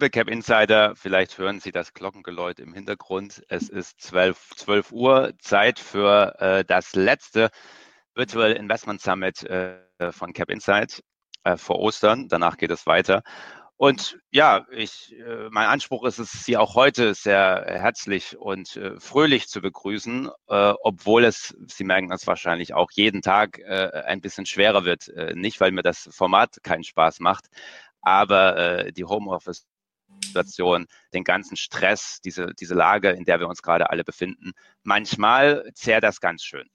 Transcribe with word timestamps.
Liebe 0.00 0.08
Cap 0.08 0.30
Insider, 0.30 0.96
vielleicht 0.96 1.36
hören 1.36 1.60
Sie 1.60 1.72
das 1.72 1.92
Glockengeläut 1.92 2.58
im 2.58 2.72
Hintergrund. 2.72 3.42
Es 3.48 3.68
ist 3.68 4.00
12, 4.00 4.52
12 4.56 4.92
Uhr, 4.92 5.34
Zeit 5.40 5.78
für 5.78 6.40
äh, 6.40 6.64
das 6.64 6.94
letzte 6.94 7.50
Virtual 8.14 8.50
Investment 8.52 9.02
Summit 9.02 9.42
äh, 9.42 9.76
von 10.10 10.32
Cap 10.32 10.48
Insight 10.48 11.04
äh, 11.44 11.58
vor 11.58 11.80
Ostern. 11.80 12.28
Danach 12.28 12.56
geht 12.56 12.70
es 12.70 12.86
weiter. 12.86 13.22
Und 13.76 14.18
ja, 14.30 14.64
ich, 14.70 15.14
äh, 15.18 15.50
mein 15.50 15.68
Anspruch 15.68 16.06
ist 16.06 16.18
es, 16.18 16.32
Sie 16.32 16.56
auch 16.56 16.76
heute 16.76 17.12
sehr 17.12 17.66
herzlich 17.68 18.38
und 18.38 18.76
äh, 18.76 18.98
fröhlich 18.98 19.48
zu 19.48 19.60
begrüßen, 19.60 20.30
äh, 20.48 20.72
obwohl 20.80 21.24
es, 21.24 21.54
Sie 21.66 21.84
merken 21.84 22.08
das 22.08 22.26
wahrscheinlich 22.26 22.72
auch, 22.72 22.90
jeden 22.92 23.20
Tag 23.20 23.60
ein 23.68 24.22
bisschen 24.22 24.46
schwerer 24.46 24.86
wird. 24.86 25.12
Nicht, 25.34 25.60
weil 25.60 25.72
mir 25.72 25.82
das 25.82 26.08
Format 26.10 26.56
keinen 26.62 26.84
Spaß 26.84 27.20
macht, 27.20 27.48
aber 28.00 28.92
die 28.92 29.04
Homeoffice-Situation, 30.20 30.86
den 31.12 31.24
ganzen 31.24 31.56
Stress, 31.56 32.20
diese, 32.24 32.54
diese 32.58 32.74
Lage, 32.74 33.10
in 33.10 33.24
der 33.24 33.40
wir 33.40 33.48
uns 33.48 33.62
gerade 33.62 33.90
alle 33.90 34.04
befinden, 34.04 34.52
manchmal 34.82 35.70
zehrt 35.74 36.04
das 36.04 36.20
ganz 36.20 36.42
schön. 36.42 36.68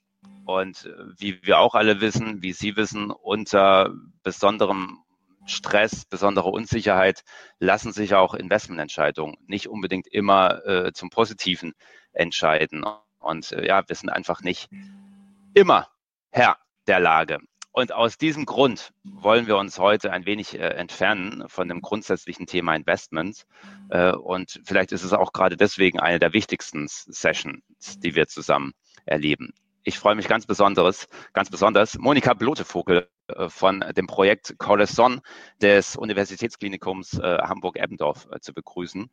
Und 0.45 0.85
äh, 0.85 0.94
wie 1.18 1.41
wir 1.44 1.59
auch 1.59 1.76
alle 1.76 2.02
wissen, 2.02 2.41
wie 2.41 2.54
Sie 2.54 2.76
wissen, 2.76 3.12
unter 3.12 3.94
besonderem 4.23 4.99
Stress, 5.46 6.05
besondere 6.05 6.49
Unsicherheit 6.49 7.24
lassen 7.60 7.91
sich 7.91 8.15
auch 8.15 8.34
Investmententscheidungen 8.34 9.37
nicht 9.46 9.68
unbedingt 9.68 10.07
immer 10.07 10.65
äh, 10.65 10.91
zum 10.93 11.12
Positiven 11.12 11.74
entscheiden. 12.13 12.84
Und 13.20 13.52
äh, 13.52 13.68
ja, 13.68 13.87
wir 13.87 13.96
sind 13.96 14.09
einfach 14.09 14.41
nicht 14.41 14.70
immer 15.54 15.87
Herr 16.32 16.57
der 16.87 16.99
Lage. 16.99 17.40
Und 17.76 17.91
aus 17.91 18.18
diesem 18.18 18.45
Grund 18.45 18.93
wollen 19.04 19.48
wir 19.48 19.57
uns 19.57 19.79
heute 19.79 20.13
ein 20.13 20.26
wenig 20.26 20.57
äh, 20.57 20.59
entfernen 20.59 21.43
von 21.49 21.68
dem 21.68 21.81
grundsätzlichen 21.81 22.45
Thema 22.45 22.73
Investment. 22.73 23.45
Äh, 23.90 24.13
und 24.13 24.62
vielleicht 24.63 24.93
ist 24.93 25.04
es 25.04 25.12
auch 25.12 25.34
gerade 25.34 25.57
deswegen 25.57 25.99
eine 25.99 26.18
der 26.18 26.31
wichtigsten 26.31 26.87
Sessions, 26.87 27.59
die 27.99 28.15
wir 28.15 28.27
zusammen 28.27 28.71
erleben. 29.05 29.53
Ich 29.84 29.99
freue 29.99 30.15
mich 30.15 30.29
ganz 30.29 30.46
besonders, 30.46 31.09
ganz 31.34 31.49
besonders, 31.49 31.98
Monika 31.98 32.34
Blotevogel 32.34 33.09
äh, 33.27 33.49
von 33.49 33.84
dem 33.98 34.07
Projekt 34.07 34.55
Corazon 34.57 35.20
des 35.62 35.98
Universitätsklinikums 35.98 37.20
äh, 37.20 37.40
Hamburg-Eppendorf 37.40 38.29
äh, 38.31 38.40
zu 38.40 38.53
begrüßen. 38.53 39.09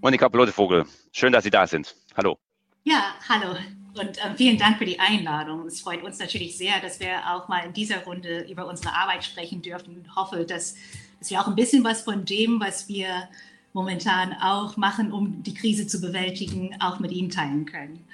Monika 0.00 0.28
Blotevogel, 0.28 0.84
schön, 1.10 1.32
dass 1.32 1.42
Sie 1.42 1.50
da 1.50 1.66
sind. 1.66 1.96
Hallo. 2.16 2.38
Ja, 2.84 3.14
hallo 3.28 3.56
und 3.94 4.18
äh, 4.18 4.34
vielen 4.36 4.58
Dank 4.58 4.78
für 4.78 4.84
die 4.84 4.98
Einladung. 4.98 5.66
Es 5.66 5.80
freut 5.80 6.02
uns 6.02 6.18
natürlich 6.18 6.58
sehr, 6.58 6.80
dass 6.80 6.98
wir 6.98 7.32
auch 7.32 7.46
mal 7.46 7.64
in 7.64 7.72
dieser 7.72 8.02
Runde 8.02 8.44
über 8.50 8.66
unsere 8.66 8.92
Arbeit 8.92 9.24
sprechen 9.24 9.62
dürfen 9.62 9.98
und 9.98 10.16
hoffe, 10.16 10.44
dass, 10.44 10.74
dass 11.20 11.30
wir 11.30 11.40
auch 11.40 11.46
ein 11.46 11.54
bisschen 11.54 11.84
was 11.84 12.02
von 12.02 12.24
dem, 12.24 12.58
was 12.58 12.88
wir 12.88 13.28
momentan 13.72 14.32
auch 14.32 14.76
machen, 14.76 15.12
um 15.12 15.44
die 15.44 15.54
Krise 15.54 15.86
zu 15.86 16.00
bewältigen, 16.00 16.74
auch 16.80 16.98
mit 16.98 17.12
Ihnen 17.12 17.30
teilen 17.30 17.66
können. 17.66 18.04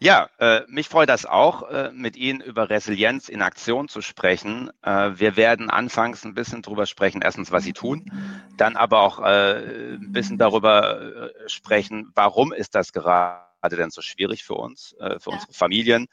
Ja, 0.00 0.28
äh, 0.38 0.60
mich 0.68 0.88
freut 0.88 1.08
das 1.08 1.26
auch, 1.26 1.68
äh, 1.70 1.90
mit 1.92 2.16
Ihnen 2.16 2.40
über 2.40 2.70
Resilienz 2.70 3.28
in 3.28 3.42
Aktion 3.42 3.88
zu 3.88 4.00
sprechen. 4.00 4.70
Äh, 4.82 5.10
wir 5.14 5.36
werden 5.36 5.70
anfangs 5.70 6.24
ein 6.24 6.34
bisschen 6.34 6.62
darüber 6.62 6.86
sprechen, 6.86 7.20
erstens, 7.20 7.50
was 7.50 7.64
Sie 7.64 7.72
tun, 7.72 8.12
dann 8.56 8.76
aber 8.76 9.00
auch 9.00 9.18
äh, 9.18 9.96
ein 9.96 10.12
bisschen 10.12 10.38
darüber 10.38 11.00
äh, 11.00 11.48
sprechen, 11.48 12.12
warum 12.14 12.52
ist 12.52 12.76
das 12.76 12.92
gerade 12.92 13.42
denn 13.72 13.90
so 13.90 14.00
schwierig 14.00 14.44
für 14.44 14.54
uns, 14.54 14.94
äh, 15.00 15.18
für 15.18 15.30
ja. 15.30 15.36
unsere 15.36 15.52
Familien. 15.52 16.06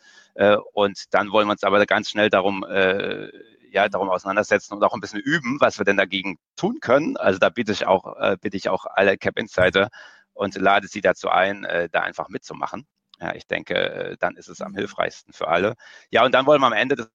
und 0.74 1.14
dann 1.14 1.32
wollen 1.32 1.48
wir 1.48 1.52
uns 1.52 1.64
aber 1.64 1.86
ganz 1.86 2.10
schnell 2.10 2.30
darum 2.30 2.66
ja, 3.72 3.88
darum 3.88 4.10
auseinandersetzen 4.10 4.74
und 4.74 4.84
auch 4.84 4.94
ein 4.94 5.00
bisschen 5.00 5.20
üben, 5.20 5.62
was 5.62 5.78
wir 5.78 5.86
denn 5.86 5.98
dagegen 5.98 6.38
tun 6.58 6.80
können. 6.82 7.16
Also 7.18 7.40
da 7.40 7.50
bitte 7.50 7.72
ich 7.72 7.86
auch, 7.86 8.16
bitte 8.42 8.58
ich 8.58 8.68
auch 8.68 8.86
alle 8.86 9.18
Cap 9.18 9.38
Insider 9.40 9.90
und 10.34 10.56
lade 10.56 10.88
Sie 10.88 11.02
dazu 11.02 11.30
ein, 11.30 11.66
da 11.92 12.02
einfach 12.02 12.28
mitzumachen. 12.28 12.86
Ja, 13.20 13.34
ich 13.34 13.48
denke, 13.48 13.76
äh, 13.76 14.18
dann 14.20 14.36
ist 14.36 14.50
es 14.50 14.62
am 14.62 14.74
hilfreichsten 14.74 15.34
für 15.34 15.48
alle. 15.48 15.76
Ja, 16.10 16.26
und 16.26 16.34
dann 16.34 16.46
wollen 16.46 16.62
wir 16.62 16.68
am 16.68 16.74
Ende 16.74 16.96
des 16.96 17.10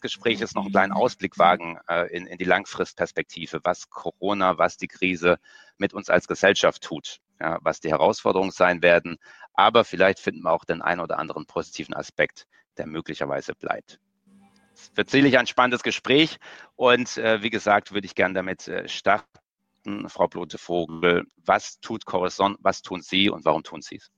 Gesprächs 0.00 0.54
noch 0.54 0.62
einen 0.62 0.72
kleinen 0.72 0.92
Ausblick 0.92 1.38
wagen 1.38 1.78
äh, 1.88 2.14
in, 2.14 2.26
in 2.26 2.38
die 2.38 2.44
Langfristperspektive, 2.44 3.60
was 3.62 3.90
Corona, 3.90 4.58
was 4.58 4.76
die 4.76 4.88
Krise 4.88 5.38
mit 5.78 5.94
uns 5.94 6.10
als 6.10 6.28
Gesellschaft 6.28 6.82
tut, 6.82 7.18
ja, 7.40 7.58
was 7.62 7.80
die 7.80 7.90
Herausforderungen 7.90 8.50
sein 8.50 8.82
werden. 8.82 9.18
Aber 9.54 9.84
vielleicht 9.84 10.18
finden 10.18 10.42
wir 10.42 10.52
auch 10.52 10.64
den 10.64 10.82
einen 10.82 11.00
oder 11.00 11.18
anderen 11.18 11.46
positiven 11.46 11.94
Aspekt, 11.94 12.46
der 12.76 12.86
möglicherweise 12.86 13.54
bleibt. 13.54 14.00
Es 14.74 14.96
wird 14.96 15.10
sicherlich 15.10 15.38
ein 15.38 15.46
spannendes 15.46 15.82
Gespräch 15.82 16.38
und 16.76 17.16
äh, 17.18 17.42
wie 17.42 17.50
gesagt, 17.50 17.92
würde 17.92 18.06
ich 18.06 18.14
gerne 18.14 18.34
damit 18.34 18.68
äh, 18.68 18.88
starten. 18.88 19.28
Frau 20.08 20.28
Blote-Vogel, 20.28 21.24
was 21.36 21.80
tut 21.80 22.06
Corazon, 22.06 22.56
was 22.60 22.82
tun 22.82 23.02
Sie 23.02 23.28
und 23.28 23.44
warum 23.44 23.64
tun 23.64 23.82
Sie 23.82 23.96
es? 23.96 24.10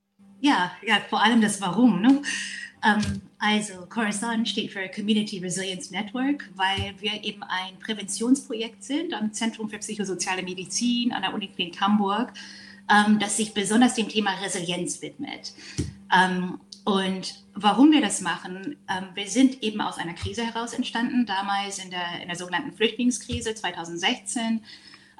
Ja, 0.44 0.72
ja, 0.86 1.00
vor 1.08 1.22
allem 1.22 1.40
das 1.40 1.58
Warum. 1.62 2.02
Ne? 2.02 2.20
Ähm, 2.84 3.22
also 3.38 3.86
Corazon 3.88 4.44
steht 4.44 4.72
für 4.72 4.86
Community 4.90 5.38
Resilience 5.38 5.90
Network, 5.90 6.50
weil 6.54 6.94
wir 6.98 7.24
eben 7.24 7.42
ein 7.42 7.78
Präventionsprojekt 7.78 8.84
sind 8.84 9.14
am 9.14 9.32
Zentrum 9.32 9.70
für 9.70 9.78
psychosoziale 9.78 10.42
Medizin 10.42 11.12
an 11.12 11.22
der 11.22 11.32
Uniklinik 11.32 11.80
Hamburg, 11.80 12.34
ähm, 12.90 13.18
das 13.18 13.38
sich 13.38 13.54
besonders 13.54 13.94
dem 13.94 14.10
Thema 14.10 14.32
Resilienz 14.42 15.00
widmet. 15.00 15.54
Ähm, 16.14 16.60
und 16.84 17.42
warum 17.54 17.90
wir 17.90 18.02
das 18.02 18.20
machen, 18.20 18.76
ähm, 18.90 19.04
wir 19.14 19.28
sind 19.28 19.62
eben 19.62 19.80
aus 19.80 19.96
einer 19.96 20.12
Krise 20.12 20.44
heraus 20.44 20.74
entstanden, 20.74 21.24
damals 21.24 21.82
in 21.82 21.90
der, 21.90 22.20
in 22.20 22.28
der 22.28 22.36
sogenannten 22.36 22.74
Flüchtlingskrise 22.74 23.54
2016 23.54 24.60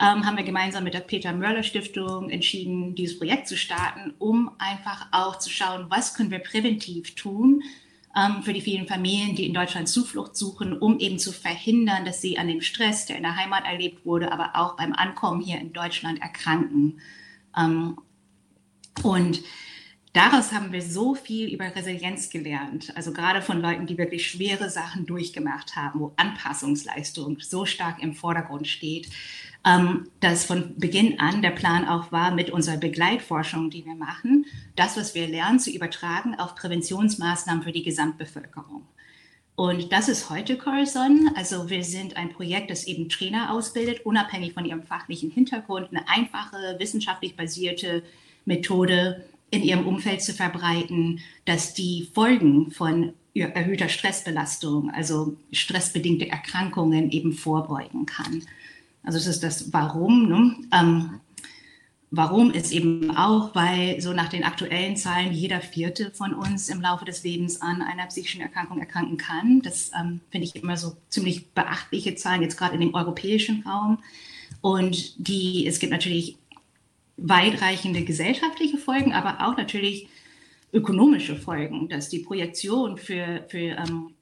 ähm, 0.01 0.27
haben 0.27 0.37
wir 0.37 0.45
gemeinsam 0.45 0.85
mit 0.85 0.95
der 0.95 1.01
Peter 1.01 1.33
Mörler 1.33 1.63
Stiftung 1.63 2.31
entschieden, 2.31 2.95
dieses 2.95 3.19
Projekt 3.19 3.49
zu 3.49 3.57
starten, 3.57 4.15
um 4.19 4.51
einfach 4.59 5.09
auch 5.13 5.39
zu 5.39 5.51
schauen, 5.51 5.87
was 5.89 6.15
können 6.15 6.31
wir 6.31 6.41
präventiv 6.41 7.15
tun 7.15 7.63
ähm, 8.17 8.43
für 8.43 8.53
die 8.53 8.61
vielen 8.61 8.87
Familien, 8.87 9.35
die 9.35 9.47
in 9.47 9.55
Deutschland 9.55 9.89
Zuflucht 9.89 10.37
suchen, 10.37 10.79
um 10.79 10.99
eben 10.99 11.19
zu 11.19 11.33
verhindern, 11.33 12.05
dass 12.05 12.21
sie 12.21 12.39
an 12.39 12.49
dem 12.49 12.61
Stress, 12.61 13.07
der 13.07 13.17
in 13.17 13.23
der 13.23 13.37
Heimat 13.37 13.65
erlebt 13.65 14.05
wurde, 14.05 14.33
aber 14.33 14.53
auch 14.55 14.77
beim 14.77 14.93
Ankommen 14.93 15.41
hier 15.41 15.61
in 15.61 15.73
Deutschland 15.73 16.21
erkranken. 16.21 17.01
Ähm, 17.57 17.99
und 19.03 19.43
daraus 20.13 20.53
haben 20.53 20.73
wir 20.73 20.83
so 20.83 21.15
viel 21.15 21.53
über 21.53 21.75
Resilienz 21.75 22.31
gelernt. 22.31 22.93
Also 22.97 23.13
gerade 23.13 23.43
von 23.43 23.61
Leuten, 23.61 23.87
die 23.87 23.99
wirklich 23.99 24.31
schwere 24.31 24.71
Sachen 24.71 25.07
durchgemacht 25.07 25.75
haben, 25.75 26.01
wo 26.01 26.13
Anpassungsleistung 26.17 27.41
so 27.41 27.67
stark 27.67 28.01
im 28.03 28.15
Vordergrund 28.15 28.69
steht, 28.69 29.09
ähm, 29.65 30.09
dass 30.21 30.45
von 30.45 30.75
Beginn 30.79 31.19
an 31.21 31.43
der 31.43 31.51
Plan 31.51 31.89
auch 31.89 32.13
war, 32.13 32.35
mit 32.35 32.51
unserer 32.51 32.77
Begleitforschung, 32.77 33.71
die 33.71 33.85
wir 33.85 33.95
machen, 33.95 34.47
das, 34.77 34.97
was 34.97 35.15
wir 35.15 35.27
lernen, 35.27 35.59
zu 35.59 35.71
übertragen 35.71 36.35
auf 36.35 36.55
Präventionsmaßnahmen 36.55 37.63
für 37.63 37.73
die 37.73 37.83
Gesamtbevölkerung. 37.83 38.83
Und 39.57 39.93
das 39.93 40.09
ist 40.09 40.31
heute 40.31 40.59
Corazon. 40.59 41.31
Also 41.37 41.71
wir 41.71 41.85
sind 41.85 42.17
ein 42.17 42.31
Projekt, 42.31 42.71
das 42.71 42.87
eben 42.87 43.09
Trainer 43.09 43.53
ausbildet, 43.53 44.05
unabhängig 44.05 44.53
von 44.53 44.65
ihrem 44.65 44.83
fachlichen 44.83 45.31
Hintergrund, 45.31 45.89
eine 45.91 46.09
einfache, 46.09 46.77
wissenschaftlich 46.79 47.37
basierte 47.37 48.03
Methode 48.45 49.25
in 49.51 49.63
ihrem 49.63 49.87
Umfeld 49.87 50.23
zu 50.23 50.33
verbreiten, 50.33 51.21
dass 51.45 51.73
die 51.73 52.09
Folgen 52.13 52.73
von 52.73 53.13
erhöhter 53.35 53.89
Stressbelastung, 53.89 54.91
also 54.91 55.37
stressbedingte 55.53 56.29
Erkrankungen 56.29 57.11
eben 57.11 57.33
vorbeugen 57.33 58.07
kann. 58.07 58.43
Also 59.05 59.19
das 59.19 59.27
ist 59.27 59.43
das 59.43 59.73
Warum. 59.73 60.29
Ne? 60.29 60.57
Ähm, 60.73 61.21
warum 62.11 62.51
ist 62.51 62.73
eben 62.73 63.17
auch, 63.17 63.55
weil 63.55 64.01
so 64.01 64.13
nach 64.13 64.29
den 64.29 64.45
aktuellen 64.45 64.97
Zahlen 64.97 65.33
jeder 65.33 65.61
Vierte 65.61 66.11
von 66.13 66.35
uns 66.35 66.69
im 66.69 66.81
Laufe 66.81 67.05
des 67.05 67.23
Lebens 67.25 67.61
an 67.61 67.83
einer 67.83 68.07
psychischen 68.07 68.41
Erkrankung 68.41 68.79
erkranken 68.79 69.17
kann. 69.17 69.63
Das 69.63 69.91
ähm, 69.99 70.21
finde 70.31 70.47
ich 70.47 70.57
immer 70.57 70.77
so 70.77 70.97
ziemlich 71.09 71.51
beachtliche 71.51 72.15
Zahlen, 72.15 72.43
jetzt 72.43 72.57
gerade 72.57 72.75
in 72.75 72.81
dem 72.81 72.95
europäischen 72.95 73.63
Raum. 73.63 73.99
Und 74.61 75.29
die, 75.29 75.67
es 75.67 75.79
gibt 75.79 75.93
natürlich 75.93 76.37
weitreichende 77.17 78.03
gesellschaftliche 78.05 78.79
Folgen, 78.79 79.13
aber 79.13 79.47
auch 79.47 79.57
natürlich 79.57 80.09
ökonomische 80.73 81.37
Folgen, 81.37 81.89
dass 81.89 82.09
die 82.09 82.19
Projektion 82.21 82.97
für, 82.97 83.45
für 83.49 83.77
ähm, 83.77 84.14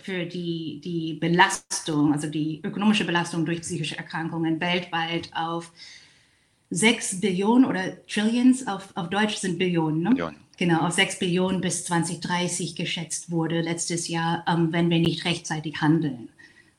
für 0.00 0.26
die, 0.26 0.80
die 0.82 1.14
Belastung, 1.14 2.12
also 2.12 2.28
die 2.28 2.60
ökonomische 2.62 3.04
Belastung 3.04 3.46
durch 3.46 3.62
psychische 3.62 3.96
Erkrankungen 3.96 4.60
weltweit 4.60 5.30
auf 5.34 5.72
6 6.70 7.20
Billionen 7.20 7.64
oder 7.64 8.04
Trillions, 8.06 8.66
auf, 8.66 8.88
auf 8.96 9.08
Deutsch 9.08 9.36
sind 9.36 9.58
Billionen, 9.58 10.02
ne? 10.02 10.10
Billionen. 10.10 10.36
Genau, 10.56 10.80
auf 10.80 10.92
6 10.92 11.18
Billionen 11.18 11.60
bis 11.60 11.84
2030 11.84 12.76
geschätzt 12.76 13.30
wurde 13.30 13.60
letztes 13.60 14.08
Jahr, 14.08 14.44
ähm, 14.48 14.72
wenn 14.72 14.90
wir 14.90 14.98
nicht 14.98 15.24
rechtzeitig 15.24 15.80
handeln. 15.80 16.28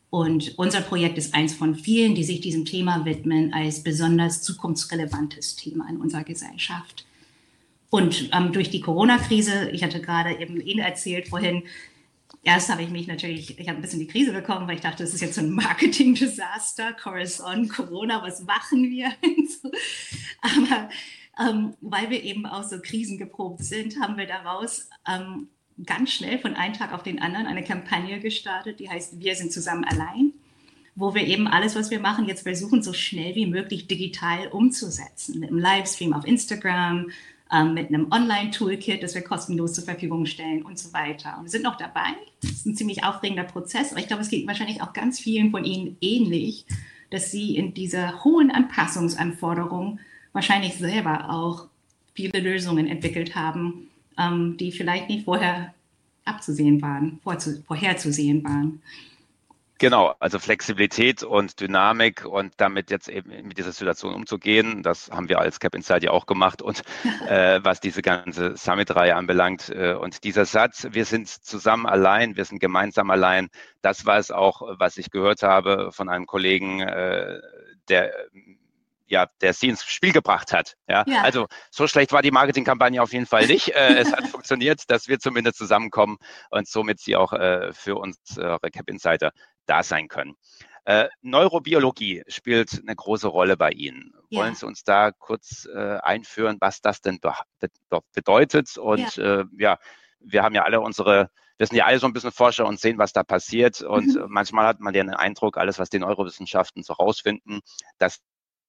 Und 0.09 0.57
unser 0.57 0.81
Projekt 0.81 1.17
ist 1.17 1.33
eins 1.33 1.53
von 1.53 1.75
vielen, 1.75 2.15
die 2.15 2.23
sich 2.23 2.39
diesem 2.39 2.63
Thema 2.63 3.03
widmen, 3.03 3.53
als 3.53 3.83
besonders 3.83 4.41
zukunftsrelevantes 4.43 5.57
Thema 5.57 5.89
in 5.89 5.97
unserer 5.97 6.23
Gesellschaft. 6.23 7.05
Und 7.89 8.29
ähm, 8.33 8.53
durch 8.53 8.69
die 8.69 8.81
Corona-Krise, 8.81 9.71
ich 9.71 9.83
hatte 9.83 9.99
gerade 10.01 10.39
eben 10.39 10.61
Ihnen 10.61 10.79
erzählt 10.79 11.27
vorhin, 11.27 11.63
erst 12.43 12.69
habe 12.69 12.83
ich 12.83 12.89
mich 12.89 13.07
natürlich, 13.07 13.59
ich 13.59 13.67
habe 13.67 13.79
ein 13.79 13.81
bisschen 13.81 13.99
die 13.99 14.07
Krise 14.07 14.31
bekommen, 14.31 14.67
weil 14.67 14.75
ich 14.75 14.81
dachte, 14.81 15.03
das 15.03 15.13
ist 15.13 15.21
jetzt 15.21 15.35
so 15.35 15.41
ein 15.41 15.51
Marketing-Desaster, 15.51 16.93
Corazon, 16.93 17.67
Corona, 17.67 18.21
was 18.23 18.43
machen 18.43 18.89
wir? 18.89 19.11
Aber 20.41 20.89
ähm, 21.39 21.73
weil 21.81 22.09
wir 22.09 22.23
eben 22.23 22.45
auch 22.45 22.63
so 22.63 22.79
krisengeprobt 22.79 23.63
sind, 23.63 23.99
haben 23.99 24.17
wir 24.17 24.27
daraus 24.27 24.89
ähm, 25.07 25.49
ganz 25.85 26.13
schnell 26.13 26.39
von 26.39 26.53
einem 26.53 26.73
Tag 26.73 26.93
auf 26.93 27.03
den 27.03 27.21
anderen 27.21 27.47
eine 27.47 27.63
Kampagne 27.63 28.19
gestartet, 28.19 28.79
die 28.79 28.89
heißt 28.89 29.19
Wir 29.19 29.35
sind 29.35 29.51
zusammen 29.51 29.83
allein, 29.83 30.33
wo 30.95 31.13
wir 31.13 31.23
eben 31.27 31.47
alles, 31.47 31.75
was 31.75 31.91
wir 31.91 31.99
machen, 31.99 32.27
jetzt 32.27 32.43
versuchen, 32.43 32.81
so 32.81 32.93
schnell 32.93 33.35
wie 33.35 33.47
möglich 33.47 33.87
digital 33.87 34.47
umzusetzen. 34.47 35.39
Mit 35.39 35.49
einem 35.49 35.59
Livestream 35.59 36.13
auf 36.13 36.25
Instagram, 36.25 37.11
mit 37.73 37.89
einem 37.89 38.11
Online-Toolkit, 38.11 39.03
das 39.03 39.13
wir 39.13 39.21
kostenlos 39.21 39.73
zur 39.73 39.83
Verfügung 39.83 40.25
stellen 40.25 40.63
und 40.63 40.79
so 40.79 40.91
weiter. 40.93 41.35
Und 41.37 41.43
wir 41.43 41.51
sind 41.51 41.63
noch 41.63 41.77
dabei. 41.77 42.15
Das 42.41 42.51
ist 42.51 42.65
ein 42.65 42.75
ziemlich 42.75 43.03
aufregender 43.03 43.43
Prozess, 43.43 43.91
aber 43.91 43.99
ich 43.99 44.07
glaube, 44.07 44.23
es 44.23 44.29
geht 44.29 44.47
wahrscheinlich 44.47 44.81
auch 44.81 44.93
ganz 44.93 45.19
vielen 45.19 45.51
von 45.51 45.63
Ihnen 45.63 45.95
ähnlich, 46.01 46.65
dass 47.11 47.31
Sie 47.31 47.55
in 47.55 47.73
dieser 47.73 48.23
hohen 48.23 48.49
Anpassungsanforderung 48.49 49.99
wahrscheinlich 50.33 50.75
selber 50.75 51.29
auch 51.29 51.67
viele 52.13 52.39
Lösungen 52.39 52.87
entwickelt 52.87 53.35
haben, 53.35 53.89
ähm, 54.17 54.57
die 54.57 54.71
vielleicht 54.71 55.09
nicht 55.09 55.25
vorher 55.25 55.73
abzusehen 56.25 56.81
waren, 56.81 57.19
vorherzusehen 57.67 58.43
waren. 58.43 58.81
Genau, 59.77 60.15
also 60.19 60.39
Flexibilität 60.39 61.21
und 61.21 61.59
Dynamik 61.59 62.23
und 62.23 62.53
damit 62.57 62.89
jetzt 62.91 63.09
eben 63.09 63.29
mit 63.45 63.57
dieser 63.57 63.73
Situation 63.73 64.13
umzugehen, 64.13 64.83
das 64.83 65.11
haben 65.11 65.27
wir 65.27 65.39
als 65.39 65.59
Cap 65.59 65.75
Inside 65.75 66.05
ja 66.05 66.11
auch 66.11 66.27
gemacht 66.27 66.61
und 66.61 66.81
äh, 67.27 67.59
was 67.61 67.81
diese 67.81 68.01
ganze 68.01 68.55
Summit-Reihe 68.55 69.15
anbelangt. 69.15 69.69
Äh, 69.69 69.95
und 69.95 70.23
dieser 70.23 70.45
Satz, 70.45 70.87
wir 70.91 71.03
sind 71.03 71.27
zusammen 71.27 71.87
allein, 71.87 72.37
wir 72.37 72.45
sind 72.45 72.59
gemeinsam 72.59 73.09
allein, 73.09 73.49
das 73.81 74.05
war 74.05 74.17
es 74.17 74.31
auch, 74.31 74.61
was 74.79 74.97
ich 74.97 75.11
gehört 75.11 75.43
habe 75.43 75.91
von 75.91 76.07
einem 76.07 76.25
Kollegen, 76.25 76.79
äh, 76.79 77.41
der 77.89 78.13
ja, 79.07 79.27
der 79.41 79.53
sie 79.53 79.69
ins 79.69 79.83
Spiel 79.83 80.11
gebracht 80.11 80.51
hat. 80.51 80.75
Ja? 80.87 81.03
ja. 81.07 81.21
Also 81.21 81.47
so 81.71 81.87
schlecht 81.87 82.11
war 82.11 82.21
die 82.21 82.31
Marketingkampagne 82.31 83.01
auf 83.01 83.13
jeden 83.13 83.25
Fall 83.25 83.47
nicht. 83.47 83.69
Äh, 83.69 83.99
es 83.99 84.11
hat 84.11 84.27
funktioniert, 84.27 84.83
dass 84.89 85.07
wir 85.07 85.19
zumindest 85.19 85.57
zusammenkommen 85.57 86.17
und 86.49 86.67
somit 86.67 86.99
sie 86.99 87.15
auch 87.15 87.33
äh, 87.33 87.71
für 87.73 87.95
unsere 87.95 88.59
Cap 88.71 88.89
Insider 88.89 89.31
da 89.65 89.83
sein 89.83 90.07
können. 90.07 90.35
Äh, 90.85 91.09
Neurobiologie 91.21 92.23
spielt 92.27 92.79
eine 92.81 92.95
große 92.95 93.27
Rolle 93.27 93.57
bei 93.57 93.71
Ihnen. 93.71 94.13
Ja. 94.29 94.41
Wollen 94.41 94.53
Sie 94.55 94.67
uns 94.67 94.83
da 94.83 95.11
kurz 95.11 95.67
äh, 95.73 95.97
einführen, 95.97 96.57
was 96.59 96.79
das 96.79 97.01
denn 97.01 97.19
be 97.19 97.33
bedeutet? 98.13 98.77
Und 98.77 99.15
ja. 99.15 99.41
Äh, 99.41 99.45
ja, 99.57 99.77
wir 100.19 100.43
haben 100.43 100.53
ja 100.53 100.63
alle 100.63 100.81
unsere, 100.81 101.31
wir 101.57 101.65
sind 101.65 101.77
ja 101.77 101.85
alle 101.85 101.97
so 101.97 102.05
ein 102.05 102.13
bisschen 102.13 102.31
Forscher 102.31 102.67
und 102.67 102.79
sehen, 102.79 102.99
was 102.99 103.13
da 103.13 103.23
passiert. 103.23 103.81
Und 103.81 104.13
mhm. 104.15 104.25
manchmal 104.27 104.67
hat 104.67 104.79
man 104.79 104.93
ja 104.93 105.03
den 105.03 105.15
Eindruck, 105.15 105.57
alles, 105.57 105.79
was 105.79 105.89
die 105.89 105.99
Neurowissenschaften 105.99 106.83
so 106.83 106.93
rausfinden, 106.93 107.61
das 107.97 108.19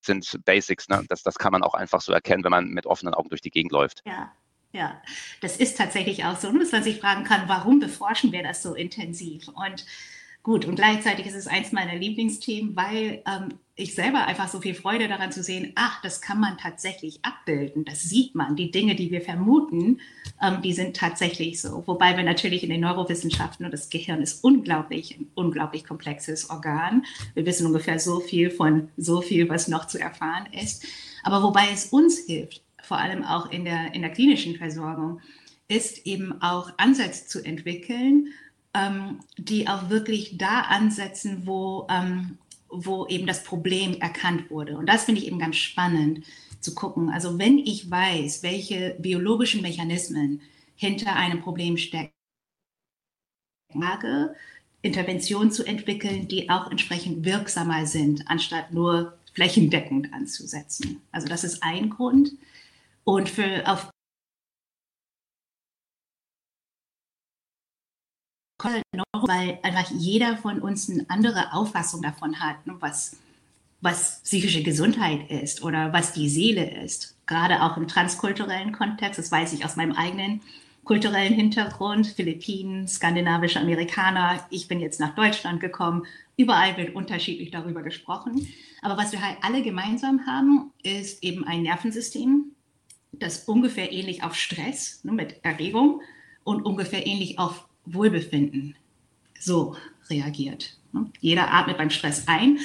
sind 0.07 0.41
Basics. 0.45 0.89
Ne? 0.89 1.05
Das, 1.09 1.23
das 1.23 1.37
kann 1.37 1.53
man 1.53 1.63
auch 1.63 1.75
einfach 1.75 2.01
so 2.01 2.13
erkennen, 2.13 2.45
wenn 2.45 2.51
man 2.51 2.69
mit 2.69 2.87
offenen 2.87 3.15
Augen 3.15 3.29
durch 3.29 3.43
die 3.43 3.51
Gegend 3.51 3.73
läuft. 3.73 4.03
Ja. 4.07 4.33
Ja, 4.73 5.01
das 5.41 5.57
ist 5.57 5.79
tatsächlich 5.79 6.25
auch 6.27 6.37
so, 6.37 6.53
dass 6.53 6.71
man 6.71 6.83
sich 6.83 7.01
fragen 7.01 7.25
kann, 7.25 7.49
warum 7.49 7.79
beforschen 7.79 8.31
wir 8.33 8.43
das 8.43 8.63
so 8.63 8.75
intensiv? 8.75 9.49
Und 9.49 9.87
Gut, 10.47 10.65
und 10.65 10.77
gleichzeitig 10.77 11.27
ist 11.27 11.35
es 11.35 11.49
eins 11.49 11.73
meiner 11.73 11.97
Lieblingsthemen, 11.97 12.77
weil 12.77 13.21
ähm, 13.27 13.59
ich 13.75 13.97
selber 13.97 14.29
einfach 14.29 14.47
so 14.47 14.61
viel 14.61 14.75
Freude 14.75 15.09
daran 15.09 15.33
zu 15.33 15.43
sehen, 15.43 15.73
ach, 15.75 16.01
das 16.03 16.21
kann 16.21 16.39
man 16.39 16.57
tatsächlich 16.57 17.19
abbilden, 17.23 17.85
das 17.85 18.05
sieht 18.05 18.37
man. 18.37 18.55
Die 18.55 18.71
Dinge, 18.71 18.95
die 18.95 19.11
wir 19.11 19.23
vermuten, 19.23 19.99
ähm, 20.41 20.63
die 20.63 20.73
sind 20.73 20.95
tatsächlich 20.95 21.61
so. 21.61 21.83
Wobei 21.89 22.17
wir 22.17 22.23
natürlich 22.23 22.63
in 22.63 22.71
den 22.71 22.83
Neurowissenschaften 22.83 23.67
und 23.67 23.73
das 23.73 23.91
Gehirn 23.91 24.23
ist 24.23 24.45
unglaublich, 24.45 25.19
ein 25.19 25.27
unglaublich 25.35 25.83
komplexes 25.83 26.49
Organ. 26.49 27.05
Wir 27.35 27.45
wissen 27.45 27.67
ungefähr 27.67 27.99
so 27.99 28.21
viel 28.21 28.53
von 28.53 28.89
so 28.97 29.23
viel, 29.23 29.49
was 29.49 29.67
noch 29.67 29.89
zu 29.89 29.99
erfahren 29.99 30.47
ist. 30.53 30.87
Aber 31.25 31.43
wobei 31.43 31.71
es 31.73 31.87
uns 31.87 32.21
hilft, 32.21 32.63
vor 32.85 32.99
allem 32.99 33.25
auch 33.25 33.51
in 33.51 33.65
der, 33.65 33.95
in 33.95 34.03
der 34.03 34.13
klinischen 34.13 34.55
Versorgung, 34.55 35.21
ist 35.67 36.07
eben 36.07 36.41
auch 36.41 36.71
Ansätze 36.77 37.27
zu 37.27 37.45
entwickeln, 37.45 38.29
ähm, 38.77 39.21
die 39.39 39.69
auch 39.69 39.89
wirklich 39.89 40.37
da 40.37 40.61
ansetzen, 40.63 41.47
wo, 41.47 41.87
ähm, 41.89 42.39
wo 42.69 43.07
eben 43.07 43.27
das 43.27 43.43
Problem 43.43 43.95
erkannt 44.01 44.51
wurde. 44.51 44.77
Und 44.77 44.87
das 44.87 45.05
finde 45.05 45.21
ich 45.21 45.27
eben 45.27 45.39
ganz 45.39 45.57
spannend 45.57 46.27
zu 46.61 46.75
gucken. 46.75 47.11
Also 47.11 47.39
wenn 47.39 47.59
ich 47.59 47.91
weiß, 47.91 48.43
welche 48.43 48.97
biologischen 48.99 49.63
Mechanismen 49.63 50.43
hinter 50.75 51.17
einem 51.17 51.41
Problem 51.41 51.77
stecken, 51.79 52.13
Interventionen 54.83 55.51
zu 55.51 55.65
entwickeln, 55.65 56.29
die 56.29 56.49
auch 56.51 56.71
entsprechend 56.71 57.25
wirksamer 57.25 57.87
sind, 57.87 58.29
anstatt 58.29 58.73
nur 58.73 59.19
flächendeckend 59.33 60.13
anzusetzen. 60.13 61.03
Also 61.13 61.29
das 61.29 61.45
ist 61.45 61.63
ein 61.63 61.91
Grund. 61.91 62.33
Und 63.05 63.29
für, 63.29 63.63
auf 63.67 63.91
weil 68.59 69.59
einfach 69.63 69.91
jeder 69.91 70.37
von 70.37 70.61
uns 70.61 70.91
eine 70.91 71.05
andere 71.09 71.53
Auffassung 71.53 72.03
davon 72.03 72.41
hat, 72.41 72.67
ne, 72.67 72.77
was, 72.81 73.17
was 73.81 74.21
psychische 74.23 74.63
Gesundheit 74.63 75.31
ist 75.31 75.63
oder 75.63 75.93
was 75.93 76.13
die 76.13 76.29
Seele 76.29 76.83
ist. 76.83 77.17
Gerade 77.27 77.63
auch 77.63 77.77
im 77.77 77.89
transkulturellen 77.89 78.73
Kontext, 78.73 79.19
das 79.19 79.31
weiß 79.31 79.53
ich 79.53 79.65
aus 79.65 79.77
meinem 79.77 79.93
eigenen 79.93 80.41
kulturellen 80.85 81.35
Hintergrund, 81.35 82.07
Philippinen, 82.07 82.87
skandinavische 82.87 83.61
Amerikaner. 83.61 84.47
Ich 84.51 84.69
bin 84.69 84.81
jetzt 84.81 85.01
nach 85.01 85.15
Deutschland 85.17 85.61
gekommen. 85.61 86.07
Überall 86.37 86.77
wird 86.77 86.95
unterschiedlich 86.95 87.51
darüber 87.51 87.83
gesprochen. 87.83 88.47
Aber 88.83 88.97
was 88.97 89.11
wir 89.11 89.21
halt 89.21 89.39
alle 89.43 89.63
gemeinsam 89.63 90.27
haben, 90.27 90.73
ist 90.83 91.25
eben 91.25 91.45
ein 91.45 91.63
Nervensystem, 91.63 92.53
das 93.11 93.45
ungefähr 93.45 93.91
ähnlich 93.91 94.23
auf 94.23 94.37
Stress 94.37 95.01
ne, 95.03 95.13
mit 95.13 95.45
Erregung 95.45 96.03
und 96.45 96.65
ungefähr 96.65 97.05
ähnlich 97.05 97.39
auf 97.41 97.67
Wohlbefinden 97.87 98.77
so 99.39 99.77
reagiert. 100.11 100.77
Ne? 100.93 101.11
Jeder 101.21 101.53
atmet 101.53 101.79
beim 101.79 101.91
Stress 101.91 102.29
ein 102.29 102.59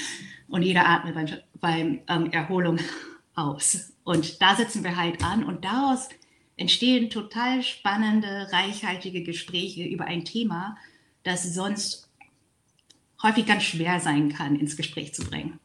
und 0.48 0.64
jeder 0.64 0.88
atmet 0.88 1.16
beim, 1.16 1.28
beim 1.60 2.00
ähm, 2.08 2.32
Erholung 2.32 2.80
aus. 3.36 3.94
Und 4.04 4.42
da 4.42 4.56
setzen 4.56 4.84
wir 4.84 4.96
halt 4.96 5.24
an 5.24 5.44
und 5.44 5.64
daraus 5.64 6.10
entstehen 6.58 7.10
total 7.10 7.64
spannende, 7.64 8.50
reichhaltige 8.52 9.24
Gespräche 9.24 9.84
über 9.84 10.06
ein 10.06 10.26
Thema, 10.26 10.78
das 11.24 11.54
sonst 11.54 12.10
häufig 13.22 13.46
ganz 13.46 13.64
schwer 13.64 14.00
sein 14.00 14.34
kann, 14.34 14.56
ins 14.56 14.78
Gespräch 14.78 15.14
zu 15.14 15.24
bringen. 15.24 15.60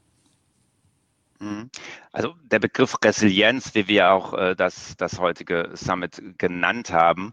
Mhm. 1.41 1.71
Also 2.13 2.35
der 2.45 2.59
Begriff 2.59 2.95
Resilienz, 3.03 3.75
wie 3.75 3.89
wir 3.89 4.11
auch 4.11 4.33
äh, 4.35 4.55
das, 4.55 4.97
das 4.97 5.19
heutige 5.19 5.71
Summit 5.75 6.39
genannt 6.39 6.93
haben, 6.93 7.33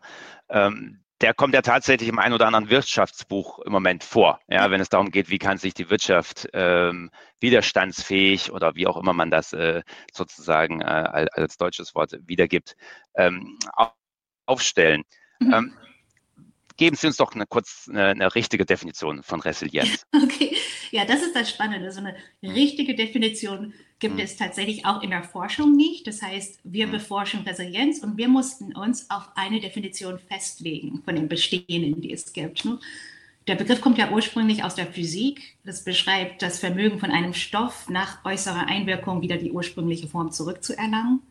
ähm, 0.50 1.00
der 1.22 1.34
kommt 1.34 1.53
ja 1.53 1.62
tatsächlich 1.62 2.10
im 2.10 2.20
einen 2.20 2.34
oder 2.34 2.48
anderen 2.48 2.70
Wirtschaftsbuch 2.70 3.60
im 3.60 3.72
Moment 3.72 4.03
vor. 4.03 4.39
Ja, 4.48 4.70
wenn 4.72 4.82
es 4.82 4.89
darum 4.89 5.12
geht, 5.12 5.29
wie 5.29 5.39
kann 5.39 5.58
sich 5.58 5.74
die 5.74 5.89
Wirtschaft 5.89 6.48
ähm, 6.53 7.12
widerstandsfähig 7.39 8.51
oder 8.51 8.75
wie 8.75 8.88
auch 8.88 8.98
immer 8.98 9.13
man 9.13 9.32
das 9.32 9.53
äh, 9.53 9.84
sozusagen 10.12 10.82
äh, 10.82 10.86
als, 10.86 11.58
deutsches 11.58 11.96
Wort 11.96 12.12
wiedergibt, 12.25 12.75
ähm, 13.15 13.58
aufstellen. 14.46 15.03
Mhm. 15.39 15.53
Ähm, 15.53 15.74
geben 16.77 16.96
Sie 16.96 17.08
uns 17.08 17.17
doch 17.17 17.34
eine 17.34 17.46
kurz 17.46 17.88
eine, 17.89 18.08
eine, 18.08 18.36
richtige 18.36 18.65
Definition 18.65 19.24
von 19.24 19.39
Resilienz. 19.39 20.05
Okay, 20.24 20.58
ja, 20.91 21.05
das 21.05 21.22
ist 21.22 21.36
das 21.36 21.50
Spannende. 21.50 21.91
So 21.91 22.00
eine 22.00 22.15
richtige 22.41 22.96
Definition 22.96 23.74
gibt 24.03 24.15
mhm. 24.15 24.19
es 24.19 24.36
tatsächlich 24.36 24.86
auch 24.86 25.01
in 25.01 25.12
der 25.12 25.24
Forschung 25.24 25.77
nicht. 25.77 26.05
Das 26.07 26.22
heißt, 26.22 26.60
wir 26.65 26.88
mhm. 26.88 26.91
beforschen 26.91 27.39
Resilienz 27.48 28.03
und 28.03 28.17
wir 28.17 28.27
mussten 28.27 28.75
uns 28.75 29.10
auf 29.10 29.29
eine 29.36 29.62
Definition 29.62 30.19
festlegen 30.19 31.01
von 31.05 31.15
den 31.15 31.29
bestehenden, 31.29 32.01
die 32.01 32.12
es 32.12 32.33
gibt. 32.33 32.65
Ne? 32.65 32.79
Der 33.48 33.55
Begriff 33.55 33.79
kommt 33.79 33.98
ja 33.98 34.12
ursprünglich 34.12 34.62
aus 34.62 34.75
der 34.75 34.88
Physik. 34.88 35.55
Das 35.63 35.86
beschreibt 35.86 36.41
das 36.41 36.60
Vermögen 36.60 37.00
von 37.00 37.12
einem 37.12 37.33
Stoff 37.33 37.89
nach 37.89 38.25
äußerer 38.25 38.67
Einwirkung 38.67 39.22
wieder 39.22 39.38
die 39.38 39.53
ursprüngliche 39.53 40.10
Form 40.10 40.33
zurückzuerlangen. 40.33 41.22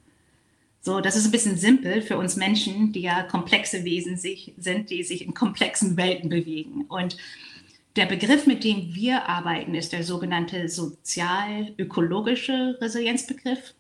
So, 0.80 1.02
das 1.02 1.14
ist 1.14 1.26
ein 1.26 1.30
bisschen 1.30 1.58
simpel 1.58 2.00
für 2.00 2.16
uns 2.16 2.36
Menschen, 2.36 2.90
die 2.92 3.02
ja 3.02 3.22
komplexe 3.22 3.84
Wesen 3.84 4.16
sich, 4.16 4.54
sind, 4.56 4.88
die 4.88 5.04
sich 5.04 5.26
in 5.26 5.34
komplexen 5.34 5.98
Welten 5.98 6.30
bewegen. 6.30 6.86
Und 6.88 7.18
der 7.96 8.06
Begriff, 8.06 8.46
mit 8.46 8.64
dem 8.64 8.94
wir 8.94 9.28
arbeiten, 9.28 9.75
ist 9.75 9.92
der 9.92 10.02
sogenannte 10.02 10.68
sozial-ökologische 10.68 12.78
Resilienzbegriff. 12.80 13.75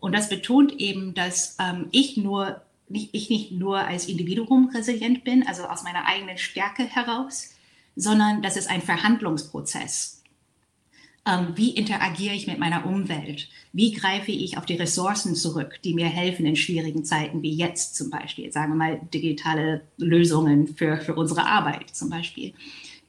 Und 0.00 0.12
das 0.12 0.28
betont 0.28 0.78
eben, 0.80 1.14
dass 1.14 1.56
ähm, 1.58 1.88
ich 1.90 2.18
nur 2.18 2.60
nicht, 2.88 3.14
ich 3.14 3.30
nicht 3.30 3.52
nur 3.52 3.78
als 3.78 4.06
Individuum 4.06 4.70
resilient 4.74 5.24
bin, 5.24 5.46
also 5.46 5.64
aus 5.64 5.82
meiner 5.82 6.06
eigenen 6.06 6.36
Stärke 6.36 6.84
heraus, 6.84 7.54
sondern 7.96 8.42
das 8.42 8.56
ist 8.56 8.68
ein 8.68 8.82
Verhandlungsprozess. 8.82 10.22
ähm, 11.26 11.48
wie 11.54 11.70
interagiere 11.70 12.34
ich 12.34 12.46
mit 12.46 12.58
meiner 12.58 12.84
Umwelt? 12.84 13.48
Wie 13.72 13.92
greife 13.92 14.30
ich 14.30 14.58
auf 14.58 14.66
die 14.66 14.76
Ressourcen 14.76 15.34
zurück, 15.34 15.80
die 15.82 15.94
mir 15.94 16.06
helfen 16.06 16.44
in 16.44 16.56
schwierigen 16.56 17.04
Zeiten 17.04 17.42
wie 17.42 17.54
jetzt 17.54 17.96
zum 17.96 18.10
Beispiel, 18.10 18.52
sagen 18.52 18.72
wir 18.72 18.76
mal 18.76 19.00
digitale 19.14 19.82
Lösungen 19.96 20.68
für, 20.68 20.98
für 20.98 21.14
unsere 21.14 21.46
Arbeit 21.46 21.90
zum 21.90 22.10
Beispiel. 22.10 22.52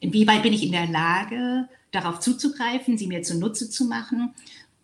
Inwieweit 0.05 0.43
bin 0.43 0.53
ich 0.53 0.63
in 0.63 0.71
der 0.71 0.85
Lage, 0.85 1.67
darauf 1.89 2.19
zuzugreifen, 2.19 2.95
sie 2.95 3.07
mir 3.07 3.24
zunutze 3.24 3.71
zu 3.71 3.85
machen 3.85 4.35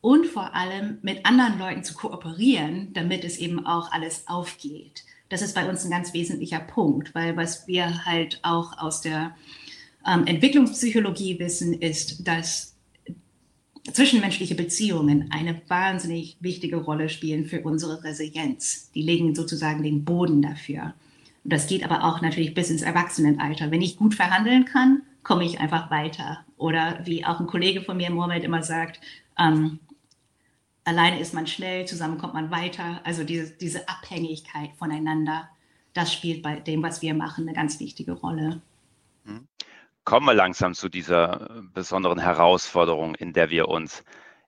und 0.01 0.25
vor 0.25 0.55
allem 0.55 0.97
mit 1.03 1.27
anderen 1.27 1.59
Leuten 1.59 1.83
zu 1.83 1.93
kooperieren, 1.93 2.91
damit 2.93 3.23
es 3.23 3.37
eben 3.37 3.63
auch 3.63 3.91
alles 3.91 4.27
aufgeht. 4.27 5.03
Das 5.29 5.43
ist 5.43 5.53
bei 5.53 5.69
uns 5.69 5.85
ein 5.85 5.91
ganz 5.91 6.15
wesentlicher 6.15 6.59
Punkt, 6.59 7.13
weil 7.13 7.37
was 7.37 7.67
wir 7.67 8.03
halt 8.05 8.39
auch 8.41 8.79
aus 8.79 9.01
der 9.01 9.35
ähm, 10.07 10.25
Entwicklungspsychologie 10.25 11.37
wissen, 11.37 11.73
ist, 11.73 12.27
dass 12.27 12.73
zwischenmenschliche 13.93 14.55
Beziehungen 14.55 15.29
eine 15.31 15.61
wahnsinnig 15.67 16.37
wichtige 16.39 16.77
Rolle 16.77 17.09
spielen 17.09 17.45
für 17.45 17.61
unsere 17.61 18.03
Resilienz. 18.03 18.89
Die 18.95 19.03
legen 19.03 19.35
sozusagen 19.35 19.83
den 19.83 20.03
Boden 20.03 20.41
dafür. 20.41 20.95
Und 21.43 21.53
das 21.53 21.67
geht 21.67 21.83
aber 21.83 22.05
auch 22.05 22.21
natürlich 22.21 22.55
bis 22.55 22.71
ins 22.71 22.81
Erwachsenenalter. 22.81 23.69
Wenn 23.69 23.83
ich 23.83 23.97
gut 23.97 24.15
verhandeln 24.15 24.65
kann, 24.65 25.03
komme 25.23 25.45
ich 25.45 25.59
einfach 25.59 25.91
weiter. 25.91 26.45
Oder 26.57 26.99
wie 27.05 27.25
auch 27.25 27.39
ein 27.39 27.47
Kollege 27.47 27.81
von 27.81 27.97
mir, 27.97 28.09
Mohammed, 28.09 28.43
immer 28.43 28.63
sagt, 28.63 28.99
ähm, 29.37 29.79
alleine 30.83 31.19
ist 31.19 31.33
man 31.33 31.47
schnell, 31.47 31.85
zusammen 31.85 32.17
kommt 32.17 32.33
man 32.33 32.51
weiter. 32.51 33.01
Also 33.03 33.23
diese, 33.23 33.51
diese 33.51 33.87
Abhängigkeit 33.87 34.71
voneinander, 34.77 35.49
das 35.93 36.13
spielt 36.13 36.41
bei 36.41 36.59
dem, 36.59 36.83
was 36.83 37.01
wir 37.01 37.13
machen, 37.13 37.47
eine 37.47 37.55
ganz 37.55 37.79
wichtige 37.79 38.13
Rolle. 38.13 38.61
Mhm. 39.23 39.47
Kommen 40.03 40.25
wir 40.25 40.33
langsam 40.33 40.73
zu 40.73 40.89
dieser 40.89 41.49
äh, 41.49 41.61
besonderen 41.73 42.19
Herausforderung, 42.19 43.15
in 43.15 43.33
der 43.33 43.49
wir 43.49 43.67
uns 43.67 44.03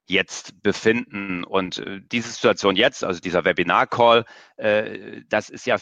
jetzt 0.05 0.61
befinden. 0.63 1.43
Und 1.43 1.77
äh, 1.77 2.01
diese 2.11 2.31
Situation 2.31 2.75
jetzt, 2.75 3.03
also 3.03 3.19
dieser 3.19 3.45
Webinar-Call, 3.45 4.25
äh, 4.57 5.21
das 5.29 5.49
ist 5.49 5.65
ja 5.67 5.77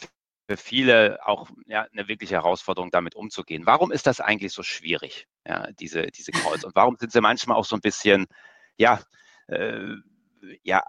für 0.52 0.58
viele 0.58 1.20
auch 1.26 1.50
ja, 1.66 1.88
eine 1.94 2.10
wirkliche 2.10 2.36
Herausforderung, 2.36 2.92
damit 2.92 3.16
umzugehen. 3.16 3.66
Warum 3.66 3.90
ist 3.90 4.06
das 4.06 4.20
eigentlich 4.20 4.52
so 4.52 4.64
schwierig, 4.64 5.28
ja, 5.48 5.72
diese, 5.80 6.08
diese 6.08 6.34
Calls? 6.34 6.66
Und 6.66 6.76
warum 6.76 6.98
sind 6.98 7.14
sie 7.14 7.22
manchmal 7.22 7.56
auch 7.56 7.64
so 7.64 7.78
ein 7.78 7.82
bisschen, 7.82 8.26
ja, 8.76 9.00
äh, 9.48 9.96
ja, 10.64 10.84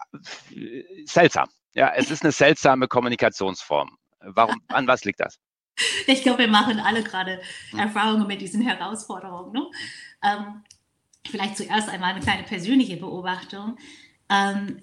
seltsam? 1.05 1.49
Ja, 1.75 1.93
es 1.95 2.11
ist 2.11 2.25
eine 2.25 2.33
seltsame 2.33 2.89
Kommunikationsform. 2.89 3.97
Warum, 4.19 4.61
an 4.67 4.89
was 4.89 5.05
liegt 5.05 5.21
das? 5.21 5.39
Ich 6.09 6.23
glaube, 6.23 6.41
wir 6.41 6.49
machen 6.49 6.81
alle 6.81 7.05
gerade 7.05 7.41
hm. 7.71 7.79
Erfahrungen 7.79 8.27
mit 8.27 8.41
diesen 8.41 8.63
Herausforderungen. 8.63 9.53
Ne? 9.53 9.71
Ähm, 10.25 10.65
vielleicht 11.31 11.57
zuerst 11.57 11.89
einmal 11.89 12.11
eine 12.11 12.21
kleine 12.21 12.43
persönliche 12.43 12.97
Beobachtung. 12.97 13.79
Ähm, 14.29 14.83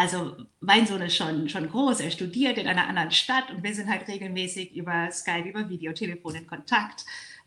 also 0.00 0.34
mein 0.60 0.86
Sohn 0.86 1.02
ist 1.02 1.14
schon, 1.14 1.50
schon 1.50 1.68
groß, 1.68 2.00
er 2.00 2.10
studiert 2.10 2.56
in 2.56 2.66
einer 2.66 2.88
anderen 2.88 3.10
Stadt 3.10 3.50
und 3.50 3.62
wir 3.62 3.74
sind 3.74 3.90
halt 3.90 4.08
regelmäßig 4.08 4.74
über 4.74 5.10
Skype, 5.12 5.46
über 5.46 5.68
Videotelefon 5.68 6.36
in 6.36 6.46
Kontakt 6.46 7.04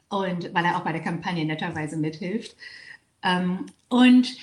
und 0.08 0.54
weil 0.54 0.66
er 0.66 0.78
auch 0.78 0.84
bei 0.84 0.92
der 0.92 1.02
Kampagne 1.02 1.46
netterweise 1.46 1.98
mithilft. 1.98 2.56
Ähm, 3.24 3.66
und 3.90 4.36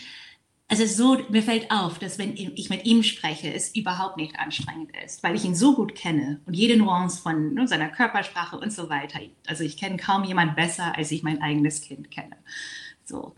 es 0.67 0.81
ist 0.81 0.97
so, 0.97 1.19
mir 1.29 1.45
fällt 1.45 1.71
auf, 1.71 2.00
dass 2.00 2.19
wenn 2.19 2.37
ich 2.37 2.69
mit 2.69 2.85
ihm 2.85 3.05
spreche, 3.05 3.55
es 3.55 3.76
überhaupt 3.76 4.17
nicht 4.17 4.37
anstrengend 4.40 4.90
ist, 5.05 5.23
weil 5.23 5.37
ich 5.37 5.45
ihn 5.45 5.55
so 5.55 5.76
gut 5.76 5.95
kenne 5.95 6.40
und 6.47 6.55
jede 6.55 6.76
Nuance 6.76 7.23
von 7.23 7.55
ne, 7.55 7.69
seiner 7.69 7.90
Körpersprache 7.90 8.59
und 8.59 8.73
so 8.73 8.90
weiter. 8.90 9.21
Also 9.47 9.62
ich 9.62 9.76
kenne 9.76 9.99
kaum 9.99 10.25
jemand 10.25 10.57
besser, 10.57 10.97
als 10.97 11.12
ich 11.12 11.23
mein 11.23 11.43
eigenes 11.43 11.81
Kind 11.81 12.11
kenne. 12.11 12.37
So. 13.05 13.37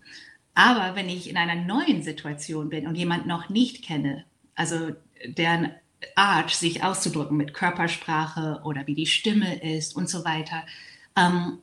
Aber 0.55 0.97
wenn 0.97 1.11
ich 1.11 1.29
in 1.29 1.37
einer 1.37 1.57
neuen 1.57 2.03
Situation 2.03 2.71
bin 2.71 2.87
und 2.87 2.95
jemand 2.95 3.27
noch 3.27 3.51
nicht 3.51 3.85
kenne, 3.85 4.25
also 4.55 4.91
deren 5.25 5.71
Art, 6.15 6.51
sich 6.51 6.83
auszudrücken 6.83 7.37
mit 7.37 7.55
Körpersprache 7.55 8.61
oder 8.65 8.87
wie 8.87 8.95
die 8.95 9.07
Stimme 9.07 9.63
ist 9.77 9.95
und 9.97 10.09
so 10.09 10.25
weiter, 10.25 10.65
ähm, 11.17 11.59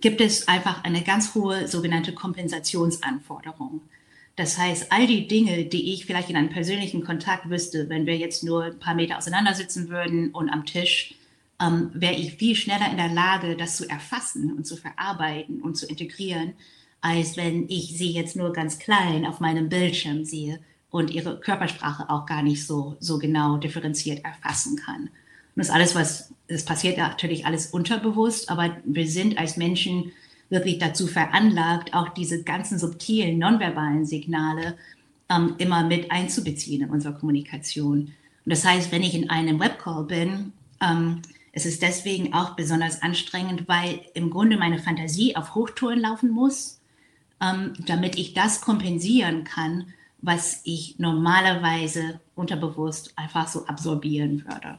gibt 0.00 0.20
es 0.20 0.48
einfach 0.48 0.84
eine 0.84 1.02
ganz 1.02 1.34
hohe 1.34 1.68
sogenannte 1.68 2.14
Kompensationsanforderung. 2.14 3.82
Das 4.36 4.56
heißt, 4.56 4.90
all 4.90 5.06
die 5.06 5.26
Dinge, 5.28 5.66
die 5.66 5.92
ich 5.92 6.06
vielleicht 6.06 6.30
in 6.30 6.36
einem 6.36 6.48
persönlichen 6.48 7.04
Kontakt 7.04 7.50
wüsste, 7.50 7.88
wenn 7.88 8.06
wir 8.06 8.16
jetzt 8.16 8.42
nur 8.42 8.64
ein 8.64 8.78
paar 8.78 8.94
Meter 8.94 9.18
auseinandersitzen 9.18 9.88
würden 9.90 10.30
und 10.30 10.48
am 10.48 10.64
Tisch, 10.64 11.14
ähm, 11.60 11.90
wäre 11.92 12.14
ich 12.14 12.34
viel 12.34 12.56
schneller 12.56 12.90
in 12.90 12.96
der 12.96 13.12
Lage, 13.12 13.56
das 13.56 13.76
zu 13.76 13.88
erfassen 13.88 14.52
und 14.52 14.66
zu 14.66 14.76
verarbeiten 14.76 15.60
und 15.60 15.76
zu 15.76 15.86
integrieren, 15.86 16.54
als 17.02 17.36
wenn 17.36 17.68
ich 17.68 17.98
sie 17.98 18.10
jetzt 18.10 18.36
nur 18.36 18.52
ganz 18.52 18.78
klein 18.78 19.26
auf 19.26 19.40
meinem 19.40 19.68
Bildschirm 19.68 20.24
sehe 20.24 20.60
und 20.92 21.10
ihre 21.10 21.40
Körpersprache 21.40 22.08
auch 22.10 22.26
gar 22.26 22.42
nicht 22.42 22.66
so, 22.66 22.96
so 23.00 23.18
genau 23.18 23.56
differenziert 23.56 24.24
erfassen 24.24 24.76
kann. 24.76 25.04
Und 25.04 25.10
das 25.56 25.70
alles, 25.70 25.94
was, 25.94 26.32
das 26.48 26.64
passiert 26.64 26.98
natürlich 26.98 27.46
alles 27.46 27.66
unterbewusst, 27.66 28.50
aber 28.50 28.76
wir 28.84 29.08
sind 29.08 29.38
als 29.38 29.56
Menschen 29.56 30.12
wirklich 30.50 30.78
dazu 30.78 31.06
veranlagt, 31.06 31.94
auch 31.94 32.10
diese 32.10 32.42
ganzen 32.44 32.78
subtilen, 32.78 33.38
nonverbalen 33.38 34.04
Signale 34.04 34.76
ähm, 35.30 35.54
immer 35.56 35.82
mit 35.82 36.12
einzubeziehen 36.12 36.82
in 36.82 36.90
unserer 36.90 37.14
Kommunikation. 37.14 38.00
Und 38.00 38.12
das 38.44 38.64
heißt, 38.64 38.92
wenn 38.92 39.02
ich 39.02 39.14
in 39.14 39.30
einem 39.30 39.58
Webcall 39.60 40.04
bin, 40.04 40.52
ähm, 40.82 41.22
es 41.52 41.64
ist 41.64 41.80
deswegen 41.80 42.34
auch 42.34 42.50
besonders 42.50 43.00
anstrengend, 43.00 43.66
weil 43.66 44.00
im 44.12 44.28
Grunde 44.28 44.58
meine 44.58 44.78
Fantasie 44.78 45.36
auf 45.36 45.54
Hochtouren 45.54 46.00
laufen 46.00 46.30
muss, 46.30 46.80
ähm, 47.40 47.72
damit 47.86 48.18
ich 48.18 48.34
das 48.34 48.60
kompensieren 48.60 49.44
kann, 49.44 49.86
was 50.22 50.60
ich 50.64 50.98
normalerweise 50.98 52.20
unterbewusst 52.34 53.12
einfach 53.18 53.48
so 53.48 53.66
absorbieren 53.66 54.44
würde. 54.46 54.78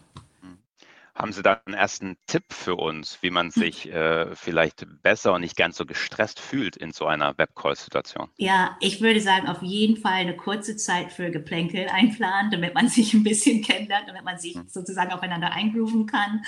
Haben 1.15 1.31
Sie 1.31 1.43
da 1.43 1.61
einen 1.65 1.75
ersten 1.75 2.17
Tipp 2.25 2.45
für 2.49 2.75
uns, 2.75 3.19
wie 3.21 3.29
man 3.29 3.47
hm. 3.47 3.51
sich 3.51 3.87
äh, 3.91 4.35
vielleicht 4.35 4.87
besser 5.03 5.33
und 5.33 5.41
nicht 5.41 5.55
ganz 5.55 5.77
so 5.77 5.85
gestresst 5.85 6.39
fühlt 6.39 6.75
in 6.75 6.91
so 6.91 7.05
einer 7.05 7.37
Webcall-Situation? 7.37 8.29
Ja, 8.37 8.75
ich 8.79 8.99
würde 8.99 9.21
sagen, 9.21 9.47
auf 9.47 9.61
jeden 9.61 9.97
Fall 9.97 10.13
eine 10.13 10.35
kurze 10.35 10.75
Zeit 10.75 11.13
für 11.13 11.29
Geplänkel 11.29 11.87
einplanen, 11.87 12.49
damit 12.49 12.73
man 12.73 12.87
sich 12.89 13.13
ein 13.13 13.23
bisschen 13.23 13.61
kennenlernt, 13.61 14.07
damit 14.07 14.23
man 14.23 14.39
sich 14.39 14.55
hm. 14.55 14.67
sozusagen 14.67 15.11
aufeinander 15.11 15.51
eingrooven 15.51 16.07
kann, 16.07 16.43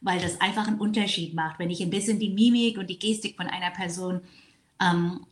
weil 0.00 0.18
das 0.18 0.40
einfach 0.40 0.66
einen 0.66 0.80
Unterschied 0.80 1.34
macht. 1.34 1.58
Wenn 1.58 1.70
ich 1.70 1.82
ein 1.82 1.90
bisschen 1.90 2.18
die 2.18 2.30
Mimik 2.30 2.78
und 2.78 2.88
die 2.88 2.98
Gestik 2.98 3.36
von 3.36 3.48
einer 3.48 3.70
Person 3.70 4.22
ähm, 4.80 5.26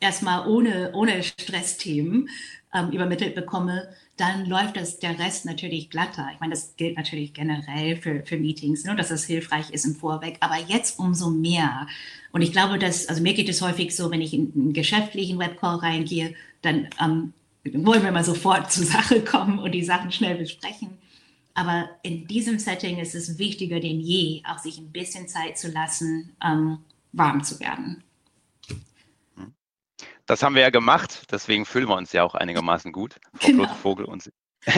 erstmal 0.00 0.48
ohne, 0.48 0.92
ohne 0.94 1.22
Stressthemen 1.22 2.28
ähm, 2.74 2.90
übermittelt 2.90 3.34
bekomme, 3.34 3.88
dann 4.16 4.46
läuft 4.46 4.76
das 4.76 4.98
der 4.98 5.18
Rest 5.18 5.44
natürlich 5.44 5.90
glatter. 5.90 6.28
Ich 6.32 6.40
meine, 6.40 6.52
das 6.52 6.76
gilt 6.76 6.96
natürlich 6.96 7.32
generell 7.34 7.96
für, 7.96 8.24
für 8.24 8.36
Meetings, 8.36 8.84
ne, 8.84 8.96
dass 8.96 9.08
das 9.08 9.24
hilfreich 9.24 9.70
ist 9.70 9.84
im 9.84 9.94
Vorweg, 9.94 10.36
aber 10.40 10.56
jetzt 10.66 10.98
umso 10.98 11.30
mehr. 11.30 11.86
Und 12.32 12.42
ich 12.42 12.52
glaube, 12.52 12.78
dass, 12.78 13.06
also 13.06 13.22
mir 13.22 13.34
geht 13.34 13.48
es 13.48 13.62
häufig 13.62 13.94
so, 13.94 14.10
wenn 14.10 14.20
ich 14.20 14.34
in 14.34 14.52
einen 14.54 14.72
geschäftlichen 14.72 15.38
Webcall 15.38 15.76
reingehe, 15.76 16.34
dann 16.62 16.88
ähm, 17.00 17.32
wollen 17.64 18.02
wir 18.02 18.12
mal 18.12 18.24
sofort 18.24 18.72
zur 18.72 18.84
Sache 18.84 19.20
kommen 19.20 19.58
und 19.58 19.72
die 19.72 19.84
Sachen 19.84 20.10
schnell 20.10 20.36
besprechen. 20.36 20.98
Aber 21.54 21.88
in 22.02 22.26
diesem 22.26 22.58
Setting 22.58 22.98
ist 22.98 23.14
es 23.14 23.38
wichtiger 23.38 23.80
denn 23.80 24.00
je, 24.00 24.42
auch 24.48 24.58
sich 24.58 24.78
ein 24.78 24.92
bisschen 24.92 25.26
Zeit 25.26 25.58
zu 25.58 25.68
lassen, 25.68 26.30
ähm, 26.44 26.78
warm 27.12 27.42
zu 27.42 27.58
werden. 27.58 28.04
Das 30.28 30.42
haben 30.42 30.54
wir 30.54 30.60
ja 30.60 30.68
gemacht, 30.68 31.32
deswegen 31.32 31.64
fühlen 31.64 31.88
wir 31.88 31.96
uns 31.96 32.12
ja 32.12 32.22
auch 32.22 32.34
einigermaßen 32.34 32.92
gut. 32.92 33.14
Frau 33.40 33.46
genau. 33.46 33.74
Vogel 33.76 34.04
und 34.04 34.22
Sie. 34.22 34.30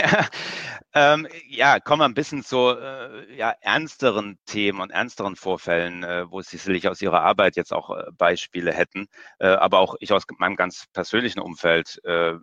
ähm, 0.94 1.26
ja, 1.48 1.80
kommen 1.80 2.02
wir 2.02 2.04
ein 2.04 2.14
bisschen 2.14 2.44
zu 2.44 2.68
äh, 2.68 3.36
ja, 3.36 3.52
ernsteren 3.60 4.38
Themen 4.46 4.80
und 4.80 4.90
ernsteren 4.90 5.34
Vorfällen, 5.34 6.04
äh, 6.04 6.30
wo 6.30 6.40
Sie 6.40 6.56
sicherlich 6.56 6.86
aus 6.86 7.02
Ihrer 7.02 7.22
Arbeit 7.22 7.56
jetzt 7.56 7.72
auch 7.72 7.90
äh, 7.90 8.04
Beispiele 8.16 8.72
hätten. 8.72 9.08
Äh, 9.40 9.48
aber 9.48 9.80
auch 9.80 9.96
ich 9.98 10.12
aus 10.12 10.22
meinem 10.38 10.54
ganz 10.54 10.84
persönlichen 10.92 11.40
Umfeld 11.40 11.98
äh, 12.04 12.34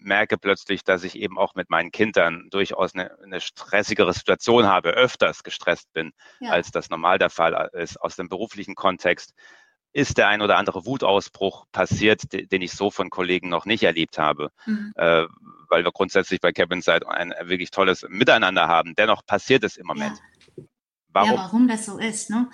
merke 0.00 0.36
plötzlich, 0.36 0.82
dass 0.82 1.04
ich 1.04 1.16
eben 1.16 1.38
auch 1.38 1.54
mit 1.54 1.70
meinen 1.70 1.92
Kindern 1.92 2.48
durchaus 2.50 2.94
eine, 2.94 3.16
eine 3.22 3.40
stressigere 3.40 4.12
Situation 4.12 4.66
habe, 4.66 4.90
öfters 4.90 5.44
gestresst 5.44 5.92
bin, 5.92 6.12
ja. 6.40 6.50
als 6.50 6.72
das 6.72 6.90
normal 6.90 7.18
der 7.18 7.30
Fall 7.30 7.70
ist 7.74 8.00
aus 8.00 8.16
dem 8.16 8.28
beruflichen 8.28 8.74
Kontext 8.74 9.34
ist 9.92 10.18
der 10.18 10.28
ein 10.28 10.42
oder 10.42 10.56
andere 10.56 10.86
Wutausbruch 10.86 11.66
passiert, 11.72 12.22
den 12.32 12.62
ich 12.62 12.72
so 12.72 12.90
von 12.90 13.10
Kollegen 13.10 13.48
noch 13.48 13.64
nicht 13.64 13.82
erlebt 13.82 14.18
habe, 14.18 14.50
mhm. 14.66 14.92
äh, 14.96 15.24
weil 15.68 15.84
wir 15.84 15.92
grundsätzlich 15.92 16.40
bei 16.40 16.52
Cabin 16.52 16.82
Side 16.82 17.08
ein 17.08 17.34
wirklich 17.44 17.70
tolles 17.70 18.06
Miteinander 18.08 18.68
haben. 18.68 18.94
Dennoch 18.94 19.24
passiert 19.24 19.64
es 19.64 19.76
im 19.76 19.86
Moment. 19.86 20.16
Ja. 20.56 20.64
Warum? 21.10 21.30
Ja, 21.30 21.36
warum 21.36 21.68
das 21.68 21.86
so 21.86 21.98
ist. 21.98 22.30
Ne? 22.30 22.48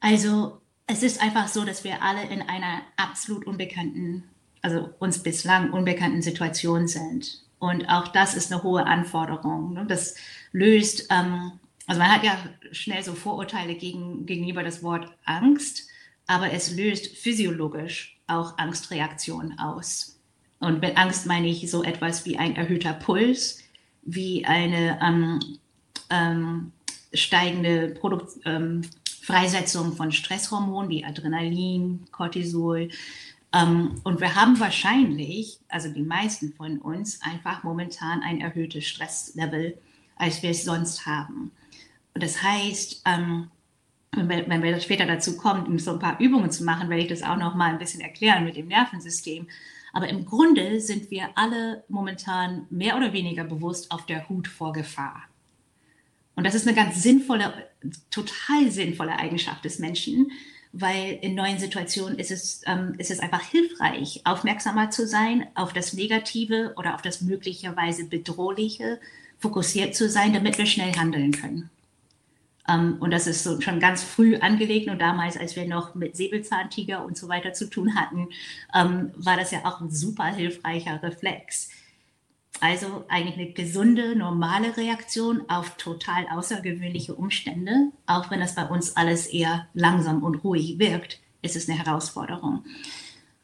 Also 0.00 0.60
es 0.86 1.02
ist 1.02 1.22
einfach 1.22 1.48
so, 1.48 1.64
dass 1.64 1.84
wir 1.84 2.02
alle 2.02 2.22
in 2.24 2.42
einer 2.42 2.82
absolut 2.96 3.46
unbekannten, 3.46 4.24
also 4.62 4.90
uns 4.98 5.22
bislang 5.22 5.72
unbekannten 5.72 6.22
Situation 6.22 6.88
sind. 6.88 7.42
Und 7.58 7.86
auch 7.88 8.08
das 8.08 8.34
ist 8.34 8.52
eine 8.52 8.62
hohe 8.62 8.86
Anforderung. 8.86 9.74
Ne? 9.74 9.86
Das 9.86 10.16
löst, 10.52 11.08
ähm, 11.10 11.52
also 11.86 12.00
man 12.00 12.10
hat 12.10 12.24
ja 12.24 12.38
schnell 12.72 13.02
so 13.02 13.14
Vorurteile 13.14 13.74
gegen, 13.74 14.26
gegenüber 14.26 14.62
das 14.62 14.82
Wort 14.82 15.12
Angst. 15.24 15.89
Aber 16.30 16.52
es 16.52 16.70
löst 16.70 17.08
physiologisch 17.16 18.16
auch 18.28 18.56
Angstreaktionen 18.56 19.58
aus. 19.58 20.16
Und 20.60 20.80
mit 20.80 20.96
Angst 20.96 21.26
meine 21.26 21.48
ich 21.48 21.68
so 21.68 21.82
etwas 21.82 22.24
wie 22.24 22.38
ein 22.38 22.54
erhöhter 22.54 22.92
Puls, 22.92 23.58
wie 24.02 24.44
eine 24.44 25.00
ähm, 25.02 25.40
ähm, 26.08 26.72
steigende 27.12 27.88
Produkt, 27.88 28.34
ähm, 28.44 28.82
Freisetzung 29.22 29.96
von 29.96 30.12
Stresshormonen 30.12 30.88
wie 30.88 31.04
Adrenalin, 31.04 32.06
Cortisol. 32.12 32.90
Ähm, 33.52 34.00
und 34.04 34.20
wir 34.20 34.36
haben 34.36 34.60
wahrscheinlich, 34.60 35.58
also 35.68 35.88
die 35.88 36.02
meisten 36.02 36.52
von 36.52 36.78
uns, 36.78 37.20
einfach 37.22 37.64
momentan 37.64 38.22
ein 38.22 38.40
erhöhtes 38.40 38.86
Stresslevel, 38.86 39.76
als 40.14 40.44
wir 40.44 40.50
es 40.50 40.62
sonst 40.62 41.06
haben. 41.06 41.50
Und 42.14 42.22
das 42.22 42.40
heißt, 42.40 43.02
wenn 44.12 44.62
wir, 44.62 44.80
später 44.80 45.06
dazu 45.06 45.36
kommen, 45.36 45.78
so 45.78 45.92
ein 45.92 45.98
paar 45.98 46.18
Übungen 46.18 46.50
zu 46.50 46.64
machen, 46.64 46.88
werde 46.88 47.02
ich 47.02 47.08
das 47.08 47.22
auch 47.22 47.36
noch 47.36 47.54
mal 47.54 47.70
ein 47.70 47.78
bisschen 47.78 48.00
erklären 48.00 48.44
mit 48.44 48.56
dem 48.56 48.68
Nervensystem. 48.68 49.46
Aber 49.92 50.08
im 50.08 50.24
Grunde 50.24 50.80
sind 50.80 51.10
wir 51.10 51.30
alle 51.34 51.84
momentan 51.88 52.66
mehr 52.70 52.96
oder 52.96 53.12
weniger 53.12 53.44
bewusst 53.44 53.90
auf 53.90 54.06
der 54.06 54.28
Hut 54.28 54.48
vor 54.48 54.72
Gefahr. 54.72 55.24
Und 56.36 56.44
das 56.44 56.54
ist 56.54 56.66
eine 56.66 56.76
ganz 56.76 57.02
sinnvolle, 57.02 57.52
total 58.10 58.70
sinnvolle 58.70 59.18
Eigenschaft 59.18 59.64
des 59.64 59.78
Menschen, 59.78 60.30
weil 60.72 61.18
in 61.22 61.34
neuen 61.34 61.58
Situationen 61.58 62.18
ist 62.18 62.30
es, 62.30 62.62
ähm, 62.66 62.94
ist 62.98 63.10
es 63.10 63.20
einfach 63.20 63.42
hilfreich, 63.42 64.22
aufmerksamer 64.24 64.90
zu 64.90 65.06
sein 65.06 65.46
auf 65.54 65.72
das 65.72 65.92
Negative 65.92 66.74
oder 66.76 66.94
auf 66.94 67.02
das 67.02 67.20
möglicherweise 67.22 68.04
Bedrohliche, 68.04 69.00
fokussiert 69.38 69.96
zu 69.96 70.08
sein, 70.08 70.32
damit 70.32 70.58
wir 70.58 70.66
schnell 70.66 70.92
handeln 70.92 71.32
können. 71.32 71.70
Ähm, 72.70 72.96
und 73.00 73.10
das 73.10 73.26
ist 73.26 73.42
so 73.42 73.60
schon 73.60 73.80
ganz 73.80 74.02
früh 74.02 74.36
angelegt. 74.36 74.88
Und 74.88 75.00
damals, 75.00 75.36
als 75.36 75.56
wir 75.56 75.66
noch 75.66 75.94
mit 75.94 76.16
Säbelzahntiger 76.16 77.04
und 77.04 77.16
so 77.16 77.28
weiter 77.28 77.52
zu 77.52 77.68
tun 77.68 77.96
hatten, 77.96 78.28
ähm, 78.74 79.12
war 79.16 79.36
das 79.36 79.50
ja 79.50 79.64
auch 79.64 79.80
ein 79.80 79.90
super 79.90 80.26
hilfreicher 80.26 81.02
Reflex. 81.02 81.70
Also 82.60 83.04
eigentlich 83.08 83.36
eine 83.36 83.52
gesunde, 83.52 84.16
normale 84.16 84.76
Reaktion 84.76 85.48
auf 85.48 85.76
total 85.76 86.26
außergewöhnliche 86.28 87.14
Umstände. 87.14 87.90
Auch 88.06 88.30
wenn 88.30 88.40
das 88.40 88.54
bei 88.54 88.66
uns 88.66 88.96
alles 88.96 89.26
eher 89.26 89.66
langsam 89.72 90.22
und 90.22 90.44
ruhig 90.44 90.78
wirkt, 90.78 91.20
ist 91.42 91.56
es 91.56 91.68
eine 91.68 91.78
Herausforderung. 91.78 92.64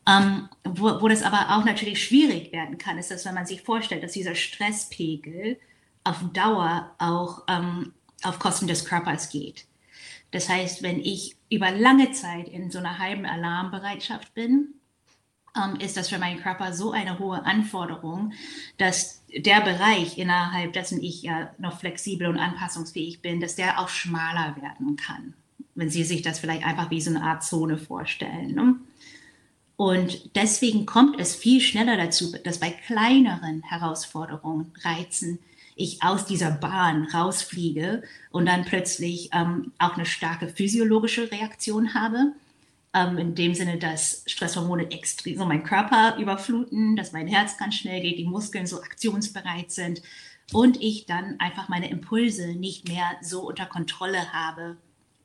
Ähm, 0.08 0.48
wo, 0.64 1.00
wo 1.00 1.08
das 1.08 1.22
aber 1.22 1.56
auch 1.56 1.64
natürlich 1.64 2.04
schwierig 2.04 2.52
werden 2.52 2.78
kann, 2.78 2.98
ist, 2.98 3.10
dass 3.10 3.24
wenn 3.24 3.34
man 3.34 3.46
sich 3.46 3.62
vorstellt, 3.62 4.04
dass 4.04 4.12
dieser 4.12 4.34
Stresspegel 4.34 5.58
auf 6.04 6.22
Dauer 6.32 6.92
auch 6.98 7.42
um, 7.48 7.92
auf 8.22 8.38
Kosten 8.38 8.66
des 8.66 8.84
Körpers 8.84 9.30
geht. 9.30 9.66
Das 10.30 10.48
heißt, 10.48 10.82
wenn 10.82 11.00
ich 11.00 11.36
über 11.50 11.70
lange 11.70 12.12
Zeit 12.12 12.48
in 12.48 12.70
so 12.70 12.78
einer 12.78 12.98
halben 12.98 13.26
Alarmbereitschaft 13.26 14.34
bin, 14.34 14.74
ähm, 15.56 15.76
ist 15.76 15.96
das 15.96 16.08
für 16.08 16.18
meinen 16.18 16.42
Körper 16.42 16.72
so 16.72 16.92
eine 16.92 17.18
hohe 17.18 17.44
Anforderung, 17.44 18.32
dass 18.78 19.22
der 19.34 19.60
Bereich, 19.60 20.18
innerhalb 20.18 20.72
dessen 20.72 21.02
ich 21.02 21.22
ja 21.22 21.50
noch 21.58 21.78
flexibel 21.78 22.26
und 22.26 22.38
anpassungsfähig 22.38 23.22
bin, 23.22 23.40
dass 23.40 23.56
der 23.56 23.80
auch 23.80 23.88
schmaler 23.88 24.56
werden 24.60 24.96
kann. 24.96 25.34
Wenn 25.74 25.90
Sie 25.90 26.04
sich 26.04 26.22
das 26.22 26.38
vielleicht 26.38 26.64
einfach 26.64 26.90
wie 26.90 27.00
so 27.00 27.10
eine 27.10 27.22
Art 27.22 27.44
Zone 27.44 27.78
vorstellen. 27.78 28.54
Ne? 28.54 28.76
Und 29.76 30.34
deswegen 30.34 30.86
kommt 30.86 31.20
es 31.20 31.34
viel 31.34 31.60
schneller 31.60 31.96
dazu, 31.98 32.32
dass 32.44 32.60
bei 32.60 32.70
kleineren 32.70 33.62
Herausforderungen, 33.62 34.72
Reizen, 34.82 35.38
ich 35.76 36.02
aus 36.02 36.24
dieser 36.24 36.50
Bahn 36.50 37.04
rausfliege 37.04 38.02
und 38.30 38.46
dann 38.46 38.64
plötzlich 38.64 39.28
ähm, 39.32 39.72
auch 39.78 39.94
eine 39.94 40.06
starke 40.06 40.48
physiologische 40.48 41.30
Reaktion 41.30 41.94
habe. 41.94 42.32
Ähm, 42.94 43.18
in 43.18 43.34
dem 43.34 43.54
Sinne, 43.54 43.78
dass 43.78 44.24
Stresshormone 44.26 44.90
extrem 44.90 45.36
so 45.36 45.44
meinen 45.44 45.64
Körper 45.64 46.16
überfluten, 46.18 46.96
dass 46.96 47.12
mein 47.12 47.28
Herz 47.28 47.58
ganz 47.58 47.74
schnell 47.74 48.00
geht, 48.00 48.18
die 48.18 48.24
Muskeln 48.24 48.66
so 48.66 48.82
aktionsbereit 48.82 49.70
sind 49.70 50.00
und 50.50 50.80
ich 50.80 51.04
dann 51.04 51.38
einfach 51.40 51.68
meine 51.68 51.90
Impulse 51.90 52.54
nicht 52.54 52.88
mehr 52.88 53.10
so 53.20 53.46
unter 53.46 53.66
Kontrolle 53.66 54.32
habe, 54.32 54.78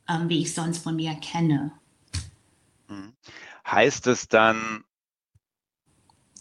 ähm, 0.10 0.28
wie 0.28 0.42
ich 0.42 0.54
sonst 0.54 0.84
von 0.84 0.98
mir 0.98 1.16
kenne. 1.16 1.72
Hm. 2.88 3.14
Heißt 3.66 4.08
es 4.08 4.28
dann, 4.28 4.84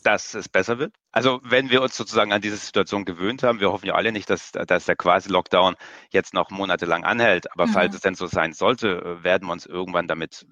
dass 0.02 0.34
es 0.34 0.48
besser 0.48 0.78
wird? 0.78 0.94
Also 1.12 1.40
wenn 1.42 1.70
wir 1.70 1.82
uns 1.82 1.96
sozusagen 1.96 2.32
an 2.32 2.40
diese 2.40 2.56
Situation 2.56 3.04
gewöhnt 3.04 3.42
haben, 3.42 3.60
wir 3.60 3.70
hoffen 3.72 3.86
ja 3.86 3.94
alle 3.94 4.12
nicht, 4.12 4.30
dass, 4.30 4.52
dass 4.52 4.86
der 4.86 4.96
Quasi-Lockdown 4.96 5.76
jetzt 6.10 6.34
noch 6.34 6.50
monatelang 6.50 7.04
anhält, 7.04 7.52
aber 7.52 7.66
mhm. 7.66 7.72
falls 7.72 7.94
es 7.94 8.00
denn 8.00 8.14
so 8.14 8.26
sein 8.26 8.52
sollte, 8.52 9.22
werden 9.22 9.48
wir 9.48 9.52
uns 9.52 9.66
irgendwann 9.66 10.08
damit 10.08 10.46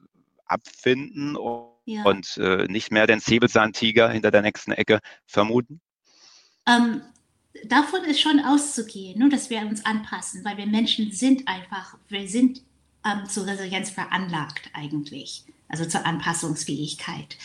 abfinden 0.46 1.36
und, 1.36 1.70
ja. 1.84 2.02
und 2.04 2.36
äh, 2.38 2.66
nicht 2.68 2.90
mehr 2.90 3.06
den 3.06 3.20
Säbelzahntiger 3.20 4.10
hinter 4.10 4.30
der 4.30 4.42
nächsten 4.42 4.72
Ecke 4.72 5.00
vermuten? 5.26 5.80
Ähm, 6.66 7.02
davon 7.64 8.04
ist 8.04 8.20
schon 8.20 8.40
auszugehen, 8.40 9.18
nur 9.18 9.30
dass 9.30 9.50
wir 9.50 9.60
uns 9.60 9.84
anpassen, 9.84 10.44
weil 10.44 10.56
wir 10.56 10.66
Menschen 10.66 11.12
sind 11.12 11.46
einfach, 11.48 11.96
wir 12.08 12.28
sind 12.28 12.62
ähm, 13.04 13.28
zur 13.28 13.46
Resilienz 13.46 13.90
veranlagt 13.90 14.70
eigentlich, 14.72 15.44
also 15.68 15.84
zur 15.84 16.04
Anpassungsfähigkeit. 16.04 17.36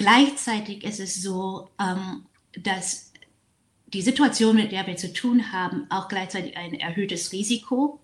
Gleichzeitig 0.00 0.82
ist 0.82 0.98
es 0.98 1.20
so, 1.22 1.68
ähm, 1.78 2.24
dass 2.54 3.12
die 3.88 4.00
Situation, 4.00 4.56
mit 4.56 4.72
der 4.72 4.86
wir 4.86 4.96
zu 4.96 5.12
tun 5.12 5.52
haben, 5.52 5.90
auch 5.90 6.08
gleichzeitig 6.08 6.56
ein 6.56 6.72
erhöhtes 6.72 7.32
Risiko 7.32 8.00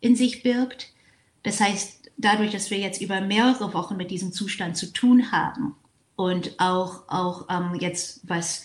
in 0.00 0.16
sich 0.16 0.42
birgt. 0.42 0.94
Das 1.42 1.60
heißt, 1.60 2.10
dadurch, 2.16 2.52
dass 2.52 2.70
wir 2.70 2.78
jetzt 2.78 3.02
über 3.02 3.20
mehrere 3.20 3.74
Wochen 3.74 3.98
mit 3.98 4.10
diesem 4.10 4.32
Zustand 4.32 4.78
zu 4.78 4.94
tun 4.94 5.30
haben 5.30 5.76
und 6.14 6.58
auch, 6.58 7.06
auch 7.08 7.48
ähm, 7.50 7.78
jetzt, 7.80 8.26
was, 8.26 8.64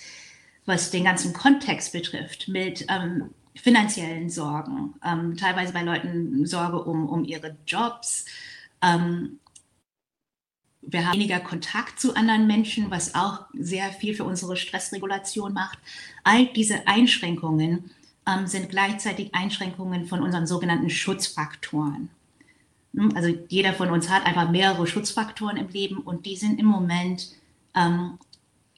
was 0.65 0.91
den 0.91 1.03
ganzen 1.03 1.33
Kontext 1.33 1.91
betrifft, 1.91 2.47
mit 2.47 2.85
ähm, 2.87 3.31
finanziellen 3.53 4.29
Sorgen, 4.29 4.93
ähm, 5.05 5.35
teilweise 5.35 5.73
bei 5.73 5.83
Leuten 5.83 6.45
Sorge 6.45 6.81
um, 6.81 7.09
um 7.09 7.25
ihre 7.25 7.57
Jobs, 7.67 8.27
ähm, 8.81 9.40
wir 10.81 11.05
haben 11.05 11.15
weniger 11.15 11.39
Kontakt 11.39 11.99
zu 11.99 12.15
anderen 12.15 12.47
Menschen, 12.47 12.89
was 12.89 13.15
auch 13.15 13.45
sehr 13.53 13.91
viel 13.91 14.15
für 14.15 14.23
unsere 14.23 14.57
Stressregulation 14.57 15.53
macht. 15.53 15.77
All 16.23 16.47
diese 16.47 16.87
Einschränkungen 16.87 17.91
ähm, 18.27 18.47
sind 18.47 18.69
gleichzeitig 18.69 19.33
Einschränkungen 19.33 20.07
von 20.07 20.21
unseren 20.21 20.47
sogenannten 20.47 20.89
Schutzfaktoren. 20.89 22.09
Hm, 22.95 23.15
also 23.15 23.35
jeder 23.47 23.73
von 23.73 23.89
uns 23.89 24.09
hat 24.09 24.25
einfach 24.25 24.49
mehrere 24.49 24.87
Schutzfaktoren 24.87 25.57
im 25.57 25.69
Leben 25.69 25.97
und 25.97 26.25
die 26.25 26.35
sind 26.35 26.59
im 26.59 26.65
Moment, 26.65 27.29
ähm, 27.75 28.17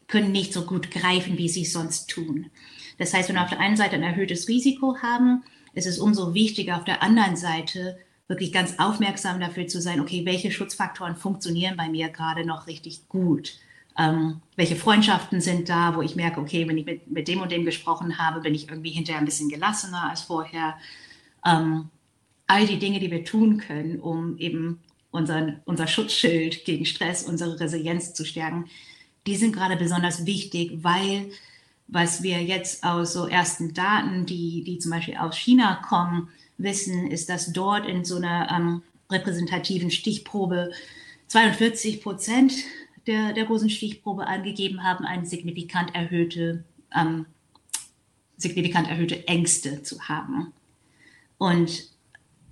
können 0.08 0.32
nicht 0.32 0.54
so 0.54 0.66
gut 0.66 0.92
greifen, 0.92 1.38
wie 1.38 1.50
sie 1.50 1.64
es 1.64 1.74
sonst 1.74 2.10
tun. 2.10 2.52
Das 2.98 3.14
heißt, 3.14 3.30
wenn 3.30 3.36
wir 3.36 3.44
auf 3.44 3.50
der 3.50 3.60
einen 3.60 3.78
Seite 3.78 3.96
ein 3.96 4.04
erhöhtes 4.04 4.48
Risiko 4.48 4.98
haben, 5.02 5.44
ist 5.74 5.88
es 5.88 5.98
umso 5.98 6.34
wichtiger 6.34 6.78
auf 6.78 6.84
der 6.84 7.02
anderen 7.02 7.36
Seite, 7.36 7.98
wirklich 8.34 8.52
ganz 8.52 8.80
aufmerksam 8.80 9.40
dafür 9.40 9.68
zu 9.68 9.80
sein, 9.80 10.00
okay, 10.00 10.26
welche 10.26 10.52
Schutzfaktoren 10.52 11.16
funktionieren 11.16 11.78
bei 11.78 11.88
mir 11.88 12.10
gerade 12.10 12.46
noch 12.46 12.66
richtig 12.68 13.08
gut? 13.08 13.54
Ähm, 13.98 14.42
welche 14.56 14.76
Freundschaften 14.76 15.40
sind 15.40 15.70
da, 15.70 15.96
wo 15.96 16.02
ich 16.02 16.16
merke, 16.16 16.42
okay, 16.42 16.68
wenn 16.68 16.80
ich 16.80 16.86
mit, 16.86 17.12
mit 17.12 17.28
dem 17.28 17.42
und 17.42 17.52
dem 17.52 17.64
gesprochen 17.64 18.18
habe, 18.18 18.42
bin 18.42 18.56
ich 18.56 18.68
irgendwie 18.68 18.90
hinterher 18.90 19.20
ein 19.20 19.26
bisschen 19.26 19.50
gelassener 19.50 20.10
als 20.10 20.24
vorher. 20.24 20.76
Ähm, 21.46 21.90
all 22.48 22.66
die 22.66 22.80
Dinge, 22.80 23.00
die 23.00 23.12
wir 23.12 23.24
tun 23.24 23.60
können, 23.60 24.00
um 24.00 24.38
eben 24.40 24.80
unseren, 25.12 25.62
unser 25.66 25.86
Schutzschild 25.86 26.66
gegen 26.66 26.86
Stress, 26.86 27.24
unsere 27.24 27.60
Resilienz 27.60 28.16
zu 28.16 28.26
stärken, 28.26 28.66
die 29.28 29.36
sind 29.36 29.56
gerade 29.56 29.78
besonders 29.78 30.26
wichtig, 30.26 30.84
weil 30.84 31.30
was 31.88 32.24
wir 32.24 32.42
jetzt 32.42 32.84
aus 32.84 33.14
so 33.14 33.28
ersten 33.28 33.76
Daten, 33.76 34.26
die, 34.26 34.64
die 34.64 34.80
zum 34.80 34.90
Beispiel 34.90 35.18
aus 35.18 35.38
China 35.38 35.76
kommen, 35.88 36.30
wissen, 36.58 37.10
ist, 37.10 37.30
dass 37.30 37.54
dort 37.54 37.88
in 37.88 38.06
so 38.06 38.18
einer 38.18 38.50
ähm, 38.52 38.82
repräsentativen 39.12 39.92
Stichprobe 39.92 40.72
42 41.28 42.02
Prozent 42.02 42.54
der, 43.08 43.34
der 43.34 43.46
großen 43.46 43.70
Stichprobe 43.70 44.28
angegeben 44.28 44.84
haben, 44.84 45.06
eine 45.06 45.26
signifikant 45.26 45.94
erhöhte, 45.96 46.64
ähm, 46.96 47.26
signifikant 48.38 48.90
erhöhte 48.90 49.28
Ängste 49.28 49.84
zu 49.84 50.08
haben. 50.08 50.54
Und 51.38 51.90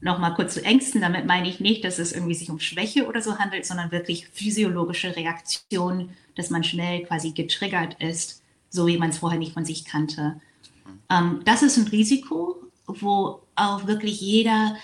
nochmal 0.02 0.34
kurz 0.34 0.56
zu 0.56 0.66
Ängsten, 0.66 1.02
damit 1.02 1.26
meine 1.26 1.48
ich 1.48 1.60
nicht, 1.60 1.84
dass 1.84 2.00
es 2.00 2.12
irgendwie 2.12 2.34
sich 2.34 2.50
um 2.50 2.60
Schwäche 2.60 3.08
oder 3.08 3.22
so 3.22 3.38
handelt, 3.38 3.66
sondern 3.66 3.92
wirklich 3.92 4.28
physiologische 4.28 5.16
Reaktionen, 5.16 6.10
dass 6.36 6.50
man 6.50 6.64
schnell 6.64 7.04
quasi 7.04 7.32
getriggert 7.32 8.02
ist, 8.02 8.42
so 8.70 8.88
wie 8.88 8.98
man 8.98 9.12
es 9.12 9.20
vorher 9.20 9.40
nicht 9.40 9.54
von 9.54 9.66
sich 9.66 9.86
kannte. 9.86 10.42
Ähm, 11.10 11.42
das 11.46 11.62
ist 11.62 11.78
ein 11.78 11.88
Risiko, 11.88 12.58
wo 12.88 13.42
auch 13.56 13.88
wirklich 13.88 14.22
jeder 14.22 14.76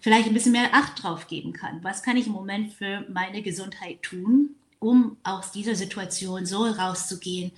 vielleicht 0.00 0.26
ein 0.26 0.34
bisschen 0.34 0.52
mehr 0.52 0.74
Acht 0.74 1.02
drauf 1.02 1.26
geben 1.26 1.52
kann. 1.52 1.82
Was 1.84 2.02
kann 2.02 2.16
ich 2.16 2.26
im 2.26 2.32
Moment 2.32 2.72
für 2.72 3.06
meine 3.08 3.42
Gesundheit 3.42 4.02
tun, 4.02 4.56
um 4.78 5.16
aus 5.22 5.52
dieser 5.52 5.76
Situation 5.76 6.44
so 6.44 6.64
rauszugehen, 6.64 7.52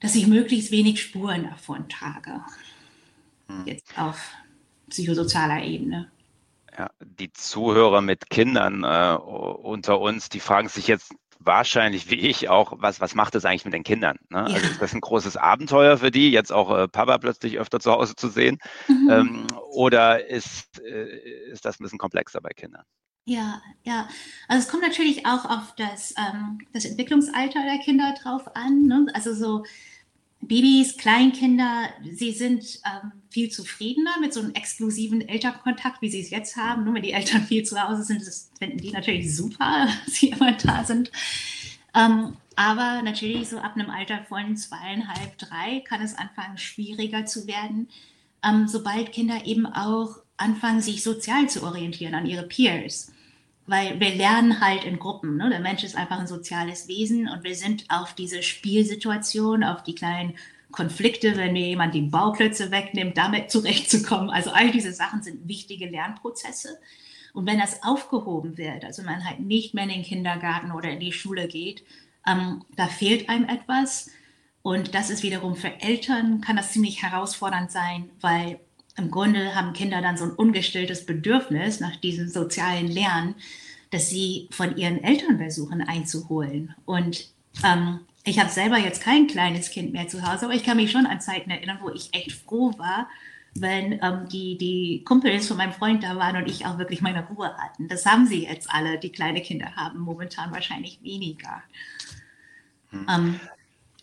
dass 0.00 0.14
ich 0.14 0.26
möglichst 0.26 0.70
wenig 0.70 1.00
Spuren 1.00 1.44
davon 1.44 1.88
trage. 1.88 2.42
Hm. 3.48 3.66
Jetzt 3.66 3.98
auf 3.98 4.32
psychosozialer 4.88 5.62
Ebene. 5.62 6.10
Ja, 6.76 6.90
die 7.00 7.32
Zuhörer 7.32 8.00
mit 8.00 8.30
Kindern 8.30 8.84
äh, 8.84 9.16
unter 9.16 10.00
uns, 10.00 10.28
die 10.28 10.40
fragen 10.40 10.68
sich 10.68 10.86
jetzt 10.86 11.14
wahrscheinlich 11.40 12.10
wie 12.10 12.16
ich 12.16 12.48
auch, 12.48 12.74
was, 12.76 13.00
was 13.00 13.14
macht 13.14 13.34
das 13.34 13.44
eigentlich 13.44 13.64
mit 13.64 13.74
den 13.74 13.82
Kindern? 13.82 14.18
Ne? 14.28 14.38
Ja. 14.38 14.54
Also 14.54 14.66
ist 14.66 14.82
das 14.82 14.94
ein 14.94 15.00
großes 15.00 15.36
Abenteuer 15.36 15.98
für 15.98 16.10
die, 16.10 16.30
jetzt 16.30 16.52
auch 16.52 16.76
äh, 16.76 16.86
Papa 16.86 17.18
plötzlich 17.18 17.58
öfter 17.58 17.80
zu 17.80 17.90
Hause 17.90 18.14
zu 18.14 18.28
sehen? 18.28 18.58
Mhm. 18.88 19.10
Ähm, 19.10 19.46
oder 19.72 20.26
ist, 20.28 20.80
äh, 20.80 21.50
ist 21.50 21.64
das 21.64 21.80
ein 21.80 21.82
bisschen 21.82 21.98
komplexer 21.98 22.40
bei 22.40 22.50
Kindern? 22.50 22.84
Ja, 23.24 23.62
ja. 23.84 24.08
Also 24.48 24.66
es 24.66 24.68
kommt 24.70 24.82
natürlich 24.82 25.26
auch 25.26 25.44
auf 25.44 25.74
das, 25.76 26.14
ähm, 26.18 26.60
das 26.72 26.84
Entwicklungsalter 26.84 27.62
der 27.62 27.78
Kinder 27.78 28.14
drauf 28.22 28.54
an. 28.54 28.82
Ne? 28.86 29.06
Also 29.14 29.34
so 29.34 29.64
Babys, 30.42 30.96
Kleinkinder, 30.96 31.90
sie 32.12 32.32
sind 32.32 32.80
ähm, 32.84 33.12
viel 33.28 33.50
zufriedener 33.50 34.18
mit 34.20 34.32
so 34.32 34.40
einem 34.40 34.54
exklusiven 34.54 35.28
Elternkontakt, 35.28 36.00
wie 36.00 36.08
sie 36.08 36.20
es 36.20 36.30
jetzt 36.30 36.56
haben. 36.56 36.84
Nur 36.84 36.94
wenn 36.94 37.02
die 37.02 37.12
Eltern 37.12 37.42
viel 37.42 37.62
zu 37.62 37.80
Hause 37.80 38.04
sind, 38.04 38.22
das 38.22 38.50
finden 38.58 38.78
die 38.78 38.90
natürlich 38.90 39.34
super, 39.36 39.88
dass 40.04 40.14
sie 40.14 40.28
immer 40.28 40.52
da 40.52 40.84
sind. 40.84 41.10
Ähm, 41.94 42.36
aber 42.56 43.02
natürlich 43.02 43.48
so 43.48 43.58
ab 43.58 43.74
einem 43.74 43.90
Alter 43.90 44.24
von 44.28 44.56
zweieinhalb, 44.56 45.36
drei 45.38 45.80
kann 45.80 46.02
es 46.02 46.16
anfangen, 46.16 46.58
schwieriger 46.58 47.26
zu 47.26 47.46
werden, 47.46 47.88
ähm, 48.42 48.66
sobald 48.66 49.12
Kinder 49.12 49.44
eben 49.44 49.66
auch 49.66 50.16
anfangen, 50.36 50.80
sich 50.80 51.02
sozial 51.02 51.48
zu 51.48 51.62
orientieren 51.62 52.14
an 52.14 52.26
ihre 52.26 52.44
Peers 52.44 53.12
weil 53.70 54.00
wir 54.00 54.12
lernen 54.14 54.60
halt 54.60 54.84
in 54.84 54.98
Gruppen. 54.98 55.36
Ne? 55.36 55.48
Der 55.48 55.60
Mensch 55.60 55.84
ist 55.84 55.96
einfach 55.96 56.18
ein 56.18 56.26
soziales 56.26 56.88
Wesen 56.88 57.28
und 57.28 57.44
wir 57.44 57.54
sind 57.54 57.84
auf 57.88 58.14
diese 58.14 58.42
Spielsituation, 58.42 59.62
auf 59.62 59.84
die 59.84 59.94
kleinen 59.94 60.34
Konflikte, 60.72 61.36
wenn 61.36 61.52
mir 61.52 61.68
jemand 61.68 61.94
die 61.94 62.02
Bauklötze 62.02 62.72
wegnimmt, 62.72 63.16
damit 63.16 63.50
zurechtzukommen. 63.50 64.28
Also 64.28 64.50
all 64.50 64.72
diese 64.72 64.92
Sachen 64.92 65.22
sind 65.22 65.46
wichtige 65.46 65.88
Lernprozesse. 65.88 66.80
Und 67.32 67.46
wenn 67.46 67.60
das 67.60 67.84
aufgehoben 67.84 68.58
wird, 68.58 68.84
also 68.84 69.04
man 69.04 69.24
halt 69.24 69.38
nicht 69.38 69.72
mehr 69.72 69.84
in 69.84 69.90
den 69.90 70.02
Kindergarten 70.02 70.72
oder 70.72 70.90
in 70.90 70.98
die 70.98 71.12
Schule 71.12 71.46
geht, 71.46 71.84
ähm, 72.26 72.64
da 72.74 72.88
fehlt 72.88 73.28
einem 73.28 73.48
etwas. 73.48 74.10
Und 74.62 74.96
das 74.96 75.10
ist 75.10 75.22
wiederum 75.22 75.54
für 75.54 75.80
Eltern, 75.80 76.40
kann 76.40 76.56
das 76.56 76.72
ziemlich 76.72 77.04
herausfordernd 77.04 77.70
sein, 77.70 78.10
weil 78.20 78.58
im 79.00 79.10
Grunde 79.10 79.54
haben 79.54 79.72
Kinder 79.72 80.02
dann 80.02 80.16
so 80.16 80.24
ein 80.24 80.32
ungestilltes 80.32 81.06
Bedürfnis 81.06 81.80
nach 81.80 81.96
diesem 81.96 82.28
sozialen 82.28 82.86
Lernen, 82.86 83.34
dass 83.90 84.10
sie 84.10 84.48
von 84.50 84.76
ihren 84.76 85.02
Eltern 85.02 85.38
versuchen 85.38 85.82
einzuholen. 85.82 86.74
Und 86.84 87.28
ähm, 87.64 88.00
ich 88.24 88.38
habe 88.38 88.50
selber 88.50 88.78
jetzt 88.78 89.02
kein 89.02 89.26
kleines 89.26 89.70
Kind 89.70 89.92
mehr 89.92 90.08
zu 90.08 90.22
Hause, 90.22 90.44
aber 90.44 90.54
ich 90.54 90.64
kann 90.64 90.76
mich 90.76 90.90
schon 90.90 91.06
an 91.06 91.20
Zeiten 91.20 91.50
erinnern, 91.50 91.78
wo 91.82 91.90
ich 91.90 92.12
echt 92.12 92.32
froh 92.32 92.72
war, 92.78 93.08
wenn 93.54 93.98
ähm, 94.02 94.28
die, 94.30 94.56
die 94.58 95.02
Kumpels 95.04 95.48
von 95.48 95.56
meinem 95.56 95.72
Freund 95.72 96.04
da 96.04 96.16
waren 96.16 96.36
und 96.36 96.48
ich 96.48 96.66
auch 96.66 96.78
wirklich 96.78 97.02
meine 97.02 97.26
Ruhe 97.26 97.52
hatten. 97.56 97.88
Das 97.88 98.06
haben 98.06 98.26
sie 98.26 98.44
jetzt 98.44 98.70
alle, 98.70 98.98
die 98.98 99.10
kleine 99.10 99.40
Kinder 99.40 99.74
haben, 99.74 99.98
momentan 99.98 100.52
wahrscheinlich 100.52 101.02
weniger. 101.02 101.62
Hm. 102.90 103.06
Ähm, 103.08 103.40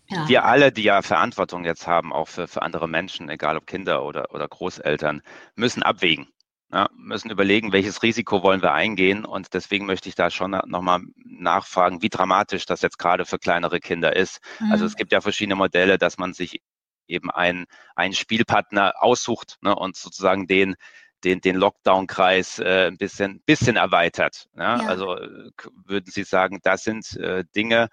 ja. 0.09 0.27
Wir 0.27 0.45
alle, 0.45 0.71
die 0.71 0.83
ja 0.83 1.01
Verantwortung 1.01 1.65
jetzt 1.65 1.87
haben, 1.87 2.13
auch 2.13 2.27
für, 2.27 2.47
für 2.47 2.61
andere 2.61 2.87
Menschen, 2.87 3.29
egal 3.29 3.57
ob 3.57 3.67
Kinder 3.67 4.03
oder, 4.03 4.33
oder 4.33 4.47
Großeltern, 4.47 5.21
müssen 5.55 5.83
abwägen. 5.83 6.27
Ja, 6.69 6.89
müssen 6.97 7.31
überlegen, 7.31 7.71
welches 7.71 8.03
Risiko 8.03 8.43
wollen 8.43 8.61
wir 8.61 8.73
eingehen. 8.73 9.23
Und 9.23 9.53
deswegen 9.53 9.85
möchte 9.85 10.09
ich 10.09 10.15
da 10.15 10.29
schon 10.29 10.51
nochmal 10.65 10.99
nachfragen, 11.23 12.01
wie 12.01 12.09
dramatisch 12.09 12.65
das 12.65 12.81
jetzt 12.81 12.99
gerade 12.99 13.25
für 13.25 13.39
kleinere 13.39 13.79
Kinder 13.79 14.15
ist. 14.15 14.41
Mhm. 14.59 14.71
Also 14.73 14.85
es 14.85 14.93
mhm. 14.93 14.97
gibt 14.97 15.13
ja 15.13 15.21
verschiedene 15.21 15.55
Modelle, 15.55 15.97
dass 15.97 16.17
man 16.17 16.33
sich 16.33 16.61
eben 17.07 17.31
einen, 17.31 17.67
einen 17.95 18.13
Spielpartner 18.13 18.95
aussucht 18.99 19.57
ne, 19.61 19.73
und 19.73 19.95
sozusagen 19.95 20.45
den, 20.45 20.75
den, 21.23 21.39
den 21.39 21.55
Lockdown-Kreis 21.55 22.59
äh, 22.59 22.87
ein 22.87 22.97
bisschen, 22.97 23.41
bisschen 23.45 23.77
erweitert. 23.77 24.49
Ja? 24.55 24.81
Ja. 24.81 24.87
Also 24.87 25.15
äh, 25.15 25.51
würden 25.85 26.11
Sie 26.11 26.23
sagen, 26.23 26.59
das 26.63 26.83
sind 26.83 27.15
äh, 27.15 27.45
Dinge, 27.55 27.87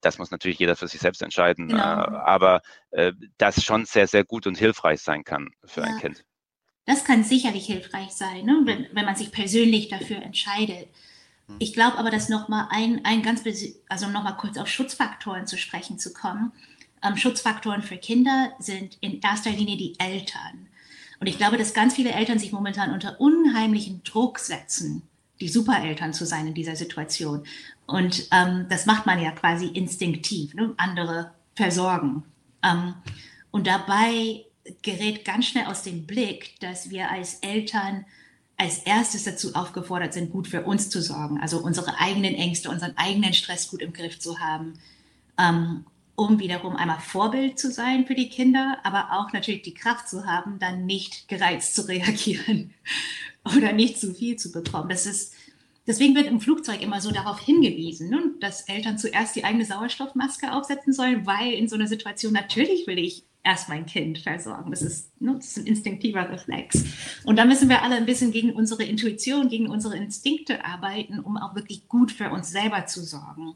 das 0.00 0.18
muss 0.18 0.30
natürlich 0.30 0.58
jeder 0.58 0.76
für 0.76 0.88
sich 0.88 1.00
selbst 1.00 1.22
entscheiden, 1.22 1.68
genau. 1.68 1.82
äh, 1.82 2.16
aber 2.16 2.62
äh, 2.90 3.12
das 3.36 3.62
schon 3.62 3.84
sehr, 3.84 4.06
sehr 4.06 4.24
gut 4.24 4.46
und 4.46 4.56
hilfreich 4.56 5.00
sein 5.00 5.24
kann 5.24 5.50
für 5.64 5.80
ja. 5.80 5.88
ein 5.88 5.98
Kind. 5.98 6.24
Das 6.86 7.04
kann 7.04 7.22
sicherlich 7.24 7.66
hilfreich 7.66 8.12
sein, 8.12 8.46
ne? 8.46 8.62
wenn, 8.64 8.86
wenn 8.92 9.04
man 9.04 9.16
sich 9.16 9.30
persönlich 9.30 9.88
dafür 9.88 10.22
entscheidet. 10.22 10.88
Hm. 11.46 11.56
Ich 11.58 11.74
glaube 11.74 11.98
aber, 11.98 12.10
dass 12.10 12.28
nochmal 12.28 12.68
ein, 12.70 13.04
ein 13.04 13.22
ganz, 13.22 13.42
also 13.88 14.08
nochmal 14.08 14.36
kurz 14.36 14.56
auf 14.56 14.68
Schutzfaktoren 14.68 15.46
zu 15.46 15.58
sprechen 15.58 15.98
zu 15.98 16.12
kommen. 16.12 16.52
Ähm, 17.02 17.16
Schutzfaktoren 17.16 17.82
für 17.82 17.98
Kinder 17.98 18.52
sind 18.58 18.96
in 19.00 19.20
erster 19.20 19.50
Linie 19.50 19.76
die 19.76 19.98
Eltern. 19.98 20.68
Und 21.20 21.26
ich 21.26 21.36
glaube, 21.36 21.58
dass 21.58 21.74
ganz 21.74 21.94
viele 21.94 22.12
Eltern 22.12 22.38
sich 22.38 22.52
momentan 22.52 22.92
unter 22.92 23.20
unheimlichen 23.20 24.02
Druck 24.04 24.38
setzen, 24.38 25.02
die 25.40 25.48
Supereltern 25.48 26.12
zu 26.12 26.26
sein 26.26 26.46
in 26.46 26.54
dieser 26.54 26.76
Situation. 26.76 27.44
Und 27.86 28.28
ähm, 28.32 28.66
das 28.68 28.86
macht 28.86 29.06
man 29.06 29.20
ja 29.20 29.30
quasi 29.30 29.66
instinktiv, 29.66 30.54
ne? 30.54 30.74
andere 30.76 31.32
versorgen. 31.54 32.24
Ähm, 32.62 32.94
und 33.50 33.66
dabei 33.66 34.44
gerät 34.82 35.24
ganz 35.24 35.46
schnell 35.46 35.66
aus 35.66 35.82
dem 35.82 36.06
Blick, 36.06 36.58
dass 36.60 36.90
wir 36.90 37.10
als 37.10 37.34
Eltern 37.36 38.04
als 38.58 38.78
erstes 38.78 39.22
dazu 39.22 39.54
aufgefordert 39.54 40.12
sind, 40.12 40.32
gut 40.32 40.48
für 40.48 40.62
uns 40.62 40.90
zu 40.90 41.00
sorgen, 41.00 41.40
also 41.40 41.58
unsere 41.58 42.00
eigenen 42.00 42.34
Ängste, 42.34 42.70
unseren 42.70 42.96
eigenen 42.96 43.32
Stress 43.32 43.70
gut 43.70 43.80
im 43.80 43.92
Griff 43.92 44.18
zu 44.18 44.40
haben, 44.40 44.74
ähm, 45.38 45.84
um 46.16 46.40
wiederum 46.40 46.74
einmal 46.74 46.98
Vorbild 46.98 47.56
zu 47.56 47.70
sein 47.70 48.04
für 48.04 48.16
die 48.16 48.28
Kinder, 48.28 48.78
aber 48.82 49.12
auch 49.12 49.32
natürlich 49.32 49.62
die 49.62 49.74
Kraft 49.74 50.08
zu 50.08 50.26
haben, 50.26 50.58
dann 50.58 50.86
nicht 50.86 51.28
gereizt 51.28 51.76
zu 51.76 51.82
reagieren 51.88 52.74
oder 53.56 53.72
nicht 53.72 53.98
zu 53.98 54.14
viel 54.14 54.36
zu 54.36 54.52
bekommen. 54.52 54.88
Das 54.88 55.06
ist 55.06 55.34
Deswegen 55.88 56.14
wird 56.14 56.26
im 56.26 56.38
Flugzeug 56.38 56.82
immer 56.82 57.00
so 57.00 57.10
darauf 57.10 57.40
hingewiesen, 57.40 58.10
ne, 58.10 58.32
dass 58.40 58.68
Eltern 58.68 58.98
zuerst 58.98 59.34
die 59.36 59.44
eigene 59.44 59.64
Sauerstoffmaske 59.64 60.52
aufsetzen 60.52 60.92
sollen, 60.92 61.24
weil 61.24 61.54
in 61.54 61.66
so 61.66 61.76
einer 61.76 61.86
Situation 61.86 62.34
natürlich 62.34 62.86
will 62.86 62.98
ich 62.98 63.24
erst 63.42 63.70
mein 63.70 63.86
Kind 63.86 64.18
versorgen. 64.18 64.70
Das 64.70 64.82
ist, 64.82 65.18
ne, 65.18 65.36
das 65.36 65.46
ist 65.46 65.56
ein 65.56 65.66
instinktiver 65.66 66.28
Reflex. 66.28 66.84
Und 67.24 67.36
da 67.36 67.46
müssen 67.46 67.70
wir 67.70 67.82
alle 67.82 67.96
ein 67.96 68.04
bisschen 68.04 68.32
gegen 68.32 68.50
unsere 68.50 68.84
Intuition, 68.84 69.48
gegen 69.48 69.70
unsere 69.70 69.96
Instinkte 69.96 70.62
arbeiten, 70.62 71.20
um 71.20 71.38
auch 71.38 71.54
wirklich 71.54 71.88
gut 71.88 72.12
für 72.12 72.30
uns 72.30 72.50
selber 72.50 72.84
zu 72.84 73.02
sorgen. 73.02 73.54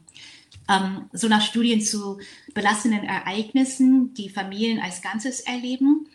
Ähm, 0.67 1.09
so 1.13 1.27
nach 1.27 1.43
Studien 1.43 1.81
zu 1.81 2.17
belastenden 2.55 3.03
Ereignissen, 3.03 4.15
die 4.15 4.29
Familien 4.29 4.79
als 4.79 5.03
Ganzes 5.03 5.41
erleben, 5.41 6.07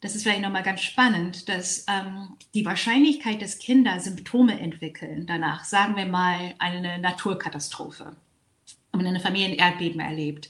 das 0.00 0.14
ist 0.14 0.22
vielleicht 0.22 0.42
nochmal 0.42 0.62
ganz 0.62 0.82
spannend, 0.82 1.48
dass 1.48 1.84
ähm, 1.88 2.36
die 2.54 2.64
Wahrscheinlichkeit, 2.64 3.42
dass 3.42 3.58
Kinder 3.58 3.98
Symptome 3.98 4.60
entwickeln, 4.60 5.26
danach, 5.26 5.64
sagen 5.64 5.96
wir 5.96 6.06
mal, 6.06 6.54
eine 6.58 6.98
Naturkatastrophe, 6.98 8.14
wenn 8.92 9.06
eine 9.06 9.20
Familie 9.20 9.48
ein 9.48 9.58
Erdbeben 9.58 10.00
erlebt, 10.00 10.48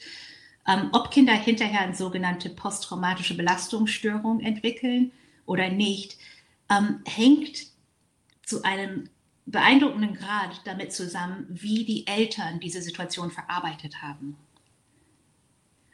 ähm, 0.66 0.90
ob 0.92 1.11
Kinder 1.11 1.32
hinterher 1.32 1.80
eine 1.80 1.94
sogenannte 1.94 2.50
posttraumatische 2.50 3.37
Belastungsstörung 3.37 4.40
entwickeln 4.40 5.12
oder 5.46 5.70
nicht, 5.70 6.18
ähm, 6.70 7.00
hängt 7.06 7.68
zu 8.44 8.62
einem 8.64 9.08
beeindruckenden 9.46 10.14
Grad 10.14 10.61
damit 10.64 10.92
zusammen, 10.92 11.46
wie 11.48 11.87
die 11.87 12.06
Eltern 12.06 12.61
diese 12.61 12.82
Situation 12.82 13.30
verarbeitet 13.30 14.02
haben. 14.02 14.37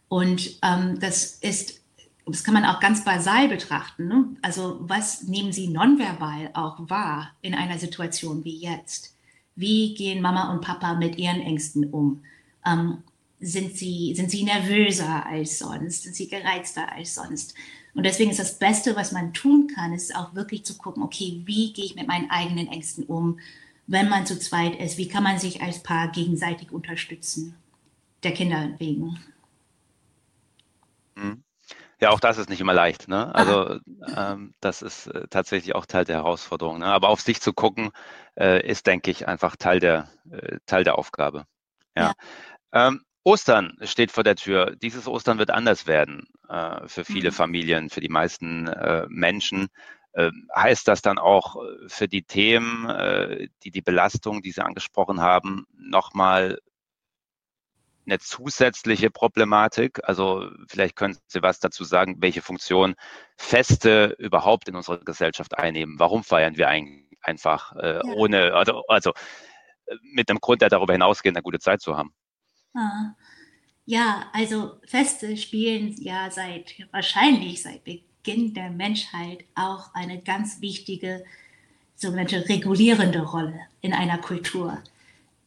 Und 0.08 0.58
ähm, 0.62 0.98
das 0.98 1.36
ist 1.36 1.83
das 2.26 2.44
kann 2.44 2.54
man 2.54 2.64
auch 2.64 2.80
ganz 2.80 3.04
basal 3.04 3.48
betrachten. 3.48 4.08
Ne? 4.08 4.26
Also 4.42 4.78
was 4.80 5.24
nehmen 5.24 5.52
Sie 5.52 5.68
nonverbal 5.68 6.50
auch 6.54 6.78
wahr 6.88 7.30
in 7.42 7.54
einer 7.54 7.78
Situation 7.78 8.44
wie 8.44 8.58
jetzt? 8.58 9.14
Wie 9.56 9.94
gehen 9.94 10.22
Mama 10.22 10.52
und 10.52 10.62
Papa 10.62 10.94
mit 10.94 11.16
ihren 11.18 11.40
Ängsten 11.40 11.90
um? 11.90 12.22
Ähm, 12.66 13.02
sind, 13.40 13.76
sie, 13.76 14.14
sind 14.14 14.30
sie 14.30 14.44
nervöser 14.44 15.26
als 15.26 15.58
sonst? 15.58 16.04
Sind 16.04 16.16
sie 16.16 16.28
gereizter 16.28 16.90
als 16.92 17.14
sonst? 17.14 17.54
Und 17.94 18.04
deswegen 18.04 18.30
ist 18.30 18.40
das 18.40 18.58
Beste, 18.58 18.96
was 18.96 19.12
man 19.12 19.34
tun 19.34 19.68
kann, 19.72 19.92
ist 19.92 20.16
auch 20.16 20.34
wirklich 20.34 20.64
zu 20.64 20.76
gucken, 20.76 21.02
okay, 21.02 21.42
wie 21.44 21.72
gehe 21.72 21.84
ich 21.84 21.94
mit 21.94 22.08
meinen 22.08 22.30
eigenen 22.30 22.68
Ängsten 22.68 23.04
um, 23.04 23.38
wenn 23.86 24.08
man 24.08 24.26
zu 24.26 24.38
zweit 24.38 24.80
ist? 24.80 24.98
Wie 24.98 25.08
kann 25.08 25.22
man 25.22 25.38
sich 25.38 25.62
als 25.62 25.82
Paar 25.82 26.08
gegenseitig 26.10 26.72
unterstützen? 26.72 27.54
Der 28.22 28.32
Kinder 28.32 28.74
wegen. 28.78 29.18
Mhm. 31.14 31.44
Ja, 32.04 32.10
auch 32.10 32.20
das 32.20 32.36
ist 32.36 32.50
nicht 32.50 32.60
immer 32.60 32.74
leicht. 32.74 33.08
Ne? 33.08 33.34
Also 33.34 33.80
ähm, 34.14 34.52
das 34.60 34.82
ist 34.82 35.06
äh, 35.06 35.26
tatsächlich 35.30 35.74
auch 35.74 35.86
Teil 35.86 36.04
der 36.04 36.16
Herausforderung. 36.16 36.80
Ne? 36.80 36.84
Aber 36.84 37.08
auf 37.08 37.22
sich 37.22 37.40
zu 37.40 37.54
gucken, 37.54 37.92
äh, 38.38 38.62
ist, 38.62 38.86
denke 38.86 39.10
ich, 39.10 39.26
einfach 39.26 39.56
Teil 39.56 39.80
der, 39.80 40.10
äh, 40.30 40.58
Teil 40.66 40.84
der 40.84 40.98
Aufgabe. 40.98 41.46
Ja. 41.96 42.12
ja. 42.74 42.88
Ähm, 42.88 43.00
Ostern 43.22 43.78
steht 43.84 44.12
vor 44.12 44.22
der 44.22 44.36
Tür. 44.36 44.76
Dieses 44.76 45.08
Ostern 45.08 45.38
wird 45.38 45.50
anders 45.50 45.86
werden 45.86 46.28
äh, 46.50 46.86
für 46.88 47.06
viele 47.06 47.30
mhm. 47.30 47.34
Familien, 47.34 47.88
für 47.88 48.02
die 48.02 48.10
meisten 48.10 48.68
äh, 48.68 49.06
Menschen. 49.08 49.68
Ähm, 50.14 50.46
heißt 50.54 50.86
das 50.86 51.00
dann 51.00 51.16
auch 51.16 51.56
für 51.86 52.06
die 52.06 52.24
Themen, 52.24 53.48
die 53.64 53.70
die 53.70 53.82
Belastung, 53.82 54.42
die 54.42 54.52
Sie 54.52 54.62
angesprochen 54.62 55.22
haben, 55.22 55.64
nochmal 55.72 56.58
eine 58.06 58.18
zusätzliche 58.18 59.10
Problematik. 59.10 60.00
Also 60.04 60.48
vielleicht 60.68 60.96
können 60.96 61.16
Sie 61.26 61.42
was 61.42 61.60
dazu 61.60 61.84
sagen, 61.84 62.16
welche 62.20 62.42
Funktion 62.42 62.94
Feste 63.36 64.16
überhaupt 64.18 64.68
in 64.68 64.76
unserer 64.76 64.98
Gesellschaft 64.98 65.56
einnehmen. 65.56 65.98
Warum 65.98 66.24
feiern 66.24 66.56
wir 66.56 66.68
einfach 67.20 67.74
äh, 67.76 67.96
ja. 67.96 68.02
ohne, 68.14 68.54
also, 68.54 68.82
also 68.88 69.12
mit 70.02 70.28
einem 70.28 70.40
Grund, 70.40 70.62
der 70.62 70.68
darüber 70.68 70.92
hinausgeht, 70.92 71.34
eine 71.34 71.42
gute 71.42 71.58
Zeit 71.58 71.80
zu 71.80 71.96
haben. 71.96 72.12
Ah. 72.74 73.14
Ja, 73.86 74.26
also 74.32 74.80
Feste 74.86 75.36
spielen 75.36 75.94
ja 75.98 76.30
seit, 76.30 76.74
wahrscheinlich 76.90 77.62
seit 77.62 77.84
Beginn 77.84 78.54
der 78.54 78.70
Menschheit 78.70 79.44
auch 79.54 79.94
eine 79.94 80.22
ganz 80.22 80.60
wichtige 80.62 81.24
sogenannte 81.94 82.48
regulierende 82.48 83.22
Rolle 83.22 83.60
in 83.82 83.92
einer 83.92 84.18
Kultur. 84.18 84.82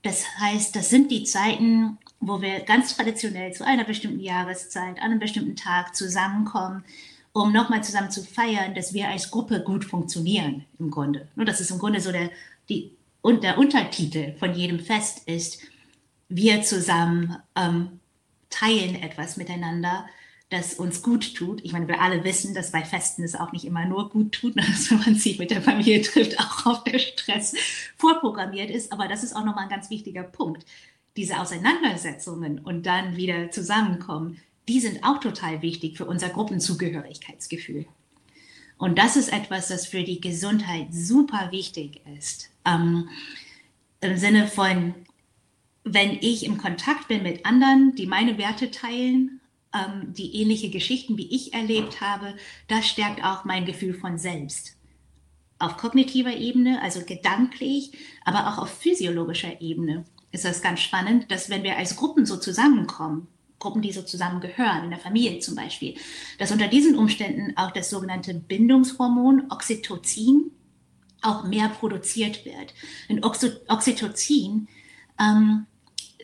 Das 0.03 0.25
heißt, 0.39 0.75
das 0.75 0.89
sind 0.89 1.11
die 1.11 1.23
Zeiten, 1.23 1.97
wo 2.19 2.41
wir 2.41 2.61
ganz 2.61 2.95
traditionell 2.95 3.53
zu 3.53 3.65
einer 3.65 3.83
bestimmten 3.83 4.19
Jahreszeit, 4.19 4.97
an 4.97 5.11
einem 5.11 5.19
bestimmten 5.19 5.55
Tag 5.55 5.95
zusammenkommen, 5.95 6.83
um 7.33 7.51
nochmal 7.53 7.83
zusammen 7.83 8.11
zu 8.11 8.23
feiern, 8.23 8.73
dass 8.73 8.93
wir 8.93 9.09
als 9.09 9.29
Gruppe 9.31 9.61
gut 9.61 9.85
funktionieren 9.85 10.65
im 10.79 10.89
Grunde. 10.89 11.27
Nur 11.35 11.45
das 11.45 11.61
ist 11.61 11.71
im 11.71 11.79
Grunde 11.79 12.01
so 12.01 12.11
der, 12.11 12.31
die, 12.69 12.91
und 13.21 13.43
der 13.43 13.57
Untertitel 13.57 14.35
von 14.37 14.53
jedem 14.53 14.79
Fest 14.79 15.27
ist, 15.27 15.61
wir 16.29 16.63
zusammen 16.63 17.37
ähm, 17.55 17.99
teilen 18.49 18.95
etwas 18.95 19.37
miteinander, 19.37 20.05
das 20.49 20.75
uns 20.75 21.01
gut 21.01 21.35
tut. 21.35 21.63
Ich 21.63 21.73
meine, 21.73 21.87
wir 21.87 22.01
alle 22.01 22.23
wissen, 22.23 22.53
dass 22.53 22.71
bei 22.71 22.83
Festen 22.85 23.23
es 23.23 23.35
auch 23.35 23.51
nicht 23.51 23.65
immer 23.65 23.85
nur 23.85 24.09
gut 24.09 24.31
tut, 24.31 24.57
dass 24.57 24.89
wenn 24.91 24.99
man 24.99 25.15
sich 25.15 25.39
mit 25.39 25.51
der 25.51 25.61
Familie 25.61 26.01
trifft, 26.01 26.39
auch 26.39 26.65
auf 26.65 26.83
der 26.83 26.99
Stress 26.99 27.53
vorprogrammiert 27.97 28.69
ist. 28.69 28.91
Aber 28.91 29.07
das 29.07 29.23
ist 29.23 29.35
auch 29.35 29.43
nochmal 29.43 29.65
ein 29.65 29.69
ganz 29.69 29.89
wichtiger 29.89 30.23
Punkt. 30.23 30.65
Diese 31.17 31.39
Auseinandersetzungen 31.39 32.59
und 32.59 32.85
dann 32.85 33.17
wieder 33.17 33.49
zusammenkommen, 33.49 34.39
die 34.67 34.79
sind 34.79 35.03
auch 35.03 35.19
total 35.19 35.61
wichtig 35.63 35.97
für 35.97 36.05
unser 36.05 36.29
Gruppenzugehörigkeitsgefühl. 36.29 37.87
Und 38.77 38.99
das 38.99 39.15
ist 39.17 39.33
etwas, 39.33 39.69
das 39.69 39.87
für 39.87 40.03
die 40.03 40.21
Gesundheit 40.21 40.93
super 40.93 41.51
wichtig 41.51 42.01
ist. 42.17 42.51
Ähm, 42.65 43.09
Im 44.01 44.17
Sinne 44.17 44.47
von, 44.47 44.93
wenn 45.83 46.11
ich 46.21 46.45
im 46.45 46.59
Kontakt 46.59 47.07
bin 47.07 47.23
mit 47.23 47.45
anderen, 47.45 47.95
die 47.95 48.05
meine 48.05 48.37
Werte 48.37 48.69
teilen, 48.69 49.41
ähm, 49.73 50.13
die 50.13 50.35
ähnliche 50.35 50.69
Geschichten 50.69 51.17
wie 51.17 51.33
ich 51.33 51.53
erlebt 51.53 51.99
habe, 51.99 52.35
das 52.67 52.87
stärkt 52.87 53.23
auch 53.23 53.45
mein 53.45 53.65
Gefühl 53.65 53.95
von 53.95 54.19
selbst. 54.19 54.75
Auf 55.57 55.77
kognitiver 55.77 56.35
Ebene, 56.35 56.79
also 56.83 57.03
gedanklich, 57.03 57.93
aber 58.23 58.47
auch 58.47 58.59
auf 58.59 58.69
physiologischer 58.69 59.59
Ebene 59.59 60.05
ist 60.43 60.55
das 60.55 60.61
ganz 60.61 60.79
spannend, 60.79 61.31
dass 61.31 61.49
wenn 61.49 61.63
wir 61.63 61.77
als 61.77 61.95
Gruppen 61.95 62.25
so 62.25 62.37
zusammenkommen, 62.37 63.27
Gruppen, 63.59 63.81
die 63.81 63.91
so 63.91 64.03
zusammengehören, 64.03 64.83
in 64.83 64.89
der 64.91 64.99
Familie 64.99 65.39
zum 65.39 65.55
Beispiel, 65.55 65.95
dass 66.37 66.51
unter 66.51 66.67
diesen 66.67 66.95
Umständen 66.95 67.57
auch 67.57 67.71
das 67.71 67.89
sogenannte 67.89 68.33
Bindungshormon 68.33 69.47
Oxytocin 69.49 70.51
auch 71.21 71.43
mehr 71.43 71.69
produziert 71.69 72.45
wird. 72.45 72.73
Denn 73.09 73.23
Oxytocin, 73.23 74.67
ähm, 75.19 75.65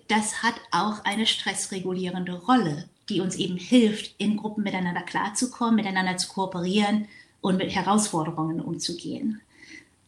das 0.08 0.43
hat 0.43 0.56
auch 0.71 1.04
eine 1.06 1.26
stressregulierende 1.26 2.34
Rolle 2.34 2.88
die 3.10 3.21
uns 3.21 3.36
eben 3.36 3.58
hilft, 3.58 4.15
in 4.17 4.38
Gruppen 4.38 4.63
miteinander 4.63 5.02
klarzukommen, 5.02 5.76
miteinander 5.76 6.17
zu 6.17 6.28
kooperieren 6.30 7.08
und 7.41 7.58
mit 7.58 7.73
Herausforderungen 7.76 8.62
umzugehen. 8.62 9.41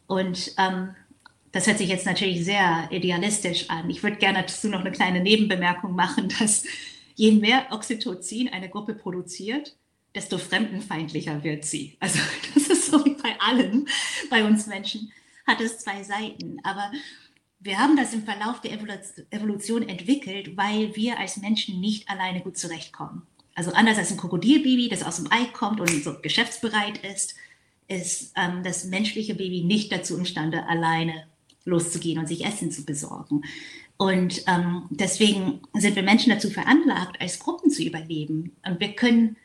Und 0.07 0.53
ähm, 0.57 0.95
das 1.55 1.67
hört 1.67 1.77
sich 1.77 1.87
jetzt 1.87 2.05
natürlich 2.05 2.43
sehr 2.43 2.89
idealistisch 2.91 3.69
an. 3.69 3.89
Ich 3.89 4.03
würde 4.03 4.17
gerne 4.17 4.41
dazu 4.41 4.67
noch 4.67 4.81
eine 4.81 4.91
kleine 4.91 5.21
Nebenbemerkung 5.21 5.95
machen, 5.95 6.27
dass 6.39 6.65
je 7.15 7.31
mehr 7.31 7.67
Oxytocin 7.71 8.49
eine 8.49 8.67
Gruppe 8.67 8.93
produziert, 8.93 9.77
desto 10.13 10.37
fremdenfeindlicher 10.37 11.45
wird 11.45 11.63
sie. 11.63 11.95
Also 12.01 12.19
das 12.53 12.67
ist 12.67 12.91
so 12.91 13.05
wie 13.05 13.15
bei 13.15 13.39
allen, 13.39 13.87
bei 14.29 14.43
uns 14.43 14.67
Menschen 14.67 15.13
hat 15.47 15.61
es 15.61 15.77
zwei 15.77 16.03
Seiten. 16.03 16.59
Aber 16.63 16.91
wir 17.61 17.79
haben 17.79 17.95
das 17.95 18.13
im 18.13 18.25
Verlauf 18.25 18.59
der 18.59 18.73
Evolution 18.73 19.87
entwickelt, 19.87 20.57
weil 20.57 20.93
wir 20.97 21.17
als 21.19 21.37
Menschen 21.37 21.79
nicht 21.79 22.09
alleine 22.09 22.41
gut 22.41 22.57
zurechtkommen. 22.57 23.21
Also 23.53 23.71
anders 23.71 23.97
als 23.97 24.11
ein 24.11 24.17
Krokodilbaby, 24.17 24.89
das 24.89 25.03
aus 25.03 25.15
dem 25.15 25.31
Ei 25.31 25.45
kommt 25.53 25.79
und 25.79 26.03
so 26.03 26.19
geschäftsbereit 26.21 26.97
ist, 26.97 27.35
ist 27.87 28.33
ähm, 28.35 28.61
das 28.61 28.83
menschliche 28.83 29.35
Baby 29.35 29.63
nicht 29.63 29.93
dazu 29.93 30.17
imstande, 30.17 30.67
alleine 30.67 31.27
loszugehen 31.65 32.19
und 32.19 32.28
sich 32.28 32.45
Essen 32.45 32.71
zu 32.71 32.86
besorgen. 32.86 33.41
Und 33.97 34.43
ähm, 34.47 34.84
deswegen 34.89 35.62
sind 35.73 35.95
wir 35.95 36.04
Menschen 36.04 36.32
dazu 36.32 36.49
veranlagt, 36.49 37.19
als 37.19 37.39
Gruppen 37.39 37.69
zu 37.69 37.84
überleben. 37.84 38.51
Und 38.65 38.80
wir 38.80 38.93
können 38.93 39.38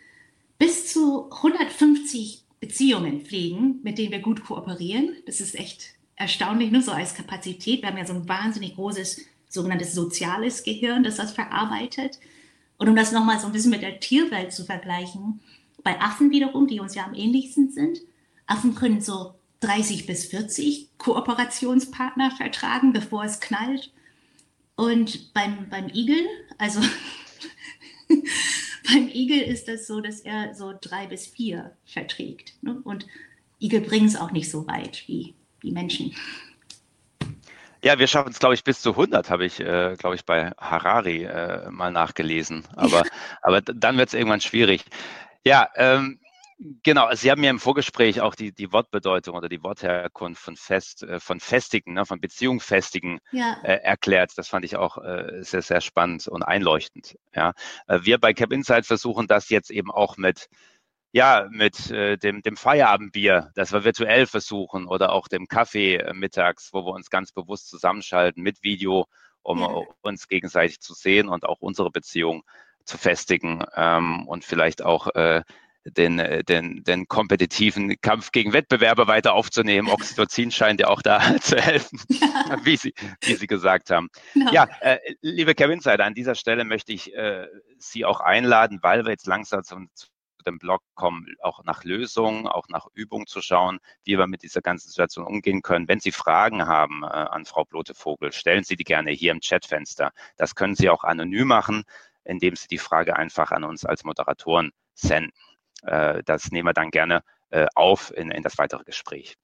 bis 0.58 0.92
zu 0.92 1.30
150 1.30 2.42
Beziehungen 2.60 3.22
pflegen, 3.22 3.80
mit 3.82 3.98
denen 3.98 4.12
wir 4.12 4.18
gut 4.20 4.44
kooperieren. 4.44 5.16
Das 5.26 5.40
ist 5.40 5.54
echt 5.54 5.94
erstaunlich, 6.16 6.70
nur 6.70 6.82
so 6.82 6.92
als 6.92 7.14
Kapazität. 7.14 7.82
Wir 7.82 7.88
haben 7.88 7.96
ja 7.96 8.06
so 8.06 8.12
ein 8.12 8.28
wahnsinnig 8.28 8.74
großes 8.74 9.24
sogenanntes 9.48 9.94
soziales 9.94 10.62
Gehirn, 10.62 11.02
das 11.02 11.16
das 11.16 11.32
verarbeitet. 11.32 12.18
Und 12.76 12.88
um 12.88 12.96
das 12.96 13.12
nochmal 13.12 13.40
so 13.40 13.46
ein 13.46 13.52
bisschen 13.52 13.70
mit 13.70 13.82
der 13.82 14.00
Tierwelt 14.00 14.52
zu 14.52 14.64
vergleichen, 14.64 15.40
bei 15.82 16.00
Affen 16.00 16.30
wiederum, 16.30 16.66
die 16.66 16.80
uns 16.80 16.94
ja 16.94 17.04
am 17.04 17.14
ähnlichsten 17.14 17.70
sind, 17.70 18.00
Affen 18.46 18.74
können 18.74 19.00
so 19.00 19.34
30 19.60 20.06
bis 20.06 20.26
40 20.26 20.98
Kooperationspartner 20.98 22.30
vertragen, 22.30 22.92
bevor 22.92 23.24
es 23.24 23.40
knallt. 23.40 23.92
Und 24.76 25.34
beim, 25.34 25.68
beim 25.68 25.88
Igel, 25.88 26.26
also 26.58 26.80
beim 28.88 29.08
Igel 29.08 29.42
ist 29.42 29.68
das 29.68 29.86
so, 29.86 30.00
dass 30.00 30.20
er 30.20 30.54
so 30.54 30.72
drei 30.80 31.06
bis 31.06 31.26
vier 31.26 31.76
verträgt. 31.84 32.54
Ne? 32.62 32.80
Und 32.84 33.06
Igel 33.58 33.82
bringen 33.82 34.06
es 34.06 34.16
auch 34.16 34.30
nicht 34.30 34.50
so 34.50 34.66
weit 34.66 35.04
wie 35.06 35.34
wie 35.62 35.72
Menschen. 35.72 36.14
Ja, 37.82 37.98
wir 37.98 38.06
schaffen 38.06 38.30
es, 38.30 38.38
glaube 38.38 38.54
ich, 38.54 38.62
bis 38.62 38.82
zu 38.82 38.90
100, 38.90 39.30
habe 39.30 39.46
ich, 39.46 39.58
äh, 39.60 39.96
glaube 39.98 40.14
ich, 40.14 40.24
bei 40.26 40.50
Harari 40.58 41.24
äh, 41.24 41.70
mal 41.70 41.90
nachgelesen. 41.90 42.64
Aber, 42.76 43.04
aber 43.42 43.62
dann 43.62 43.96
wird 43.96 44.08
es 44.08 44.14
irgendwann 44.14 44.42
schwierig. 44.42 44.84
Ja, 45.44 45.68
ähm, 45.76 46.18
genau. 46.82 47.12
Sie 47.14 47.30
haben 47.30 47.40
mir 47.40 47.50
im 47.50 47.58
Vorgespräch 47.58 48.20
auch 48.20 48.34
die, 48.34 48.52
die 48.52 48.72
Wortbedeutung 48.72 49.36
oder 49.36 49.48
die 49.48 49.62
Wortherkunft 49.62 50.42
von 50.42 50.56
Fest, 50.56 51.02
äh, 51.02 51.20
von 51.20 51.40
Festigen, 51.40 51.94
ne, 51.94 52.06
von 52.06 52.20
Beziehung 52.20 52.60
festigen 52.60 53.20
ja. 53.32 53.56
äh, 53.62 53.76
erklärt. 53.82 54.32
Das 54.36 54.48
fand 54.48 54.64
ich 54.64 54.76
auch 54.76 54.98
äh, 54.98 55.42
sehr, 55.42 55.62
sehr 55.62 55.80
spannend 55.80 56.28
und 56.28 56.42
einleuchtend. 56.42 57.16
Ja, 57.34 57.52
äh, 57.86 58.00
wir 58.02 58.18
bei 58.18 58.32
Cap 58.32 58.52
Insight 58.52 58.86
versuchen 58.86 59.26
das 59.26 59.48
jetzt 59.48 59.70
eben 59.70 59.90
auch 59.90 60.16
mit 60.16 60.48
ja, 61.12 61.48
mit 61.50 61.90
äh, 61.90 62.16
dem, 62.16 62.40
dem 62.42 62.56
Feierabendbier, 62.56 63.50
das 63.54 63.72
wir 63.72 63.84
virtuell 63.84 64.26
versuchen, 64.26 64.86
oder 64.86 65.12
auch 65.12 65.26
dem 65.26 65.48
Kaffee 65.48 65.96
äh, 65.96 66.14
mittags, 66.14 66.70
wo 66.72 66.84
wir 66.86 66.92
uns 66.92 67.10
ganz 67.10 67.32
bewusst 67.32 67.68
zusammenschalten 67.68 68.42
mit 68.42 68.62
Video, 68.62 69.06
um 69.42 69.60
ja. 69.60 69.82
uns 70.02 70.28
gegenseitig 70.28 70.80
zu 70.80 70.94
sehen 70.94 71.28
und 71.28 71.44
auch 71.44 71.60
unsere 71.60 71.90
Beziehung 71.90 72.44
zu 72.84 72.96
festigen 72.98 73.64
ähm, 73.74 74.26
und 74.28 74.44
vielleicht 74.44 74.82
auch 74.82 75.08
äh, 75.14 75.42
den, 75.84 76.18
äh, 76.18 76.44
den, 76.44 76.82
den 76.84 77.08
kompetitiven 77.08 78.00
Kampf 78.00 78.32
gegen 78.32 78.52
Wettbewerber 78.52 79.06
weiter 79.06 79.34
aufzunehmen. 79.34 79.88
Oxytocin 79.90 80.50
scheint 80.50 80.80
ja 80.80 80.88
auch 80.88 81.02
da 81.02 81.36
zu 81.40 81.56
helfen, 81.56 82.00
ja. 82.08 82.58
wie, 82.64 82.76
Sie, 82.76 82.94
wie 83.22 83.34
Sie 83.34 83.46
gesagt 83.46 83.90
haben. 83.90 84.08
No. 84.34 84.50
Ja, 84.52 84.68
äh, 84.80 84.98
liebe 85.22 85.54
Kevin 85.54 85.80
Seid, 85.80 86.00
an 86.00 86.14
dieser 86.14 86.34
Stelle 86.34 86.64
möchte 86.64 86.92
ich 86.92 87.14
äh, 87.14 87.46
Sie 87.78 88.04
auch 88.04 88.20
einladen, 88.20 88.78
weil 88.82 89.04
wir 89.04 89.10
jetzt 89.10 89.26
langsam 89.26 89.64
zum, 89.64 89.90
dem 90.46 90.58
Blog 90.58 90.82
kommen, 90.94 91.26
auch 91.42 91.64
nach 91.64 91.84
Lösungen, 91.84 92.46
auch 92.46 92.68
nach 92.68 92.86
Übungen 92.94 93.26
zu 93.26 93.42
schauen, 93.42 93.78
wie 94.04 94.18
wir 94.18 94.26
mit 94.26 94.42
dieser 94.42 94.62
ganzen 94.62 94.88
Situation 94.88 95.26
umgehen 95.26 95.60
können. 95.60 95.86
Wenn 95.86 96.00
Sie 96.00 96.12
Fragen 96.12 96.66
haben 96.66 97.02
äh, 97.02 97.06
an 97.06 97.44
Frau 97.44 97.64
Blotevogel, 97.64 98.32
stellen 98.32 98.64
Sie 98.64 98.76
die 98.76 98.84
gerne 98.84 99.10
hier 99.10 99.32
im 99.32 99.40
Chatfenster. 99.40 100.12
Das 100.36 100.54
können 100.54 100.74
Sie 100.74 100.88
auch 100.88 101.04
anonym 101.04 101.48
machen, 101.48 101.84
indem 102.24 102.56
Sie 102.56 102.68
die 102.68 102.78
Frage 102.78 103.16
einfach 103.16 103.50
an 103.50 103.64
uns 103.64 103.84
als 103.84 104.04
Moderatoren 104.04 104.70
senden. 104.94 105.32
Äh, 105.82 106.22
das 106.24 106.50
nehmen 106.50 106.68
wir 106.68 106.72
dann 106.74 106.90
gerne 106.90 107.22
äh, 107.50 107.66
auf 107.74 108.12
in, 108.16 108.30
in 108.30 108.42
das 108.42 108.58
weitere 108.58 108.84
Gespräch. 108.84 109.36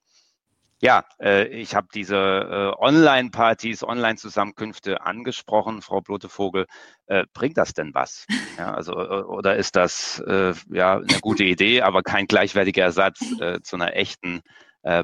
Ja, 0.83 1.07
äh, 1.19 1.47
ich 1.49 1.75
habe 1.75 1.89
diese 1.95 2.17
äh, 2.17 2.83
Online-Partys, 2.83 3.83
Online-Zusammenkünfte 3.83 5.01
angesprochen, 5.01 5.81
Frau 5.81 6.03
Blotevogel. 6.03 6.67
Äh, 7.07 7.25
bringt 7.33 7.57
das 7.57 7.73
denn 7.73 7.95
was? 7.95 8.27
Ja, 8.59 8.75
also, 8.75 8.93
äh, 8.93 9.23
oder 9.23 9.57
ist 9.57 9.77
das 9.77 10.23
ja 10.27 10.97
eine 10.97 11.21
gute 11.21 11.45
Idee, 11.45 11.83
aber 11.83 12.03
kein 12.03 12.27
gleichwertiger 12.27 12.85
Ersatz 12.85 13.19
zu 13.63 13.77
einer 13.77 13.95
echten 13.95 14.41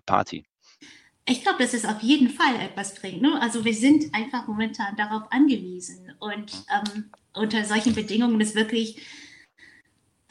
Party? 0.06 0.46
Ich 1.24 1.42
glaube, 1.42 1.58
dass 1.58 1.74
es 1.74 1.84
auf 1.84 2.00
jeden 2.00 2.30
Fall 2.30 2.56
etwas 2.60 2.94
bringt. 2.94 3.22
Ne? 3.22 3.40
Also 3.40 3.64
wir 3.64 3.74
sind 3.74 4.14
einfach 4.14 4.46
momentan 4.48 4.96
darauf 4.96 5.30
angewiesen 5.30 6.12
und 6.18 6.52
ähm, 6.74 7.10
unter 7.34 7.64
solchen 7.64 7.94
Bedingungen 7.94 8.40
ist 8.40 8.54
wirklich 8.54 9.00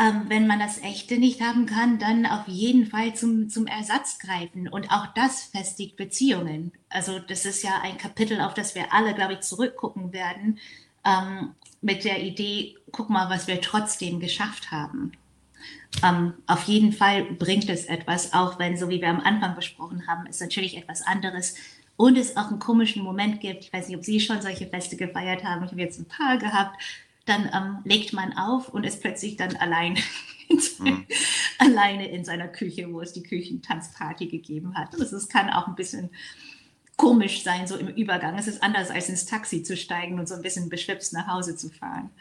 ähm, 0.02 0.24
wenn 0.30 0.48
man 0.48 0.60
das 0.60 0.82
Echte 0.82 1.20
nicht 1.20 1.42
haben 1.42 1.68
kann, 1.68 2.00
dann 2.00 2.26
auf 2.26 2.48
jeden 2.48 2.88
Fall 2.88 3.14
zum, 3.14 3.50
zum 3.50 3.68
Ersatz 3.68 4.18
greifen. 4.18 4.68
Und 4.68 4.92
auch 4.92 5.08
das 5.14 5.44
festigt 5.44 5.96
Beziehungen. 5.96 6.72
Also 6.90 7.20
das 7.20 7.46
ist 7.46 7.62
ja 7.62 7.82
ein 7.84 8.00
Kapitel, 8.00 8.42
auf 8.42 8.56
das 8.56 8.74
wir 8.74 8.92
alle, 8.94 9.14
glaube 9.14 9.34
ich, 9.34 9.42
zurückgucken 9.42 10.12
werden, 10.12 10.58
ähm, 11.06 11.52
mit 11.82 12.04
der 12.04 12.24
Idee, 12.24 12.78
guck 12.92 13.10
mal, 13.12 13.30
was 13.30 13.48
wir 13.48 13.62
trotzdem 13.62 14.20
geschafft 14.20 14.72
haben. 14.72 15.12
Ähm, 16.04 16.34
auf 16.48 16.64
jeden 16.64 16.94
Fall 16.94 17.24
bringt 17.24 17.70
es 17.70 17.86
etwas, 17.86 18.34
auch 18.34 18.58
wenn, 18.58 18.78
so 18.78 18.90
wie 18.90 19.02
wir 19.02 19.10
am 19.10 19.20
Anfang 19.20 19.56
besprochen 19.56 20.08
haben, 20.08 20.26
es 20.28 20.40
natürlich 20.40 20.78
etwas 20.78 21.04
anderes 21.04 21.56
und 21.96 22.18
es 22.18 22.38
auch 22.38 22.48
einen 22.48 22.60
komischen 22.60 23.04
Moment 23.04 23.40
gibt. 23.40 23.66
Ich 23.66 23.74
weiß 23.74 23.88
nicht, 23.88 23.98
ob 23.98 24.04
Sie 24.04 24.20
schon 24.20 24.42
solche 24.42 24.66
Feste 24.66 24.96
gefeiert 24.96 25.44
haben. 25.44 25.64
Ich 25.64 25.72
habe 25.72 25.82
jetzt 25.82 26.00
ein 26.00 26.06
paar 26.06 26.38
gehabt. 26.38 26.82
Dann 27.26 27.50
ähm, 27.54 27.80
legt 27.84 28.14
man 28.14 28.38
auf 28.38 28.70
und 28.70 28.84
ist 28.84 29.02
plötzlich 29.02 29.38
dann 29.38 29.56
allein, 29.58 29.98
mhm. 30.80 31.06
alleine 31.60 32.10
in 32.10 32.26
seiner 32.26 32.48
Küche, 32.48 32.92
wo 32.92 33.02
es 33.02 33.14
die 33.14 33.24
Küchentanzparty 33.24 34.28
gegeben 34.28 34.76
hat. 34.76 34.94
Das 34.94 35.14
ist, 35.14 35.30
kann 35.30 35.50
auch 35.50 35.68
ein 35.68 35.76
bisschen 35.76 36.10
komisch 36.98 37.44
sein, 37.44 37.68
so 37.68 37.78
im 37.78 37.88
Übergang. 37.88 38.38
Es 38.38 38.48
ist 38.48 38.62
anders, 38.62 38.92
als 38.92 39.10
ins 39.10 39.26
Taxi 39.26 39.64
zu 39.64 39.76
steigen 39.76 40.20
und 40.20 40.28
so 40.28 40.36
ein 40.36 40.42
bisschen 40.42 40.70
beschwipst 40.70 41.14
nach 41.14 41.28
Hause 41.28 41.56
zu 41.56 41.70
fahren. 41.70 42.12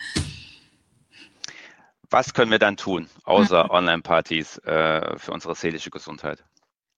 Was 2.09 2.35
können 2.35 2.51
wir 2.51 2.59
dann 2.59 2.77
tun, 2.77 3.07
außer 3.25 3.65
mhm. 3.65 3.71
Online-Partys 3.71 4.59
äh, 4.59 5.19
für 5.19 5.33
unsere 5.33 5.55
seelische 5.55 5.91
Gesundheit? 5.91 6.43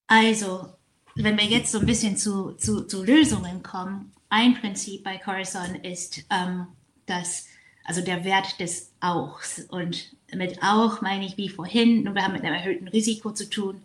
Also, 0.07 0.73
wenn 1.17 1.37
wir 1.37 1.45
jetzt 1.45 1.73
so 1.73 1.81
ein 1.81 1.87
bisschen 1.87 2.17
zu, 2.17 2.53
zu, 2.53 2.87
zu 2.87 3.05
Lösungen 3.05 3.63
kommen, 3.63 4.13
ein 4.31 4.55
Prinzip 4.55 5.05
bei 5.05 5.19
Corazon 5.19 5.75
ist, 5.75 6.25
ähm, 6.31 6.69
dass, 7.07 7.47
also 7.85 8.01
der 8.01 8.25
Wert 8.25 8.61
des 8.61 8.91
Auchs. 9.01 9.67
Und 9.69 10.13
mit 10.33 10.63
Auch 10.63 11.01
meine 11.01 11.27
ich 11.27 11.37
wie 11.37 11.49
vorhin, 11.49 12.05
wir 12.15 12.23
haben 12.23 12.33
mit 12.33 12.43
einem 12.43 12.55
erhöhten 12.55 12.89
Risiko 12.89 13.33
zu 13.33 13.49
tun. 13.49 13.81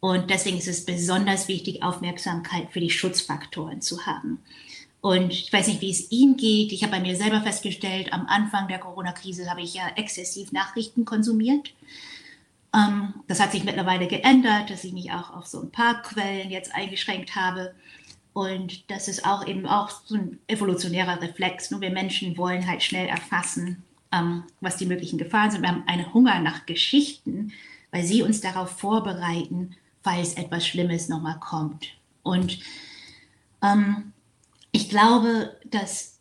Und 0.00 0.30
deswegen 0.30 0.58
ist 0.58 0.68
es 0.68 0.84
besonders 0.84 1.48
wichtig, 1.48 1.82
Aufmerksamkeit 1.82 2.70
für 2.70 2.80
die 2.80 2.90
Schutzfaktoren 2.90 3.80
zu 3.80 4.06
haben. 4.06 4.40
Und 5.00 5.32
ich 5.32 5.52
weiß 5.52 5.68
nicht, 5.68 5.80
wie 5.80 5.90
es 5.90 6.10
Ihnen 6.10 6.36
geht. 6.36 6.72
Ich 6.72 6.82
habe 6.82 6.92
bei 6.92 7.00
mir 7.00 7.16
selber 7.16 7.40
festgestellt, 7.40 8.12
am 8.12 8.26
Anfang 8.26 8.68
der 8.68 8.78
Corona-Krise 8.78 9.48
habe 9.48 9.60
ich 9.60 9.74
ja 9.74 9.88
exzessiv 9.94 10.52
Nachrichten 10.52 11.04
konsumiert. 11.04 11.72
Ähm, 12.74 13.14
das 13.28 13.40
hat 13.40 13.52
sich 13.52 13.64
mittlerweile 13.64 14.08
geändert, 14.08 14.70
dass 14.70 14.84
ich 14.84 14.92
mich 14.92 15.12
auch 15.12 15.30
auf 15.30 15.46
so 15.46 15.60
ein 15.60 15.70
paar 15.70 16.02
Quellen 16.02 16.50
jetzt 16.50 16.74
eingeschränkt 16.74 17.36
habe. 17.36 17.74
Und 18.36 18.90
das 18.90 19.08
ist 19.08 19.24
auch 19.24 19.46
eben 19.46 19.64
auch 19.64 19.88
so 20.04 20.14
ein 20.14 20.38
evolutionärer 20.46 21.22
Reflex. 21.22 21.70
Nur 21.70 21.80
wir 21.80 21.88
Menschen 21.88 22.36
wollen 22.36 22.66
halt 22.66 22.82
schnell 22.82 23.08
erfassen, 23.08 23.82
ähm, 24.12 24.42
was 24.60 24.76
die 24.76 24.84
möglichen 24.84 25.16
Gefahren 25.16 25.50
sind. 25.50 25.62
Wir 25.62 25.70
haben 25.70 25.84
einen 25.86 26.12
Hunger 26.12 26.38
nach 26.40 26.66
Geschichten, 26.66 27.54
weil 27.92 28.04
sie 28.04 28.20
uns 28.20 28.42
darauf 28.42 28.78
vorbereiten, 28.78 29.74
falls 30.02 30.34
etwas 30.34 30.66
Schlimmes 30.66 31.08
nochmal 31.08 31.40
kommt. 31.40 31.86
Und 32.24 32.58
ähm, 33.62 34.12
ich 34.70 34.90
glaube, 34.90 35.56
dass 35.70 36.18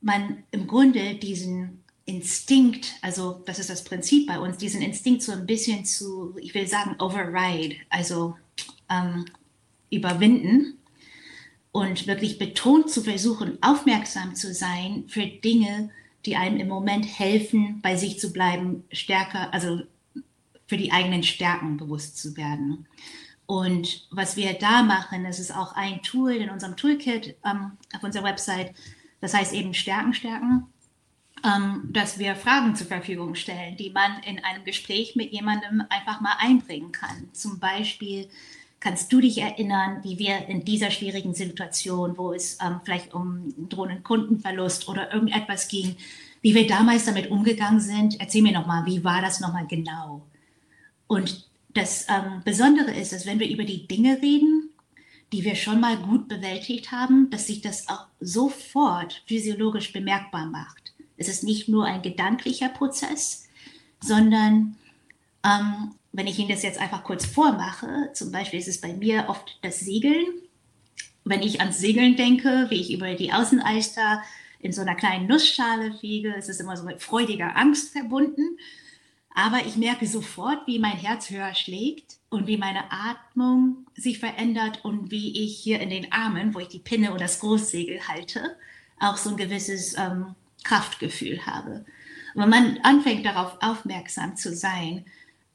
man 0.00 0.42
im 0.50 0.66
Grunde 0.66 1.14
diesen 1.14 1.84
Instinkt, 2.06 2.94
also 3.02 3.40
das 3.46 3.60
ist 3.60 3.70
das 3.70 3.84
Prinzip 3.84 4.26
bei 4.26 4.40
uns, 4.40 4.56
diesen 4.56 4.82
Instinkt 4.82 5.22
so 5.22 5.30
ein 5.30 5.46
bisschen 5.46 5.84
zu, 5.84 6.34
ich 6.40 6.54
will 6.54 6.66
sagen, 6.66 6.96
override, 6.98 7.76
also 7.88 8.36
ähm, 8.90 9.26
überwinden 9.90 10.76
und 11.72 12.06
wirklich 12.06 12.38
betont 12.38 12.90
zu 12.90 13.02
versuchen, 13.02 13.58
aufmerksam 13.62 14.34
zu 14.34 14.54
sein 14.54 15.04
für 15.08 15.26
Dinge, 15.26 15.90
die 16.26 16.36
einem 16.36 16.58
im 16.58 16.68
Moment 16.68 17.06
helfen, 17.18 17.80
bei 17.82 17.96
sich 17.96 18.20
zu 18.20 18.32
bleiben, 18.32 18.84
stärker, 18.92 19.52
also 19.52 19.80
für 20.66 20.76
die 20.76 20.92
eigenen 20.92 21.22
Stärken 21.22 21.78
bewusst 21.78 22.18
zu 22.18 22.36
werden. 22.36 22.86
Und 23.46 24.06
was 24.10 24.36
wir 24.36 24.54
da 24.54 24.82
machen, 24.82 25.24
das 25.24 25.40
ist 25.40 25.54
auch 25.54 25.74
ein 25.74 26.02
Tool 26.02 26.32
in 26.32 26.50
unserem 26.50 26.76
Toolkit 26.76 27.36
ähm, 27.44 27.72
auf 27.94 28.02
unserer 28.02 28.24
Website. 28.24 28.72
Das 29.20 29.34
heißt 29.34 29.52
eben 29.52 29.74
Stärken 29.74 30.14
stärken, 30.14 30.66
ähm, 31.44 31.88
dass 31.92 32.18
wir 32.18 32.36
Fragen 32.36 32.76
zur 32.76 32.86
Verfügung 32.86 33.34
stellen, 33.34 33.76
die 33.76 33.90
man 33.90 34.22
in 34.22 34.42
einem 34.44 34.64
Gespräch 34.64 35.16
mit 35.16 35.32
jemandem 35.32 35.82
einfach 35.88 36.20
mal 36.20 36.36
einbringen 36.38 36.92
kann. 36.92 37.28
Zum 37.32 37.58
Beispiel, 37.58 38.28
kannst 38.82 39.12
du 39.12 39.20
dich 39.20 39.38
erinnern, 39.38 40.00
wie 40.02 40.18
wir 40.18 40.48
in 40.48 40.64
dieser 40.64 40.90
schwierigen 40.90 41.34
Situation, 41.34 42.18
wo 42.18 42.32
es 42.32 42.58
ähm, 42.60 42.80
vielleicht 42.84 43.14
um 43.14 43.54
drohenden 43.68 44.02
Kundenverlust 44.02 44.88
oder 44.88 45.14
irgendetwas 45.14 45.68
ging, 45.68 45.94
wie 46.40 46.52
wir 46.52 46.66
damals 46.66 47.04
damit 47.04 47.30
umgegangen 47.30 47.80
sind? 47.80 48.18
Erzähl 48.18 48.42
mir 48.42 48.50
nochmal, 48.50 48.84
wie 48.84 49.04
war 49.04 49.22
das 49.22 49.38
nochmal 49.38 49.68
genau? 49.68 50.22
Und 51.06 51.48
das 51.74 52.06
ähm, 52.08 52.42
Besondere 52.44 52.90
ist, 52.90 53.12
dass 53.12 53.24
wenn 53.24 53.38
wir 53.38 53.48
über 53.48 53.62
die 53.62 53.86
Dinge 53.86 54.20
reden, 54.20 54.70
die 55.32 55.44
wir 55.44 55.54
schon 55.54 55.78
mal 55.78 55.96
gut 55.96 56.26
bewältigt 56.26 56.90
haben, 56.90 57.30
dass 57.30 57.46
sich 57.46 57.60
das 57.60 57.88
auch 57.88 58.06
sofort 58.18 59.22
physiologisch 59.28 59.92
bemerkbar 59.92 60.46
macht. 60.46 60.92
Es 61.16 61.28
ist 61.28 61.44
nicht 61.44 61.68
nur 61.68 61.84
ein 61.84 62.02
gedanklicher 62.02 62.68
Prozess, 62.68 63.48
sondern 64.00 64.76
ähm, 65.44 65.94
wenn 66.12 66.26
ich 66.26 66.38
Ihnen 66.38 66.50
das 66.50 66.62
jetzt 66.62 66.80
einfach 66.80 67.04
kurz 67.04 67.24
vormache, 67.24 68.10
zum 68.12 68.30
Beispiel 68.30 68.60
ist 68.60 68.68
es 68.68 68.80
bei 68.80 68.92
mir 68.92 69.26
oft 69.28 69.58
das 69.62 69.80
Segeln. 69.80 70.26
Wenn 71.24 71.42
ich 71.42 71.60
ans 71.60 71.78
Segeln 71.78 72.16
denke, 72.16 72.66
wie 72.68 72.80
ich 72.80 72.92
über 72.92 73.14
die 73.14 73.32
Außeneister 73.32 74.22
in 74.58 74.72
so 74.72 74.82
einer 74.82 74.94
kleinen 74.94 75.26
Nussschale 75.26 75.92
fliege, 75.94 76.34
ist 76.34 76.48
es 76.48 76.60
immer 76.60 76.76
so 76.76 76.84
mit 76.84 77.02
freudiger 77.02 77.56
Angst 77.56 77.92
verbunden. 77.92 78.58
Aber 79.34 79.64
ich 79.66 79.76
merke 79.76 80.06
sofort, 80.06 80.66
wie 80.66 80.78
mein 80.78 80.96
Herz 80.96 81.30
höher 81.30 81.54
schlägt 81.54 82.18
und 82.28 82.46
wie 82.46 82.58
meine 82.58 82.92
Atmung 82.92 83.86
sich 83.94 84.18
verändert 84.18 84.84
und 84.84 85.10
wie 85.10 85.44
ich 85.44 85.58
hier 85.58 85.80
in 85.80 85.88
den 85.88 86.12
Armen, 86.12 86.54
wo 86.54 86.58
ich 86.58 86.68
die 86.68 86.78
Pinne 86.78 87.10
oder 87.10 87.20
das 87.20 87.40
Großsegel 87.40 88.08
halte, 88.08 88.56
auch 89.00 89.16
so 89.16 89.30
ein 89.30 89.36
gewisses 89.38 89.96
ähm, 89.96 90.34
Kraftgefühl 90.64 91.46
habe. 91.46 91.84
wenn 92.34 92.48
man 92.48 92.78
anfängt, 92.82 93.24
darauf 93.24 93.56
aufmerksam 93.62 94.36
zu 94.36 94.54
sein, 94.54 95.06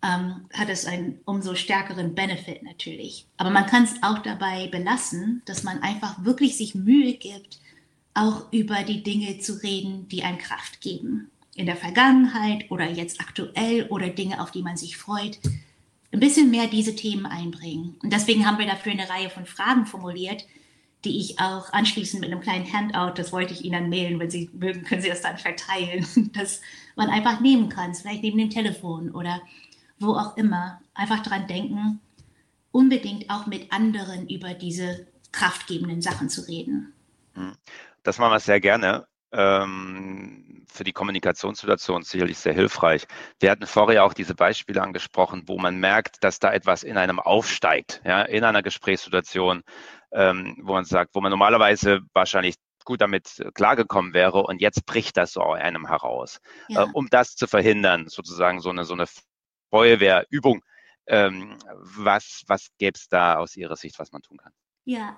ähm, 0.08 0.46
hat 0.54 0.70
es 0.70 0.86
einen 0.86 1.20
umso 1.26 1.56
stärkeren 1.56 2.16
Benefit 2.16 2.64
natürlich. 2.64 3.28
Aber 3.38 3.50
man 3.50 3.66
kann 3.66 3.84
es 3.84 4.02
auch 4.02 4.20
dabei 4.20 4.68
belassen, 4.68 5.42
dass 5.46 5.64
man 5.64 5.82
einfach 5.84 6.24
wirklich 6.24 6.58
sich 6.58 6.76
Mühe 6.76 7.14
gibt, 7.14 7.60
auch 8.14 8.52
über 8.52 8.84
die 8.84 9.04
Dinge 9.04 9.40
zu 9.40 9.62
reden, 9.62 10.08
die 10.08 10.24
einem 10.24 10.38
Kraft 10.38 10.82
geben 10.82 11.30
in 11.56 11.66
der 11.66 11.76
Vergangenheit 11.76 12.70
oder 12.72 12.90
jetzt 12.90 13.20
aktuell 13.20 13.88
oder 13.90 14.10
Dinge, 14.10 14.42
auf 14.42 14.52
die 14.52 14.62
man 14.62 14.78
sich 14.78 14.96
freut, 14.96 15.40
ein 16.12 16.20
bisschen 16.20 16.50
mehr 16.52 16.68
diese 16.68 16.96
Themen 16.96 17.26
einbringen. 17.26 17.96
Und 18.02 18.14
deswegen 18.14 18.46
haben 18.46 18.60
wir 18.60 18.66
dafür 18.66 18.94
eine 18.94 19.10
Reihe 19.10 19.30
von 19.30 19.46
Fragen 19.46 19.86
formuliert, 19.86 20.46
die 21.04 21.20
ich 21.20 21.40
auch 21.40 21.72
anschließend 21.74 22.22
mit 22.22 22.32
einem 22.32 22.42
kleinen 22.42 22.72
Handout, 22.72 23.20
das 23.20 23.32
wollte 23.32 23.54
ich 23.54 23.64
Ihnen 23.64 23.74
dann 23.74 23.90
mailen, 23.90 24.20
wenn 24.20 24.30
Sie 24.30 24.50
mögen, 24.54 24.84
können 24.84 25.02
Sie 25.02 25.10
das 25.10 25.22
dann 25.22 25.38
verteilen, 25.38 26.06
dass 26.34 26.62
man 26.96 27.10
einfach 27.10 27.40
nehmen 27.40 27.70
kann, 27.70 27.94
vielleicht 27.94 28.24
neben 28.24 28.38
dem 28.38 28.50
Telefon 28.50 29.12
oder 29.12 29.42
wo 30.00 30.14
auch 30.14 30.38
immer. 30.38 30.82
Einfach 30.94 31.22
daran 31.24 31.48
denken, 31.48 32.00
unbedingt 32.72 33.30
auch 33.30 33.46
mit 33.46 33.72
anderen 33.72 34.30
über 34.30 34.54
diese 34.54 35.08
kraftgebenden 35.32 36.02
Sachen 36.02 36.30
zu 36.30 36.42
reden. 36.48 36.94
Hm. 37.34 37.56
Das 38.04 38.18
machen 38.18 38.32
wir 38.32 38.40
sehr 38.40 38.60
gerne. 38.60 39.08
Ähm 39.32 40.48
für 40.78 40.84
die 40.84 40.94
Kommunikationssituation 40.94 42.04
sicherlich 42.04 42.38
sehr 42.38 42.54
hilfreich. 42.54 43.08
Wir 43.40 43.52
hatten 43.52 43.66
vorher 43.66 44.06
auch 44.06 44.14
diese 44.14 44.36
Beispiele 44.36 44.82
angesprochen, 44.82 45.44
wo 45.48 45.58
man 45.58 45.80
merkt, 45.80 46.24
dass 46.24 46.40
da 46.40 46.54
etwas 46.54 46.84
in 46.84 46.98
einem 46.98 47.20
aufsteigt, 47.20 48.02
ja, 48.06 48.22
in 48.22 48.44
einer 48.44 48.62
Gesprächssituation, 48.62 49.64
ähm, 50.12 50.58
wo 50.62 50.74
man 50.74 50.86
sagt, 50.86 51.16
wo 51.16 51.22
man 51.22 51.32
normalerweise 51.32 52.02
wahrscheinlich 52.14 52.56
gut 52.86 53.02
damit 53.02 53.44
klargekommen 53.54 54.14
wäre 54.14 54.44
und 54.44 54.62
jetzt 54.62 54.86
bricht 54.86 55.18
das 55.18 55.34
so 55.34 55.42
einem 55.42 55.88
heraus. 55.88 56.40
Ja. 56.70 56.84
Äh, 56.84 56.88
um 56.94 57.08
das 57.10 57.36
zu 57.36 57.48
verhindern, 57.48 58.08
sozusagen 58.08 58.62
so 58.62 58.70
eine, 58.70 58.86
so 58.86 58.94
eine 58.94 59.06
Feuerwehrübung, 59.70 60.62
ähm, 61.08 61.58
was, 61.74 62.44
was 62.48 62.68
gäbe 62.78 62.96
es 62.96 63.08
da 63.08 63.38
aus 63.38 63.56
Ihrer 63.56 63.76
Sicht, 63.76 63.98
was 64.00 64.12
man 64.12 64.22
tun 64.22 64.38
kann? 64.38 64.52
Ja, 64.86 65.18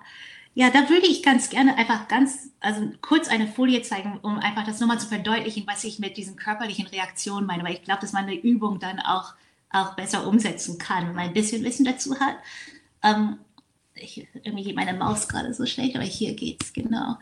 ja, 0.54 0.68
da 0.70 0.88
würde 0.88 1.06
ich 1.06 1.22
ganz 1.22 1.48
gerne 1.48 1.76
einfach 1.78 2.08
ganz, 2.08 2.50
also 2.58 2.90
kurz 3.00 3.28
eine 3.28 3.46
Folie 3.46 3.82
zeigen, 3.82 4.18
um 4.22 4.38
einfach 4.38 4.66
das 4.66 4.80
nochmal 4.80 4.98
zu 4.98 5.06
verdeutlichen, 5.06 5.64
was 5.66 5.84
ich 5.84 6.00
mit 6.00 6.16
diesen 6.16 6.36
körperlichen 6.36 6.86
Reaktionen 6.88 7.46
meine, 7.46 7.62
weil 7.62 7.74
ich 7.74 7.84
glaube, 7.84 8.00
dass 8.00 8.12
man 8.12 8.24
eine 8.24 8.34
Übung 8.34 8.80
dann 8.80 8.98
auch, 8.98 9.34
auch 9.70 9.94
besser 9.94 10.26
umsetzen 10.26 10.78
kann, 10.78 11.08
wenn 11.08 11.14
man 11.14 11.28
ein 11.28 11.34
bisschen 11.34 11.62
Wissen 11.62 11.84
dazu 11.84 12.18
hat. 12.18 12.36
Ähm, 13.02 13.38
ich, 13.94 14.26
irgendwie 14.42 14.64
geht 14.64 14.76
meine 14.76 14.94
Maus 14.94 15.28
gerade 15.28 15.54
so 15.54 15.66
schlecht, 15.66 15.94
aber 15.94 16.04
hier 16.04 16.34
geht's, 16.34 16.72
genau. 16.72 17.16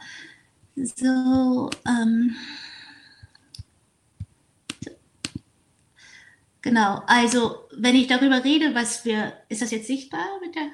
So, 0.76 1.70
ähm, 1.86 2.34
genau, 6.62 7.02
also 7.06 7.68
wenn 7.76 7.94
ich 7.94 8.06
darüber 8.06 8.44
rede, 8.44 8.74
was 8.74 9.04
wir, 9.04 9.32
ist 9.48 9.62
das 9.62 9.70
jetzt 9.70 9.86
sichtbar 9.86 10.26
mit 10.40 10.54
der 10.54 10.68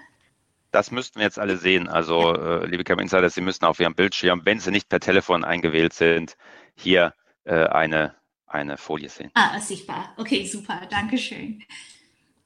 das 0.74 0.90
müssten 0.90 1.20
wir 1.20 1.24
jetzt 1.24 1.38
alle 1.38 1.56
sehen. 1.56 1.86
Also, 1.86 2.34
äh, 2.34 2.66
liebe 2.66 2.82
Cam 2.82 2.98
Insider, 2.98 3.30
Sie 3.30 3.40
müssen 3.40 3.64
auf 3.64 3.78
Ihrem 3.78 3.94
Bildschirm, 3.94 4.42
wenn 4.44 4.58
Sie 4.58 4.72
nicht 4.72 4.88
per 4.88 4.98
Telefon 4.98 5.44
eingewählt 5.44 5.92
sind, 5.92 6.36
hier 6.74 7.14
äh, 7.44 7.66
eine, 7.66 8.16
eine 8.48 8.76
Folie 8.76 9.08
sehen. 9.08 9.30
Ah, 9.34 9.60
sichtbar. 9.60 10.12
Okay, 10.16 10.44
super. 10.44 10.80
Dankeschön. 10.90 11.62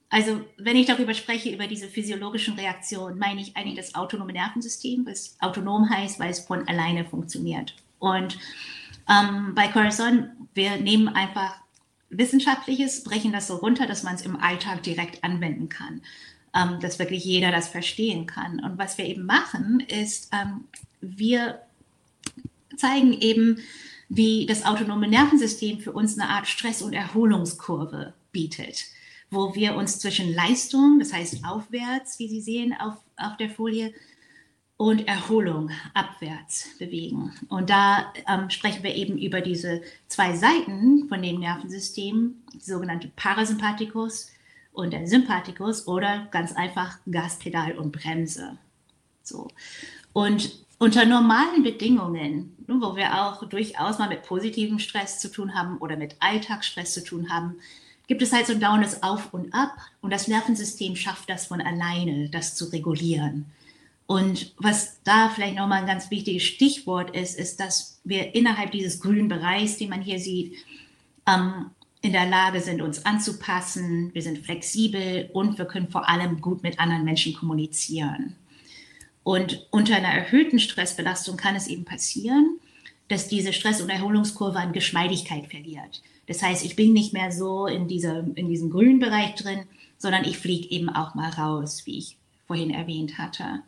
Also, 0.09 0.41
wenn 0.57 0.75
ich 0.75 0.85
darüber 0.85 1.15
spreche, 1.15 1.49
über 1.49 1.65
diese 1.65 1.87
physiologischen 1.87 2.53
Reaktionen, 2.53 3.17
meine 3.17 3.41
ich 3.41 3.57
eigentlich 3.57 3.77
das 3.77 3.95
autonome 3.95 4.33
Nervensystem, 4.33 5.07
was 5.07 5.35
autonom 5.39 5.89
heißt, 5.89 6.19
weil 6.19 6.29
es 6.29 6.39
von 6.39 6.67
alleine 6.67 7.05
funktioniert. 7.05 7.75
Und 7.97 8.37
ähm, 9.09 9.55
bei 9.55 9.69
Corazon, 9.69 10.29
wir 10.53 10.77
nehmen 10.77 11.09
einfach 11.09 11.55
Wissenschaftliches, 12.09 13.03
brechen 13.03 13.31
das 13.31 13.47
so 13.47 13.55
runter, 13.55 13.85
dass 13.85 14.03
man 14.03 14.15
es 14.15 14.21
im 14.21 14.35
Alltag 14.35 14.83
direkt 14.83 15.23
anwenden 15.23 15.69
kann, 15.69 16.01
ähm, 16.55 16.79
dass 16.79 16.99
wirklich 16.99 17.23
jeder 17.23 17.51
das 17.51 17.67
verstehen 17.67 18.25
kann. 18.25 18.59
Und 18.63 18.77
was 18.77 18.97
wir 18.97 19.05
eben 19.05 19.25
machen, 19.25 19.79
ist, 19.79 20.29
ähm, 20.33 20.65
wir 21.01 21.61
zeigen 22.77 23.13
eben, 23.13 23.59
wie 24.09 24.47
das 24.47 24.65
autonome 24.65 25.07
Nervensystem 25.07 25.79
für 25.79 25.91
uns 25.91 26.17
eine 26.17 26.29
Art 26.29 26.47
Stress- 26.47 26.81
und 26.81 26.93
Erholungskurve 26.93 28.13
bietet, 28.31 28.85
wo 29.29 29.53
wir 29.53 29.75
uns 29.75 29.99
zwischen 29.99 30.33
Leistung, 30.33 30.97
das 30.99 31.13
heißt 31.13 31.45
aufwärts, 31.45 32.17
wie 32.17 32.27
Sie 32.27 32.41
sehen 32.41 32.73
auf, 32.79 32.95
auf 33.17 33.37
der 33.37 33.51
Folie, 33.51 33.93
und 34.79 35.09
Erholung 35.09 35.71
abwärts 35.93 36.69
bewegen. 36.79 37.33
Und 37.49 37.69
da 37.69 38.13
ähm, 38.29 38.49
sprechen 38.49 38.81
wir 38.81 38.95
eben 38.95 39.17
über 39.17 39.41
diese 39.41 39.81
zwei 40.07 40.33
Seiten 40.37 41.09
von 41.09 41.21
dem 41.21 41.41
Nervensystem, 41.41 42.35
die 42.53 42.61
sogenannte 42.61 43.11
Parasympathikus 43.13 44.31
und 44.71 44.93
der 44.93 45.05
Sympathikus 45.05 45.85
oder 45.85 46.29
ganz 46.31 46.53
einfach 46.53 46.97
Gaspedal 47.11 47.77
und 47.77 47.91
Bremse. 47.91 48.57
So. 49.21 49.49
Und 50.13 50.63
unter 50.77 51.05
normalen 51.05 51.61
Bedingungen, 51.61 52.55
wo 52.65 52.95
wir 52.95 53.21
auch 53.21 53.43
durchaus 53.49 53.99
mal 53.99 54.07
mit 54.07 54.23
positivem 54.23 54.79
Stress 54.79 55.19
zu 55.19 55.29
tun 55.29 55.55
haben 55.55 55.77
oder 55.79 55.97
mit 55.97 56.15
Alltagsstress 56.21 56.93
zu 56.93 57.03
tun 57.03 57.29
haben, 57.29 57.57
gibt 58.07 58.21
es 58.21 58.31
halt 58.31 58.47
so 58.47 58.53
ein 58.53 58.61
dauerndes 58.61 59.03
Auf 59.03 59.33
und 59.33 59.53
Ab 59.53 59.75
und 59.99 60.13
das 60.13 60.29
Nervensystem 60.29 60.95
schafft 60.95 61.29
das 61.29 61.47
von 61.47 61.59
alleine, 61.59 62.29
das 62.29 62.55
zu 62.55 62.71
regulieren. 62.71 63.51
Und 64.09 64.55
was 64.57 65.03
da 65.03 65.29
vielleicht 65.29 65.55
nochmal 65.55 65.81
ein 65.81 65.85
ganz 65.85 66.09
wichtiges 66.09 66.41
Stichwort 66.41 67.15
ist, 67.15 67.37
ist, 67.37 67.59
dass 67.59 68.01
wir 68.03 68.33
innerhalb 68.33 68.71
dieses 68.71 69.01
grünen 69.01 69.27
Bereichs, 69.27 69.77
den 69.77 69.91
man 69.91 70.01
hier 70.01 70.17
sieht, 70.17 70.55
ähm, 71.27 71.67
in 72.01 72.13
der 72.13 72.25
Lage 72.25 72.59
sind, 72.59 72.81
uns 72.81 73.05
anzupassen. 73.05 74.09
Wir 74.15 74.23
sind 74.23 74.39
flexibel 74.39 75.29
und 75.31 75.59
wir 75.59 75.65
können 75.65 75.91
vor 75.91 76.09
allem 76.09 76.41
gut 76.41 76.63
mit 76.63 76.79
anderen 76.79 77.03
Menschen 77.03 77.35
kommunizieren. 77.35 78.35
Und 79.21 79.67
unter 79.69 79.97
einer 79.97 80.07
erhöhten 80.07 80.57
Stressbelastung 80.57 81.37
kann 81.37 81.55
es 81.55 81.67
eben 81.67 81.85
passieren, 81.85 82.57
dass 83.09 83.27
diese 83.27 83.53
Stress- 83.53 83.79
und 83.79 83.91
Erholungskurve 83.91 84.57
an 84.57 84.73
Geschmeidigkeit 84.73 85.45
verliert. 85.51 86.01
Das 86.25 86.41
heißt, 86.41 86.65
ich 86.65 86.75
bin 86.75 86.93
nicht 86.93 87.13
mehr 87.13 87.31
so 87.31 87.67
in, 87.67 87.87
dieser, 87.87 88.25
in 88.33 88.49
diesem 88.49 88.71
grünen 88.71 88.97
Bereich 88.97 89.35
drin, 89.35 89.65
sondern 89.99 90.23
ich 90.23 90.39
fliege 90.39 90.71
eben 90.71 90.89
auch 90.89 91.13
mal 91.13 91.29
raus, 91.29 91.83
wie 91.85 91.99
ich 91.99 92.17
vorhin 92.47 92.71
erwähnt 92.71 93.19
hatte. 93.19 93.61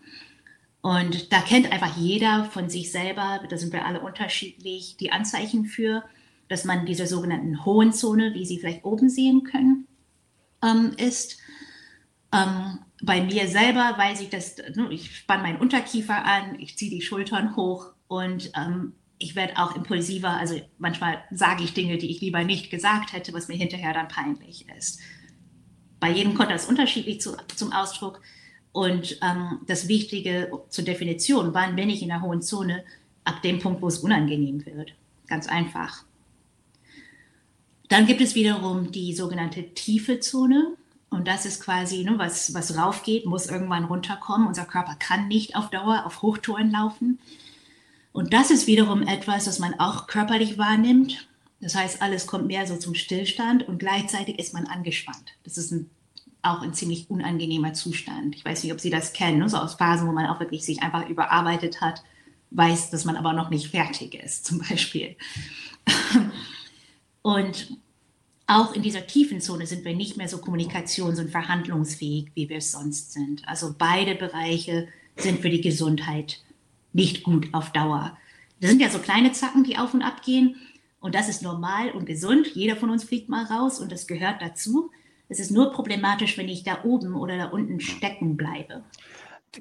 Und 0.81 1.31
da 1.31 1.41
kennt 1.41 1.71
einfach 1.71 1.95
jeder 1.95 2.45
von 2.45 2.69
sich 2.69 2.91
selber, 2.91 3.41
da 3.47 3.57
sind 3.57 3.71
wir 3.71 3.85
alle 3.85 4.01
unterschiedlich, 4.01 4.97
die 4.97 5.11
Anzeichen 5.11 5.65
für, 5.65 6.03
dass 6.47 6.65
man 6.65 6.85
diese 6.85 7.07
sogenannten 7.07 7.63
hohen 7.65 7.93
Zone, 7.93 8.33
wie 8.33 8.45
Sie 8.45 8.59
vielleicht 8.59 8.83
oben 8.83 9.09
sehen 9.09 9.43
können, 9.43 9.87
ähm, 10.63 10.93
ist. 10.97 11.37
Ähm, 12.33 12.79
bei 13.03 13.21
mir 13.21 13.47
selber 13.47 13.95
weiß 13.97 14.21
ich, 14.21 14.29
dass 14.29 14.57
ne, 14.57 14.87
ich 14.91 15.15
spanne 15.17 15.43
meinen 15.43 15.59
Unterkiefer 15.59 16.25
an, 16.25 16.59
ich 16.59 16.77
ziehe 16.77 16.91
die 16.91 17.01
Schultern 17.01 17.55
hoch 17.55 17.93
und 18.07 18.51
ähm, 18.55 18.93
ich 19.17 19.35
werde 19.35 19.57
auch 19.57 19.75
impulsiver. 19.75 20.31
Also 20.31 20.59
manchmal 20.77 21.23
sage 21.31 21.63
ich 21.63 21.73
Dinge, 21.73 21.97
die 21.97 22.09
ich 22.09 22.21
lieber 22.21 22.43
nicht 22.43 22.71
gesagt 22.71 23.13
hätte, 23.13 23.33
was 23.33 23.47
mir 23.47 23.55
hinterher 23.55 23.93
dann 23.93 24.07
peinlich 24.07 24.67
ist. 24.77 24.99
Bei 25.99 26.09
jedem 26.11 26.33
kommt 26.33 26.51
das 26.51 26.65
unterschiedlich 26.65 27.21
zu, 27.21 27.37
zum 27.55 27.71
Ausdruck. 27.71 28.21
Und 28.71 29.19
ähm, 29.21 29.59
das 29.67 29.87
Wichtige 29.87 30.51
zur 30.69 30.85
Definition, 30.85 31.53
wann 31.53 31.75
bin 31.75 31.89
ich 31.89 32.01
in 32.01 32.07
der 32.07 32.21
hohen 32.21 32.41
Zone? 32.41 32.83
Ab 33.23 33.41
dem 33.43 33.59
Punkt, 33.59 33.81
wo 33.81 33.87
es 33.87 33.99
unangenehm 33.99 34.65
wird. 34.65 34.93
Ganz 35.27 35.47
einfach. 35.47 36.03
Dann 37.89 38.05
gibt 38.05 38.21
es 38.21 38.35
wiederum 38.35 38.91
die 38.91 39.13
sogenannte 39.13 39.73
tiefe 39.73 40.19
Zone. 40.19 40.75
Und 41.09 41.27
das 41.27 41.45
ist 41.45 41.61
quasi, 41.61 42.03
ne, 42.03 42.13
was, 42.17 42.53
was 42.53 42.77
raufgeht, 42.77 43.25
muss 43.25 43.47
irgendwann 43.47 43.83
runterkommen. 43.83 44.47
Unser 44.47 44.65
Körper 44.65 44.95
kann 44.97 45.27
nicht 45.27 45.55
auf 45.55 45.69
Dauer 45.69 46.05
auf 46.05 46.21
Hochtouren 46.21 46.71
laufen. 46.71 47.19
Und 48.13 48.33
das 48.33 48.49
ist 48.49 48.65
wiederum 48.65 49.03
etwas, 49.03 49.45
das 49.45 49.59
man 49.59 49.79
auch 49.79 50.07
körperlich 50.07 50.57
wahrnimmt. 50.57 51.27
Das 51.59 51.75
heißt, 51.75 52.01
alles 52.01 52.27
kommt 52.27 52.47
mehr 52.47 52.65
so 52.65 52.77
zum 52.77 52.95
Stillstand 52.95 53.67
und 53.67 53.77
gleichzeitig 53.77 54.39
ist 54.39 54.53
man 54.53 54.65
angespannt. 54.65 55.33
Das 55.43 55.57
ist 55.57 55.71
ein 55.71 55.89
auch 56.41 56.61
ein 56.61 56.73
ziemlich 56.73 57.09
unangenehmer 57.09 57.73
Zustand. 57.73 58.35
Ich 58.35 58.43
weiß 58.43 58.63
nicht, 58.63 58.73
ob 58.73 58.79
Sie 58.79 58.89
das 58.89 59.13
kennen, 59.13 59.39
ne? 59.39 59.49
so 59.49 59.57
aus 59.57 59.75
Phasen, 59.75 60.07
wo 60.07 60.11
man 60.11 60.25
auch 60.25 60.39
wirklich 60.39 60.65
sich 60.65 60.81
einfach 60.81 61.07
überarbeitet 61.07 61.81
hat, 61.81 62.03
weiß, 62.51 62.89
dass 62.89 63.05
man 63.05 63.15
aber 63.15 63.33
noch 63.33 63.49
nicht 63.49 63.67
fertig 63.67 64.15
ist, 64.15 64.45
zum 64.45 64.59
Beispiel. 64.59 65.15
Und 67.21 67.77
auch 68.47 68.73
in 68.73 68.81
dieser 68.81 69.07
tiefen 69.07 69.39
Zone 69.39 69.65
sind 69.65 69.85
wir 69.85 69.95
nicht 69.95 70.17
mehr 70.17 70.27
so 70.27 70.37
kommunikations- 70.37 71.19
und 71.19 71.29
verhandlungsfähig, 71.29 72.31
wie 72.33 72.49
wir 72.49 72.57
es 72.57 72.71
sonst 72.71 73.13
sind. 73.13 73.47
Also 73.47 73.73
beide 73.77 74.15
Bereiche 74.15 74.87
sind 75.15 75.39
für 75.39 75.49
die 75.49 75.61
Gesundheit 75.61 76.41
nicht 76.91 77.23
gut 77.23 77.49
auf 77.53 77.71
Dauer. 77.71 78.17
Das 78.59 78.69
sind 78.69 78.81
ja 78.81 78.89
so 78.89 78.99
kleine 78.99 79.31
Zacken, 79.31 79.63
die 79.63 79.77
auf 79.77 79.93
und 79.93 80.01
ab 80.01 80.21
gehen. 80.23 80.55
Und 80.99 81.15
das 81.15 81.29
ist 81.29 81.41
normal 81.41 81.91
und 81.91 82.05
gesund. 82.05 82.47
Jeder 82.53 82.75
von 82.75 82.89
uns 82.89 83.03
fliegt 83.03 83.29
mal 83.29 83.45
raus 83.45 83.79
und 83.79 83.91
das 83.91 84.05
gehört 84.05 84.41
dazu. 84.41 84.91
Es 85.31 85.39
ist 85.39 85.49
nur 85.49 85.71
problematisch, 85.71 86.37
wenn 86.37 86.49
ich 86.49 86.65
da 86.65 86.83
oben 86.83 87.15
oder 87.15 87.37
da 87.37 87.45
unten 87.45 87.79
stecken 87.79 88.35
bleibe. 88.35 88.83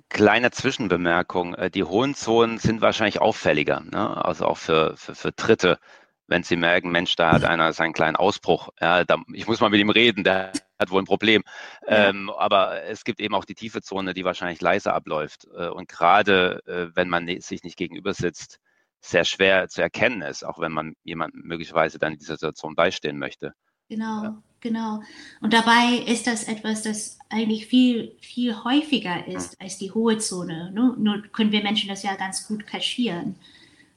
Kleine 0.09 0.51
Zwischenbemerkung. 0.51 1.55
Äh, 1.55 1.71
die 1.71 1.85
hohen 1.85 2.17
Zonen 2.17 2.59
sind 2.59 2.81
wahrscheinlich 2.81 3.21
auffälliger, 3.21 3.81
ne? 3.81 4.25
also 4.25 4.47
auch 4.47 4.59
für, 4.59 4.97
für, 4.97 5.15
für 5.15 5.31
Dritte, 5.31 5.79
wenn 6.27 6.43
sie 6.43 6.57
merken, 6.57 6.91
Mensch, 6.91 7.15
da 7.15 7.31
hat 7.31 7.45
einer 7.45 7.73
seinen 7.73 7.93
kleinen 7.93 8.17
Ausbruch. 8.17 8.71
Ja, 8.81 9.05
da, 9.05 9.19
ich 9.33 9.47
muss 9.47 9.61
mal 9.61 9.71
mit 9.71 9.81
ihm 9.81 9.91
reden, 9.91 10.25
der 10.25 10.51
hat 10.77 10.91
wohl 10.91 11.01
ein 11.03 11.07
Problem. 11.07 11.45
Ja. 11.87 12.09
Ähm, 12.09 12.31
aber 12.31 12.83
es 12.83 13.05
gibt 13.05 13.21
eben 13.21 13.37
auch 13.37 13.45
die 13.45 13.55
tiefe 13.55 13.81
Zone, 13.81 14.13
die 14.13 14.25
wahrscheinlich 14.25 14.61
leise 14.61 14.93
abläuft. 14.93 15.47
Äh, 15.57 15.69
und 15.69 15.89
gerade 15.89 16.65
äh, 16.67 16.97
wenn 16.97 17.09
man 17.09 17.25
ne, 17.27 17.41
sich 17.41 17.63
nicht 17.63 17.77
gegenüber 17.77 18.13
sitzt, 18.13 18.59
sehr 19.01 19.25
schwer 19.25 19.69
zu 19.69 19.83
erkennen 19.83 20.23
ist, 20.23 20.45
auch 20.45 20.59
wenn 20.59 20.73
man 20.73 20.95
jemandem 21.05 21.43
möglicherweise 21.45 22.01
dann 22.01 22.15
in 22.15 22.19
dieser 22.19 22.35
Situation 22.35 22.75
beistehen 22.75 23.19
möchte. 23.19 23.55
Genau. 23.89 24.25
Ja. 24.25 24.43
Genau. 24.61 25.03
Und 25.41 25.55
dabei 25.55 26.05
ist 26.07 26.27
das 26.27 26.45
etwas, 26.45 26.83
das 26.83 27.19
eigentlich 27.31 27.67
viel, 27.67 28.13
viel 28.21 28.55
häufiger 28.63 29.27
ist 29.27 29.59
als 29.61 29.79
die 29.79 29.91
hohe 29.91 30.19
Zone. 30.19 30.71
Nur, 30.75 30.97
nur 30.97 31.23
können 31.33 31.53
wir 31.53 31.63
Menschen 31.63 31.89
das 31.89 32.03
ja 32.03 32.15
ganz 32.17 32.47
gut 32.47 32.67
kaschieren. 32.67 33.37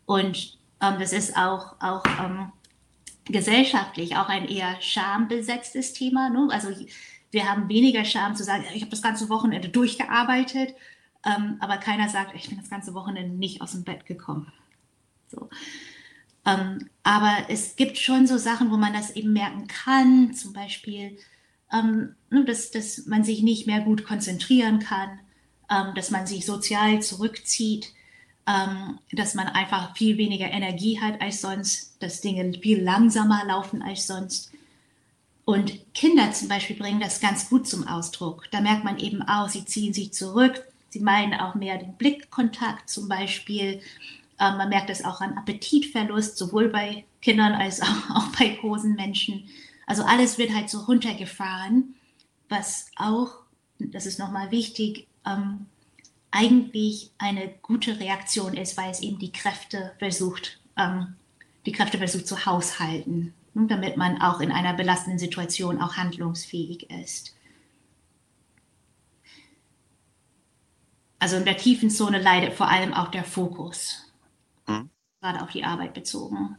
Und 0.05 0.57
ähm, 0.82 0.95
das 0.99 1.11
ist 1.11 1.36
auch, 1.36 1.76
auch 1.82 2.03
ähm, 2.05 2.51
gesellschaftlich 3.26 4.16
auch 4.16 4.30
ein 4.30 4.47
eher 4.47 4.82
schambesetztes 4.82 5.93
Thema. 5.93 6.30
Ne? 6.30 6.47
Also 6.51 6.70
wir 7.32 7.49
haben 7.49 7.68
weniger 7.68 8.05
Scham 8.05 8.36
zu 8.36 8.43
sagen, 8.43 8.64
ich 8.74 8.82
habe 8.82 8.91
das 8.91 9.01
ganze 9.01 9.28
Wochenende 9.30 9.70
durchgearbeitet, 9.70 10.76
ähm, 11.26 11.57
aber 11.59 11.78
keiner 11.78 12.09
sagt, 12.09 12.36
ich 12.36 12.47
bin 12.47 12.57
das 12.59 12.70
ganze 12.70 12.93
Wochenende 12.93 13.36
nicht 13.36 13.61
aus 13.61 13.72
dem 13.72 13.84
Bett 13.84 14.05
gekommen. 14.05 14.51
So. 15.30 15.49
Ähm, 16.45 16.89
aber 17.03 17.45
es 17.49 17.75
gibt 17.75 17.97
schon 17.97 18.27
so 18.27 18.37
Sachen, 18.37 18.71
wo 18.71 18.77
man 18.77 18.93
das 18.93 19.11
eben 19.15 19.33
merken 19.33 19.67
kann, 19.67 20.33
zum 20.33 20.53
Beispiel, 20.53 21.17
ähm, 21.71 22.15
ne, 22.29 22.45
dass, 22.45 22.71
dass 22.71 23.05
man 23.05 23.23
sich 23.23 23.41
nicht 23.43 23.67
mehr 23.67 23.81
gut 23.81 24.03
konzentrieren 24.03 24.79
kann, 24.79 25.19
ähm, 25.69 25.95
dass 25.95 26.11
man 26.11 26.27
sich 26.27 26.45
sozial 26.45 27.01
zurückzieht, 27.01 27.93
ähm, 28.45 28.99
dass 29.11 29.35
man 29.35 29.47
einfach 29.47 29.95
viel 29.95 30.17
weniger 30.17 30.49
Energie 30.51 30.99
hat 30.99 31.21
als 31.21 31.41
sonst, 31.41 31.95
dass 31.99 32.21
Dinge 32.21 32.53
viel 32.59 32.81
langsamer 32.81 33.45
laufen 33.45 33.81
als 33.81 34.07
sonst. 34.07 34.51
Und 35.45 35.93
Kinder 35.93 36.31
zum 36.31 36.47
Beispiel 36.47 36.75
bringen 36.75 36.99
das 36.99 37.19
ganz 37.19 37.49
gut 37.49 37.67
zum 37.67 37.87
Ausdruck. 37.87 38.49
Da 38.51 38.61
merkt 38.61 38.83
man 38.83 38.99
eben 38.99 39.21
auch, 39.21 39.49
sie 39.49 39.65
ziehen 39.65 39.93
sich 39.93 40.13
zurück, 40.13 40.65
sie 40.89 40.99
meinen 40.99 41.33
auch 41.33 41.55
mehr 41.55 41.77
den 41.77 41.93
Blickkontakt 41.93 42.89
zum 42.89 43.09
Beispiel. 43.09 43.81
Ähm, 44.43 44.57
man 44.57 44.69
merkt 44.69 44.89
es 44.89 45.05
auch 45.05 45.21
an 45.21 45.37
Appetitverlust, 45.37 46.37
sowohl 46.37 46.67
bei 46.67 47.05
Kindern 47.21 47.53
als 47.53 47.81
auch, 47.81 48.09
auch 48.09 48.27
bei 48.37 48.49
großen 48.49 48.93
Menschen. 48.93 49.47
Also 49.87 50.03
alles 50.03 50.37
wird 50.37 50.53
halt 50.53 50.69
so 50.69 50.81
runtergefahren, 50.81 51.95
was 52.49 52.91
auch, 52.97 53.31
das 53.79 54.05
ist 54.05 54.19
nochmal 54.19 54.51
wichtig, 54.51 55.07
ähm, 55.25 55.67
eigentlich 56.31 57.11
eine 57.17 57.53
gute 57.61 57.99
Reaktion 57.99 58.55
ist, 58.55 58.75
weil 58.75 58.91
es 58.91 59.01
eben 59.01 59.19
die 59.19 59.31
Kräfte 59.31 59.93
versucht, 59.99 60.59
ähm, 60.77 61.15
die 61.65 61.71
Kräfte 61.71 61.97
versucht 61.97 62.27
zu 62.27 62.45
haushalten, 62.45 63.33
ne, 63.53 63.67
damit 63.67 63.95
man 63.95 64.21
auch 64.21 64.41
in 64.41 64.51
einer 64.51 64.73
belastenden 64.73 65.19
Situation 65.19 65.81
auch 65.81 65.95
handlungsfähig 65.95 66.89
ist. 66.89 67.35
Also 71.19 71.37
in 71.37 71.45
der 71.45 71.57
tiefen 71.57 71.89
Zone 71.89 72.19
leidet 72.19 72.53
vor 72.53 72.67
allem 72.67 72.93
auch 72.93 73.09
der 73.09 73.23
Fokus 73.23 74.03
mhm. 74.68 74.89
gerade 75.22 75.41
auf 75.41 75.51
die 75.51 75.64
Arbeit 75.64 75.93
bezogen. 75.93 76.57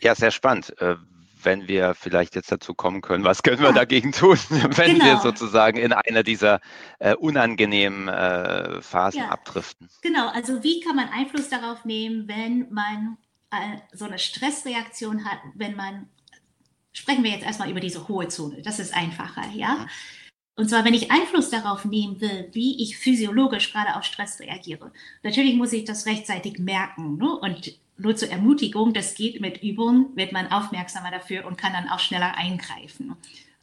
Ja, 0.00 0.14
sehr 0.14 0.30
spannend. 0.30 0.78
Äh, 0.80 0.96
wenn 1.42 1.68
wir 1.68 1.94
vielleicht 1.94 2.34
jetzt 2.34 2.50
dazu 2.50 2.74
kommen 2.74 3.00
können, 3.00 3.24
was 3.24 3.42
können 3.42 3.60
wir 3.60 3.68
ja. 3.68 3.72
dagegen 3.72 4.12
tun, 4.12 4.38
wenn 4.50 4.98
genau. 4.98 5.04
wir 5.04 5.16
sozusagen 5.18 5.78
in 5.78 5.92
einer 5.92 6.22
dieser 6.22 6.60
äh, 6.98 7.14
unangenehmen 7.14 8.08
äh, 8.08 8.82
Phasen 8.82 9.20
ja. 9.20 9.28
abdriften? 9.28 9.88
Genau, 10.02 10.28
also 10.28 10.62
wie 10.62 10.80
kann 10.80 10.96
man 10.96 11.08
Einfluss 11.08 11.48
darauf 11.48 11.84
nehmen, 11.84 12.26
wenn 12.28 12.68
man 12.70 13.16
äh, 13.50 13.78
so 13.92 14.04
eine 14.04 14.18
Stressreaktion 14.18 15.24
hat, 15.24 15.38
wenn 15.54 15.76
man 15.76 16.08
sprechen 16.92 17.22
wir 17.24 17.30
jetzt 17.30 17.44
erstmal 17.44 17.70
über 17.70 17.80
diese 17.80 18.08
hohe 18.08 18.28
Zone. 18.28 18.62
Das 18.62 18.78
ist 18.78 18.94
einfacher, 18.94 19.46
ja. 19.52 19.86
Und 20.56 20.70
zwar, 20.70 20.84
wenn 20.84 20.94
ich 20.94 21.10
Einfluss 21.10 21.50
darauf 21.50 21.84
nehmen 21.84 22.20
will, 22.20 22.48
wie 22.52 22.82
ich 22.82 22.96
physiologisch 22.96 23.72
gerade 23.72 23.94
auf 23.94 24.04
Stress 24.04 24.40
reagiere. 24.40 24.90
Natürlich 25.22 25.54
muss 25.54 25.72
ich 25.74 25.84
das 25.84 26.06
rechtzeitig 26.06 26.58
merken. 26.58 27.18
Ne? 27.18 27.30
Und 27.38 27.78
nur 27.98 28.16
zur 28.16 28.30
Ermutigung, 28.30 28.94
das 28.94 29.14
geht 29.14 29.40
mit 29.40 29.62
Übung, 29.62 30.16
wird 30.16 30.32
man 30.32 30.50
aufmerksamer 30.50 31.10
dafür 31.10 31.46
und 31.46 31.58
kann 31.58 31.74
dann 31.74 31.90
auch 31.90 31.98
schneller 31.98 32.34
eingreifen. 32.36 33.16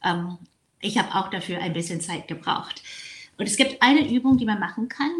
Ähm, 0.04 0.38
ich 0.80 0.96
habe 0.96 1.14
auch 1.14 1.30
dafür 1.30 1.58
ein 1.58 1.72
bisschen 1.72 2.00
Zeit 2.00 2.28
gebraucht. 2.28 2.82
Und 3.36 3.46
es 3.46 3.56
gibt 3.56 3.82
eine 3.82 4.08
Übung, 4.08 4.38
die 4.38 4.44
man 4.44 4.60
machen 4.60 4.88
kann, 4.88 5.10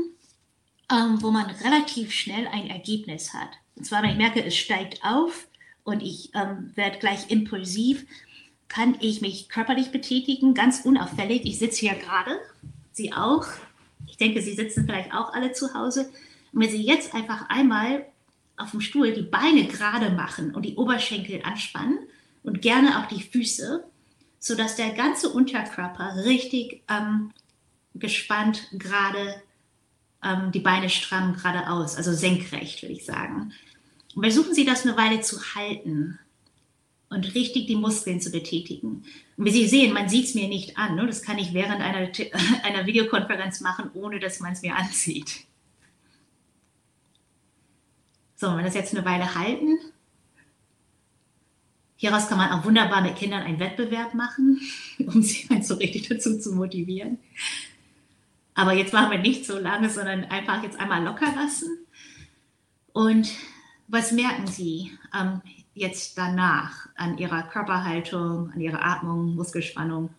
ähm, 0.92 1.22
wo 1.22 1.32
man 1.32 1.50
relativ 1.50 2.12
schnell 2.12 2.46
ein 2.46 2.68
Ergebnis 2.68 3.34
hat. 3.34 3.50
Und 3.74 3.84
zwar, 3.84 4.02
wenn 4.02 4.10
ich 4.10 4.16
merke, 4.16 4.44
es 4.44 4.56
steigt 4.56 5.02
auf 5.02 5.48
und 5.82 6.02
ich 6.02 6.30
ähm, 6.34 6.70
werde 6.76 6.98
gleich 6.98 7.30
impulsiv, 7.30 8.06
kann 8.68 8.96
ich 9.00 9.20
mich 9.20 9.48
körperlich 9.48 9.90
betätigen, 9.90 10.54
ganz 10.54 10.80
unauffällig. 10.84 11.42
Ich 11.44 11.58
sitze 11.58 11.80
hier 11.80 11.94
gerade, 11.94 12.38
Sie 12.92 13.12
auch. 13.12 13.46
Ich 14.06 14.16
denke, 14.16 14.42
Sie 14.42 14.54
sitzen 14.54 14.86
vielleicht 14.86 15.12
auch 15.12 15.32
alle 15.32 15.52
zu 15.52 15.74
Hause. 15.74 16.10
Und 16.52 16.62
wenn 16.62 16.70
Sie 16.70 16.82
jetzt 16.82 17.14
einfach 17.14 17.48
einmal 17.48 18.06
auf 18.56 18.70
dem 18.70 18.80
Stuhl 18.80 19.12
die 19.12 19.22
Beine 19.22 19.66
gerade 19.66 20.10
machen 20.10 20.54
und 20.54 20.64
die 20.64 20.76
Oberschenkel 20.76 21.42
anspannen 21.42 21.98
und 22.42 22.62
gerne 22.62 23.00
auch 23.00 23.06
die 23.08 23.22
Füße, 23.22 23.84
sodass 24.38 24.76
der 24.76 24.90
ganze 24.90 25.30
Unterkörper 25.30 26.24
richtig 26.24 26.82
ähm, 26.88 27.32
gespannt 27.94 28.68
gerade 28.72 29.42
ähm, 30.22 30.52
die 30.52 30.60
Beine 30.60 30.88
stramm 30.88 31.34
geradeaus, 31.34 31.96
also 31.96 32.12
senkrecht, 32.12 32.82
würde 32.82 32.94
ich 32.94 33.04
sagen. 33.04 33.52
Und 34.14 34.22
versuchen 34.22 34.54
Sie 34.54 34.64
das 34.64 34.86
eine 34.86 34.96
Weile 34.96 35.20
zu 35.20 35.38
halten 35.54 36.18
und 37.14 37.34
richtig 37.34 37.66
die 37.66 37.76
Muskeln 37.76 38.20
zu 38.20 38.30
betätigen. 38.30 39.04
Und 39.36 39.44
wie 39.44 39.50
Sie 39.50 39.66
sehen, 39.66 39.94
man 39.94 40.08
sieht 40.08 40.26
es 40.26 40.34
mir 40.34 40.48
nicht 40.48 40.76
an. 40.76 40.96
Ne? 40.96 41.06
Das 41.06 41.22
kann 41.22 41.38
ich 41.38 41.54
während 41.54 41.80
einer, 41.80 42.10
einer 42.64 42.86
Videokonferenz 42.86 43.60
machen, 43.60 43.90
ohne 43.94 44.18
dass 44.18 44.40
man 44.40 44.52
es 44.52 44.62
mir 44.62 44.76
ansieht. 44.76 45.44
So, 48.36 48.48
wenn 48.48 48.58
wir 48.58 48.64
das 48.64 48.74
jetzt 48.74 48.94
eine 48.94 49.06
Weile 49.06 49.34
halten, 49.34 49.78
hieraus 51.96 52.28
kann 52.28 52.38
man 52.38 52.50
auch 52.50 52.64
wunderbar 52.64 53.00
mit 53.00 53.16
Kindern 53.16 53.42
einen 53.42 53.60
Wettbewerb 53.60 54.12
machen, 54.14 54.60
um 54.98 55.22
sie 55.22 55.48
halt 55.48 55.64
so 55.64 55.74
richtig 55.74 56.08
dazu 56.08 56.38
zu 56.38 56.52
motivieren. 56.52 57.18
Aber 58.54 58.72
jetzt 58.72 58.92
machen 58.92 59.10
wir 59.10 59.18
nicht 59.18 59.46
so 59.46 59.58
lange, 59.58 59.88
sondern 59.90 60.24
einfach 60.24 60.62
jetzt 60.62 60.78
einmal 60.78 61.02
locker 61.02 61.32
lassen. 61.34 61.78
Und 62.92 63.32
was 63.88 64.12
merken 64.12 64.46
Sie 64.46 64.92
jetzt 65.74 66.16
danach 66.16 66.88
an 66.96 67.18
Ihrer 67.18 67.42
Körperhaltung, 67.42 68.50
an 68.52 68.60
Ihrer 68.60 68.84
Atmung, 68.84 69.34
Muskelspannung? 69.34 70.10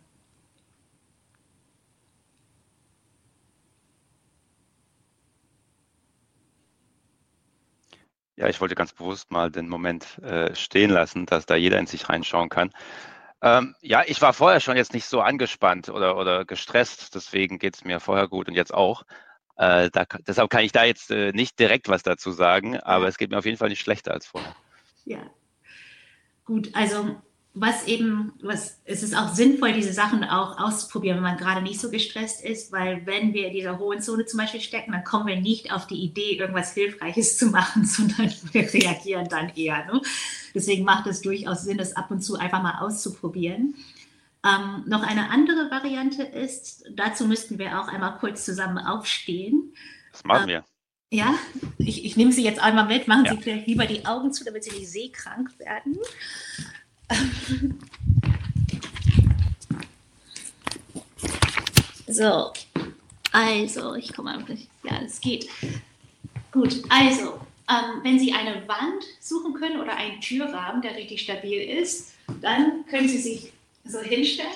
Ja, 8.38 8.50
ich 8.50 8.60
wollte 8.60 8.76
ganz 8.76 8.92
bewusst 8.92 9.32
mal 9.32 9.50
den 9.50 9.70
Moment 9.70 10.20
äh, 10.20 10.54
stehen 10.56 10.90
lassen, 10.92 11.26
dass 11.26 11.46
da 11.46 11.56
jeder 11.56 11.80
in 11.80 11.88
sich 11.88 12.10
reinschauen 12.10 12.50
kann. 12.50 12.72
Ähm, 13.42 13.76
ja, 13.82 14.04
ich 14.06 14.22
war 14.22 14.34
vorher 14.34 14.60
schon 14.60 14.76
jetzt 14.76 14.94
nicht 14.94 15.06
so 15.06 15.22
angespannt 15.22 15.88
oder, 15.88 16.18
oder 16.18 16.44
gestresst, 16.44 17.16
deswegen 17.16 17.60
geht 17.60 17.76
es 17.76 17.86
mir 17.86 18.02
vorher 18.02 18.28
gut 18.28 18.50
und 18.50 18.56
jetzt 18.56 18.74
auch. 18.74 19.04
Äh, 19.58 19.90
da, 19.92 20.06
deshalb 20.28 20.50
kann 20.50 20.66
ich 20.66 20.74
da 20.74 20.84
jetzt 20.84 21.12
äh, 21.12 21.32
nicht 21.32 21.60
direkt 21.60 21.88
was 21.88 22.04
dazu 22.04 22.32
sagen, 22.32 22.78
aber 22.78 23.08
es 23.08 23.18
geht 23.18 23.32
mir 23.32 23.38
auf 23.38 23.46
jeden 23.46 23.58
Fall 23.58 23.70
nicht 23.70 23.82
schlechter 23.82 24.12
als 24.12 24.28
vorher. 24.28 24.54
Ja, 25.06 25.20
gut, 26.46 26.70
also 26.74 27.16
was 27.58 27.88
eben, 27.88 28.34
was, 28.42 28.82
es 28.84 29.02
ist 29.02 29.16
auch 29.16 29.34
sinnvoll, 29.34 29.72
diese 29.72 29.94
Sachen 29.94 30.26
auch 30.26 30.60
auszuprobieren, 30.60 31.18
wenn 31.18 31.24
man 31.24 31.38
gerade 31.38 31.62
nicht 31.62 31.80
so 31.80 31.90
gestresst 31.90 32.44
ist, 32.44 32.74
weil 32.74 33.06
wenn 33.06 33.34
wir 33.34 33.48
in 33.48 33.54
dieser 33.54 33.80
hohen 33.80 34.02
Zone 34.02 34.26
zum 34.26 34.40
Beispiel 34.40 34.60
stecken, 34.60 34.92
dann 34.92 35.06
kommen 35.06 35.28
wir 35.28 35.40
nicht 35.40 35.72
auf 35.72 35.88
die 35.88 36.04
Idee, 36.04 36.38
irgendwas 36.38 36.74
Hilfreiches 36.74 37.38
zu 37.38 37.48
machen, 37.48 37.86
sondern 37.86 38.34
wir 38.52 38.74
reagieren 38.74 39.30
dann 39.30 39.50
eher. 39.56 39.86
Ne? 39.86 40.02
Deswegen 40.54 40.84
macht 40.84 41.08
es 41.08 41.22
durchaus 41.22 41.64
Sinn, 41.64 41.78
das 41.78 41.96
ab 41.96 42.12
und 42.12 42.22
zu 42.22 42.36
einfach 42.36 42.62
mal 42.62 42.80
auszuprobieren. 42.80 43.76
Ähm, 44.46 44.84
noch 44.86 45.04
eine 45.04 45.30
andere 45.30 45.72
Variante 45.72 46.24
ist, 46.24 46.84
dazu 46.92 47.26
müssten 47.26 47.58
wir 47.58 47.80
auch 47.80 47.88
einmal 47.88 48.18
kurz 48.18 48.44
zusammen 48.44 48.78
aufstehen. 48.78 49.74
Das 50.12 50.26
machen 50.26 50.48
wir. 50.48 50.66
Ja, 51.16 51.34
ich, 51.78 52.04
ich 52.04 52.18
nehme 52.18 52.34
Sie 52.34 52.44
jetzt 52.44 52.60
einmal 52.60 52.88
mit. 52.88 53.08
Machen 53.08 53.24
ja. 53.24 53.32
Sie 53.32 53.42
vielleicht 53.42 53.68
lieber 53.68 53.86
die 53.86 54.06
Augen 54.06 54.34
zu, 54.34 54.44
damit 54.44 54.66
Sie 54.66 54.72
nicht 54.72 54.90
seekrank 54.90 55.50
werden. 55.60 55.98
So, 62.08 62.54
also, 63.32 63.96
ich 63.96 64.14
komme 64.14 64.38
mal, 64.38 64.58
ja, 64.84 65.02
es 65.04 65.20
geht. 65.20 65.50
Gut, 66.52 66.84
also, 66.88 67.40
ähm, 67.68 68.04
wenn 68.04 68.20
Sie 68.20 68.32
eine 68.32 68.66
Wand 68.68 69.04
suchen 69.20 69.56
können 69.56 69.82
oder 69.82 69.98
einen 69.98 70.22
Türrahmen, 70.22 70.84
der 70.84 70.96
richtig 70.96 71.22
stabil 71.22 71.62
ist, 71.62 72.14
dann 72.42 72.86
können 72.86 73.10
Sie 73.10 73.18
sich 73.18 73.52
so 73.86 74.00
hinstellen 74.02 74.52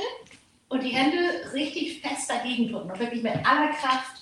und 0.70 0.84
die 0.84 0.89
Hände 0.89 1.51
richtig 1.53 2.01
fest 2.01 2.30
dagegen 2.30 2.72
drücken 2.72 2.91
und 2.91 2.99
wirklich 2.99 3.24
mit 3.24 3.34
aller 3.45 3.74
Kraft 3.74 4.18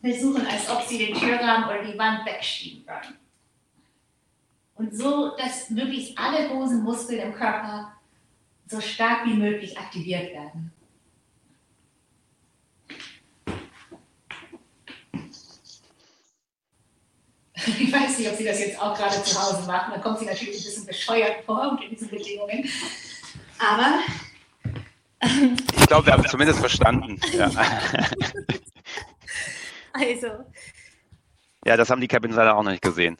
versuchen, 0.00 0.46
als 0.46 0.68
ob 0.68 0.82
Sie 0.82 0.98
den 0.98 1.14
Türrahmen 1.14 1.68
oder 1.68 1.84
die 1.84 1.98
Wand 1.98 2.24
wegschieben 2.26 2.86
würden. 2.86 3.16
Und 4.74 4.96
so, 4.96 5.36
dass 5.36 5.68
möglichst 5.70 6.18
alle 6.18 6.48
großen 6.48 6.82
Muskeln 6.82 7.20
im 7.20 7.34
Körper 7.34 7.92
so 8.66 8.80
stark 8.80 9.26
wie 9.26 9.34
möglich 9.34 9.76
aktiviert 9.78 10.32
werden. 10.32 10.72
Ich 17.78 17.92
weiß 17.92 18.18
nicht, 18.18 18.30
ob 18.30 18.36
Sie 18.36 18.44
das 18.44 18.58
jetzt 18.58 18.80
auch 18.80 18.96
gerade 18.96 19.22
zu 19.22 19.38
Hause 19.38 19.66
machen. 19.66 19.92
Dann 19.92 20.00
kommt 20.00 20.18
Sie 20.18 20.24
natürlich 20.24 20.60
ein 20.60 20.64
bisschen 20.64 20.86
bescheuert 20.86 21.44
vor 21.44 21.72
unter 21.72 21.86
diesen 21.86 22.08
Bedingungen. 22.08 22.66
Aber. 23.58 23.98
ich 25.22 25.86
glaube, 25.86 26.06
wir 26.06 26.12
haben 26.14 26.24
es 26.24 26.30
zumindest 26.30 26.60
verstanden. 26.60 27.20
Ja. 27.34 27.50
Also. 29.94 30.44
Ja, 31.66 31.76
das 31.76 31.90
haben 31.90 32.00
die 32.00 32.08
Cabins 32.08 32.36
leider 32.36 32.56
auch 32.56 32.62
noch 32.62 32.70
nicht 32.70 32.82
gesehen 32.82 33.18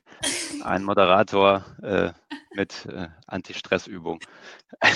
ein 0.62 0.84
Moderator 0.84 1.64
äh, 1.82 2.10
mit 2.54 2.86
äh, 2.86 3.08
Anti-Stress-Übung. 3.26 4.20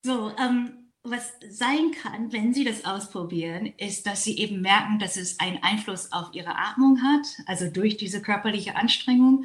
So, 0.00 0.30
ähm, 0.38 0.90
was 1.02 1.32
sein 1.50 1.90
kann, 1.90 2.32
wenn 2.32 2.54
Sie 2.54 2.64
das 2.64 2.84
ausprobieren, 2.84 3.74
ist, 3.76 4.06
dass 4.06 4.22
Sie 4.22 4.38
eben 4.38 4.62
merken, 4.62 5.00
dass 5.00 5.16
es 5.16 5.40
einen 5.40 5.60
Einfluss 5.60 6.12
auf 6.12 6.28
Ihre 6.32 6.56
Atmung 6.56 7.02
hat, 7.02 7.26
also 7.46 7.68
durch 7.68 7.96
diese 7.96 8.22
körperliche 8.22 8.76
Anstrengung 8.76 9.44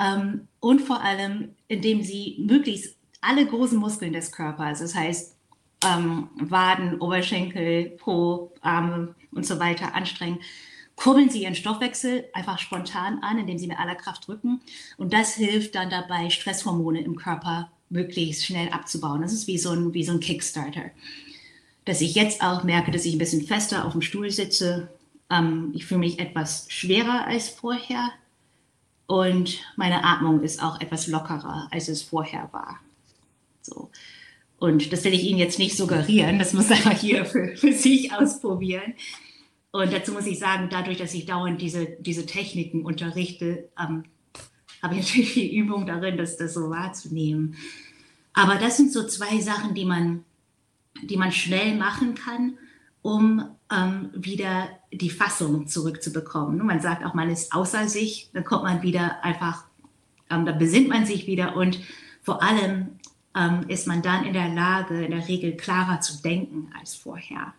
ähm, 0.00 0.46
und 0.60 0.80
vor 0.80 1.02
allem, 1.02 1.56
indem 1.66 2.02
Sie 2.02 2.36
möglichst 2.38 2.96
alle 3.20 3.44
großen 3.44 3.76
Muskeln 3.76 4.12
des 4.12 4.30
Körpers, 4.30 4.78
das 4.78 4.94
heißt 4.94 5.36
ähm, 5.84 6.30
Waden, 6.36 7.00
Oberschenkel, 7.00 7.90
Po, 7.98 8.54
Arme 8.60 9.16
und 9.32 9.44
so 9.44 9.58
weiter 9.58 9.94
anstrengen, 9.94 10.38
kurbeln 10.98 11.30
Sie 11.30 11.44
Ihren 11.44 11.54
Stoffwechsel 11.54 12.28
einfach 12.32 12.58
spontan 12.58 13.20
an, 13.22 13.38
indem 13.38 13.56
Sie 13.56 13.68
mit 13.68 13.78
aller 13.78 13.94
Kraft 13.94 14.26
drücken. 14.26 14.60
Und 14.96 15.12
das 15.12 15.34
hilft 15.34 15.74
dann 15.74 15.90
dabei, 15.90 16.28
Stresshormone 16.28 17.00
im 17.00 17.16
Körper 17.16 17.70
möglichst 17.88 18.44
schnell 18.44 18.68
abzubauen. 18.70 19.22
Das 19.22 19.32
ist 19.32 19.46
wie 19.46 19.58
so 19.58 19.70
ein, 19.70 19.94
wie 19.94 20.04
so 20.04 20.12
ein 20.12 20.20
Kickstarter. 20.20 20.90
Dass 21.84 22.00
ich 22.00 22.14
jetzt 22.14 22.42
auch 22.42 22.64
merke, 22.64 22.90
dass 22.90 23.04
ich 23.04 23.14
ein 23.14 23.18
bisschen 23.18 23.46
fester 23.46 23.84
auf 23.84 23.92
dem 23.92 24.02
Stuhl 24.02 24.30
sitze. 24.30 24.88
Ähm, 25.30 25.72
ich 25.74 25.86
fühle 25.86 26.00
mich 26.00 26.18
etwas 26.18 26.66
schwerer 26.68 27.26
als 27.26 27.48
vorher. 27.48 28.10
Und 29.06 29.60
meine 29.76 30.04
Atmung 30.04 30.42
ist 30.42 30.62
auch 30.62 30.80
etwas 30.80 31.06
lockerer, 31.06 31.68
als 31.70 31.88
es 31.88 32.02
vorher 32.02 32.48
war. 32.52 32.80
So. 33.62 33.88
Und 34.58 34.92
das 34.92 35.04
will 35.04 35.14
ich 35.14 35.22
Ihnen 35.22 35.38
jetzt 35.38 35.60
nicht 35.60 35.76
suggerieren, 35.76 36.38
das 36.40 36.52
muss 36.52 36.70
einfach 36.70 36.98
hier 36.98 37.24
für, 37.24 37.56
für 37.56 37.72
sich 37.72 38.12
ausprobieren. 38.12 38.94
Und 39.70 39.92
dazu 39.92 40.12
muss 40.12 40.26
ich 40.26 40.38
sagen, 40.38 40.68
dadurch, 40.70 40.98
dass 40.98 41.14
ich 41.14 41.26
dauernd 41.26 41.60
diese, 41.60 41.86
diese 42.00 42.26
Techniken 42.26 42.84
unterrichte, 42.84 43.68
ähm, 43.78 44.04
habe 44.82 44.94
ich 44.94 45.00
natürlich 45.06 45.32
viel 45.32 45.62
Übung 45.62 45.86
darin, 45.86 46.16
das, 46.16 46.36
das 46.36 46.54
so 46.54 46.70
wahrzunehmen. 46.70 47.56
Aber 48.32 48.56
das 48.56 48.76
sind 48.76 48.92
so 48.92 49.06
zwei 49.06 49.40
Sachen, 49.40 49.74
die 49.74 49.84
man, 49.84 50.24
die 51.02 51.16
man 51.16 51.32
schnell 51.32 51.76
machen 51.76 52.14
kann, 52.14 52.56
um 53.02 53.44
ähm, 53.70 54.10
wieder 54.14 54.68
die 54.92 55.10
Fassung 55.10 55.66
zurückzubekommen. 55.66 56.64
Man 56.64 56.80
sagt 56.80 57.04
auch, 57.04 57.14
man 57.14 57.30
ist 57.30 57.52
außer 57.52 57.88
sich, 57.88 58.30
dann 58.32 58.44
kommt 58.44 58.64
man 58.64 58.82
wieder 58.82 59.22
einfach, 59.24 59.64
ähm, 60.30 60.46
da 60.46 60.52
besinnt 60.52 60.88
man 60.88 61.04
sich 61.04 61.26
wieder 61.26 61.56
und 61.56 61.80
vor 62.22 62.42
allem 62.42 62.98
ähm, 63.34 63.64
ist 63.68 63.86
man 63.86 64.02
dann 64.02 64.24
in 64.24 64.32
der 64.32 64.48
Lage, 64.48 65.04
in 65.04 65.10
der 65.10 65.28
Regel 65.28 65.56
klarer 65.56 66.00
zu 66.00 66.22
denken 66.22 66.70
als 66.78 66.94
vorher. 66.94 67.54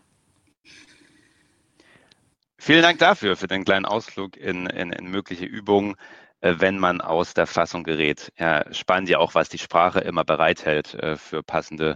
Vielen 2.61 2.81
Dank 2.81 2.99
dafür, 2.99 3.37
für 3.37 3.47
den 3.47 3.63
kleinen 3.63 3.85
Ausflug 3.85 4.35
in, 4.35 4.65
in, 4.67 4.91
in 4.91 5.09
mögliche 5.09 5.45
Übungen, 5.45 5.95
äh, 6.41 6.55
wenn 6.57 6.77
man 6.77 6.99
aus 6.99 7.33
der 7.33 7.47
Fassung 7.47 7.85
gerät. 7.85 8.33
Ja, 8.37 8.71
spannend 8.73 9.07
ja 9.07 9.17
auch, 9.17 9.33
was 9.33 9.47
die 9.47 9.57
Sprache 9.57 10.01
immer 10.01 10.25
bereithält 10.25 10.93
äh, 10.93 11.15
für 11.15 11.41
passende 11.41 11.95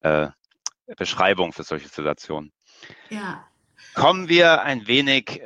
äh, 0.00 0.28
Beschreibungen 0.96 1.52
für 1.52 1.62
solche 1.62 1.88
Situationen. 1.88 2.52
Ja. 3.10 3.46
Kommen 3.94 4.28
wir 4.28 4.62
ein 4.62 4.86
wenig 4.86 5.40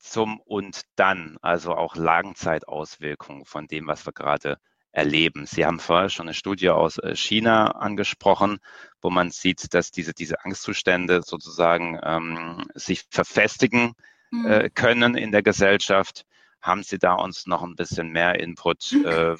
zum 0.00 0.40
und 0.40 0.80
dann, 0.96 1.36
also 1.42 1.74
auch 1.74 1.94
Langzeitauswirkungen 1.94 3.44
von 3.44 3.66
dem, 3.66 3.86
was 3.86 4.06
wir 4.06 4.12
gerade 4.12 4.58
erleben. 4.96 5.44
Sie 5.44 5.66
haben 5.66 5.78
vorher 5.78 6.08
schon 6.08 6.26
eine 6.26 6.34
Studie 6.34 6.70
aus 6.70 6.96
äh, 6.98 7.14
China 7.14 7.72
angesprochen, 7.72 8.58
wo 9.02 9.10
man 9.10 9.30
sieht, 9.30 9.74
dass 9.74 9.90
diese, 9.90 10.14
diese 10.14 10.42
Angstzustände 10.42 11.20
sozusagen 11.22 12.00
ähm, 12.02 12.66
sich 12.74 13.04
verfestigen 13.10 13.92
mhm. 14.30 14.46
äh, 14.46 14.70
können 14.70 15.14
in 15.14 15.32
der 15.32 15.42
Gesellschaft. 15.42 16.24
Haben 16.62 16.82
Sie 16.82 16.98
da 16.98 17.12
uns 17.12 17.46
noch 17.46 17.62
ein 17.62 17.76
bisschen 17.76 18.08
mehr 18.08 18.40
Input, 18.40 18.92
äh, 19.04 19.36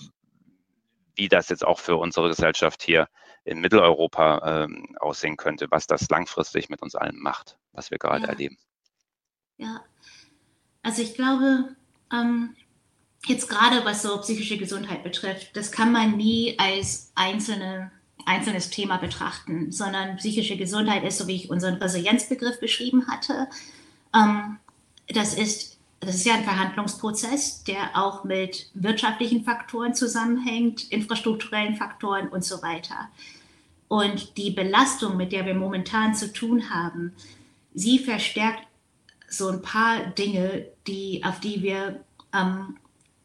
wie 1.14 1.28
das 1.28 1.48
jetzt 1.48 1.64
auch 1.64 1.80
für 1.80 1.96
unsere 1.96 2.28
Gesellschaft 2.28 2.82
hier 2.82 3.08
in 3.44 3.60
Mitteleuropa 3.60 4.66
äh, 4.66 4.98
aussehen 5.00 5.38
könnte, 5.38 5.68
was 5.70 5.86
das 5.86 6.10
langfristig 6.10 6.68
mit 6.68 6.82
uns 6.82 6.94
allen 6.94 7.18
macht, 7.18 7.56
was 7.72 7.90
wir 7.90 7.96
gerade 7.96 8.24
ja. 8.24 8.28
erleben? 8.28 8.58
Ja, 9.56 9.80
also 10.82 11.00
ich 11.00 11.14
glaube, 11.14 11.74
ähm, 12.12 12.54
jetzt 13.26 13.48
gerade 13.48 13.84
was 13.84 14.02
so 14.02 14.18
psychische 14.20 14.56
Gesundheit 14.56 15.02
betrifft, 15.02 15.56
das 15.56 15.70
kann 15.70 15.92
man 15.92 16.16
nie 16.16 16.56
als 16.58 17.12
einzelne, 17.14 17.90
einzelnes 18.24 18.70
Thema 18.70 18.96
betrachten, 18.96 19.70
sondern 19.72 20.16
psychische 20.16 20.56
Gesundheit 20.56 21.04
ist, 21.04 21.18
so 21.18 21.26
wie 21.26 21.36
ich 21.36 21.50
unseren 21.50 21.74
Resilienzbegriff 21.74 22.60
beschrieben 22.60 23.08
hatte, 23.08 23.48
ähm, 24.14 24.58
das 25.08 25.34
ist 25.34 25.76
das 26.00 26.16
ist 26.16 26.26
ja 26.26 26.34
ein 26.34 26.44
Verhandlungsprozess, 26.44 27.64
der 27.64 27.96
auch 27.96 28.22
mit 28.22 28.68
wirtschaftlichen 28.74 29.44
Faktoren 29.44 29.94
zusammenhängt, 29.94 30.90
infrastrukturellen 30.92 31.76
Faktoren 31.76 32.28
und 32.28 32.44
so 32.44 32.62
weiter. 32.62 33.08
Und 33.88 34.36
die 34.36 34.50
Belastung, 34.50 35.16
mit 35.16 35.32
der 35.32 35.46
wir 35.46 35.54
momentan 35.54 36.14
zu 36.14 36.32
tun 36.32 36.70
haben, 36.70 37.12
sie 37.74 37.98
verstärkt 37.98 38.66
so 39.28 39.48
ein 39.48 39.62
paar 39.62 40.00
Dinge, 40.06 40.66
die, 40.86 41.22
auf 41.24 41.40
die 41.40 41.62
wir 41.62 42.04
ähm, 42.34 42.76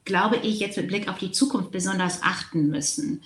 glaube 0.06 0.38
ich, 0.38 0.60
jetzt 0.60 0.78
mit 0.78 0.88
Blick 0.88 1.08
auf 1.08 1.18
die 1.18 1.32
Zukunft 1.32 1.72
besonders 1.72 2.24
achten 2.24 2.68
müssen. 2.68 3.22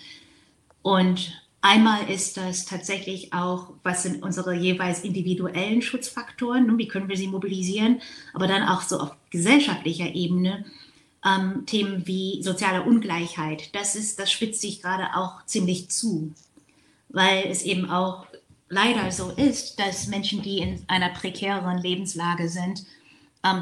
Und 0.82 1.42
einmal 1.62 2.10
ist 2.10 2.38
das 2.38 2.66
tatsächlich 2.66 3.34
auch, 3.34 3.72
was 3.84 4.04
sind 4.04 4.22
unsere 4.22 4.54
jeweils 4.54 5.04
individuellen 5.04 5.82
Schutzfaktoren, 5.82 6.78
wie 6.78 6.88
können 6.88 7.10
wir 7.10 7.18
sie 7.18 7.28
mobilisieren, 7.28 8.02
aber 8.34 8.48
dann 8.48 8.64
auch 8.64 8.82
so 8.82 9.00
auf 9.00 9.16
gesellschaftlicher 9.30 10.14
Ebene 10.14 10.66
ähm, 11.26 11.66
Themen 11.66 12.06
wie 12.06 12.44
soziale 12.44 12.84
Ungleichheit. 12.84 13.74
Das 13.74 13.96
ist, 13.96 14.20
das 14.20 14.32
spitzt 14.32 14.62
sich 14.62 14.82
gerade 14.82 15.16
auch 15.16 15.46
ziemlich 15.46 15.90
zu, 15.90 16.34
weil 17.10 17.46
es 17.48 17.64
eben 17.64 17.90
auch 17.90 18.28
leider 18.70 19.12
so 19.12 19.32
ist, 19.32 19.80
dass 19.80 20.08
Menschen, 20.08 20.42
die 20.42 20.60
in 20.60 20.84
einer 20.88 21.10
prekäreren 21.10 21.80
Lebenslage 21.80 22.50
sind, 22.50 22.86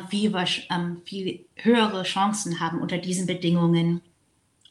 viel, 0.09 0.33
ähm, 0.69 1.01
viel 1.05 1.45
höhere 1.55 2.03
Chancen 2.03 2.59
haben, 2.59 2.79
unter 2.79 2.97
diesen 2.97 3.27
Bedingungen 3.27 4.01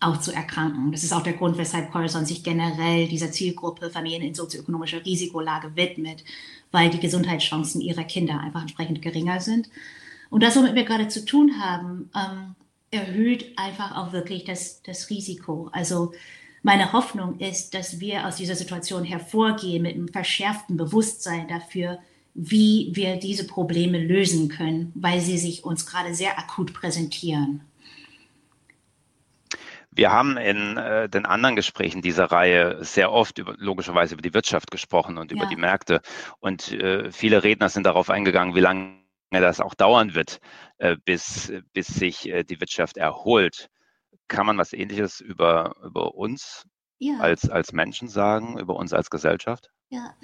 auch 0.00 0.18
zu 0.18 0.32
erkranken. 0.32 0.90
Das 0.90 1.04
ist 1.04 1.12
auch 1.12 1.22
der 1.22 1.34
Grund, 1.34 1.58
weshalb 1.58 1.92
Corazon 1.92 2.26
sich 2.26 2.42
generell 2.42 3.06
dieser 3.08 3.30
Zielgruppe 3.30 3.90
Familien 3.90 4.22
in 4.22 4.34
sozioökonomischer 4.34 5.04
Risikolage 5.04 5.76
widmet, 5.76 6.24
weil 6.72 6.90
die 6.90 6.98
Gesundheitschancen 6.98 7.80
ihrer 7.80 8.04
Kinder 8.04 8.40
einfach 8.40 8.62
entsprechend 8.62 9.00
geringer 9.02 9.40
sind. 9.40 9.68
Und 10.30 10.42
das, 10.42 10.56
womit 10.56 10.74
wir 10.74 10.84
gerade 10.84 11.08
zu 11.08 11.24
tun 11.24 11.60
haben, 11.60 12.10
ähm, 12.16 12.54
erhöht 12.90 13.56
einfach 13.56 13.96
auch 13.96 14.12
wirklich 14.12 14.44
das, 14.44 14.82
das 14.82 15.08
Risiko. 15.10 15.68
Also 15.72 16.12
meine 16.62 16.92
Hoffnung 16.92 17.38
ist, 17.38 17.74
dass 17.74 18.00
wir 18.00 18.26
aus 18.26 18.36
dieser 18.36 18.54
Situation 18.54 19.04
hervorgehen 19.04 19.82
mit 19.82 19.94
einem 19.94 20.08
verschärften 20.08 20.76
Bewusstsein 20.76 21.48
dafür, 21.48 21.98
wie 22.34 22.90
wir 22.94 23.16
diese 23.16 23.46
Probleme 23.46 23.98
lösen 23.98 24.48
können, 24.48 24.92
weil 24.94 25.20
sie 25.20 25.38
sich 25.38 25.64
uns 25.64 25.86
gerade 25.86 26.14
sehr 26.14 26.38
akut 26.38 26.72
präsentieren. 26.72 27.62
Wir 29.94 30.10
haben 30.10 30.38
in 30.38 30.78
äh, 30.78 31.08
den 31.10 31.26
anderen 31.26 31.54
Gesprächen 31.54 32.00
dieser 32.00 32.24
Reihe 32.24 32.82
sehr 32.82 33.12
oft 33.12 33.38
über, 33.38 33.54
logischerweise 33.58 34.14
über 34.14 34.22
die 34.22 34.32
Wirtschaft 34.32 34.70
gesprochen 34.70 35.18
und 35.18 35.30
über 35.32 35.44
ja. 35.44 35.50
die 35.50 35.56
Märkte. 35.56 36.00
Und 36.40 36.72
äh, 36.72 37.12
viele 37.12 37.44
Redner 37.44 37.68
sind 37.68 37.84
darauf 37.84 38.08
eingegangen, 38.08 38.54
wie 38.54 38.60
lange 38.60 38.96
das 39.30 39.60
auch 39.60 39.74
dauern 39.74 40.14
wird, 40.14 40.40
äh, 40.78 40.96
bis, 41.04 41.52
bis 41.74 41.88
sich 41.88 42.26
äh, 42.26 42.42
die 42.42 42.58
Wirtschaft 42.58 42.96
erholt. 42.96 43.68
Kann 44.28 44.46
man 44.46 44.56
was 44.56 44.72
Ähnliches 44.72 45.20
über, 45.20 45.76
über 45.84 46.14
uns 46.14 46.64
ja. 46.98 47.18
als, 47.18 47.50
als 47.50 47.72
Menschen 47.72 48.08
sagen, 48.08 48.58
über 48.58 48.76
uns 48.76 48.94
als 48.94 49.10
Gesellschaft? 49.10 49.68
Ja, 49.90 50.14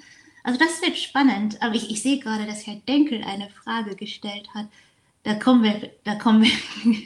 also 0.49 0.57
das 0.57 0.81
wird 0.81 0.97
spannend, 0.97 1.61
aber 1.61 1.75
ich, 1.75 1.91
ich 1.91 2.01
sehe 2.01 2.17
gerade, 2.17 2.47
dass 2.47 2.65
Herr 2.65 2.77
Denkel 2.87 3.23
eine 3.23 3.51
Frage 3.51 3.95
gestellt 3.95 4.49
hat. 4.55 4.65
Da 5.21 5.35
kommen 5.35 5.61
wir, 5.61 5.91
da 6.03 6.15
kommen 6.15 6.41
wir, 6.41 6.51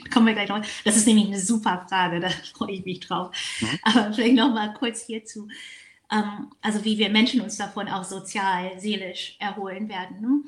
kommen 0.10 0.28
wir 0.28 0.34
gleich 0.34 0.48
noch. 0.48 0.62
Das 0.86 0.96
ist 0.96 1.06
nämlich 1.06 1.28
eine 1.28 1.42
super 1.42 1.86
Frage, 1.90 2.22
da 2.22 2.30
freue 2.30 2.72
ich 2.72 2.86
mich 2.86 3.02
drauf. 3.02 3.36
Mhm. 3.60 3.80
Aber 3.84 4.14
vielleicht 4.14 4.36
noch 4.36 4.54
mal 4.54 4.74
kurz 4.74 5.02
hierzu. 5.02 5.50
Ähm, 6.10 6.54
also 6.62 6.86
wie 6.86 6.98
wir 6.98 7.10
Menschen 7.10 7.42
uns 7.42 7.58
davon 7.58 7.90
auch 7.90 8.06
sozial, 8.06 8.80
seelisch 8.80 9.36
erholen 9.40 9.90
werden. 9.90 10.22
Ne? 10.22 10.44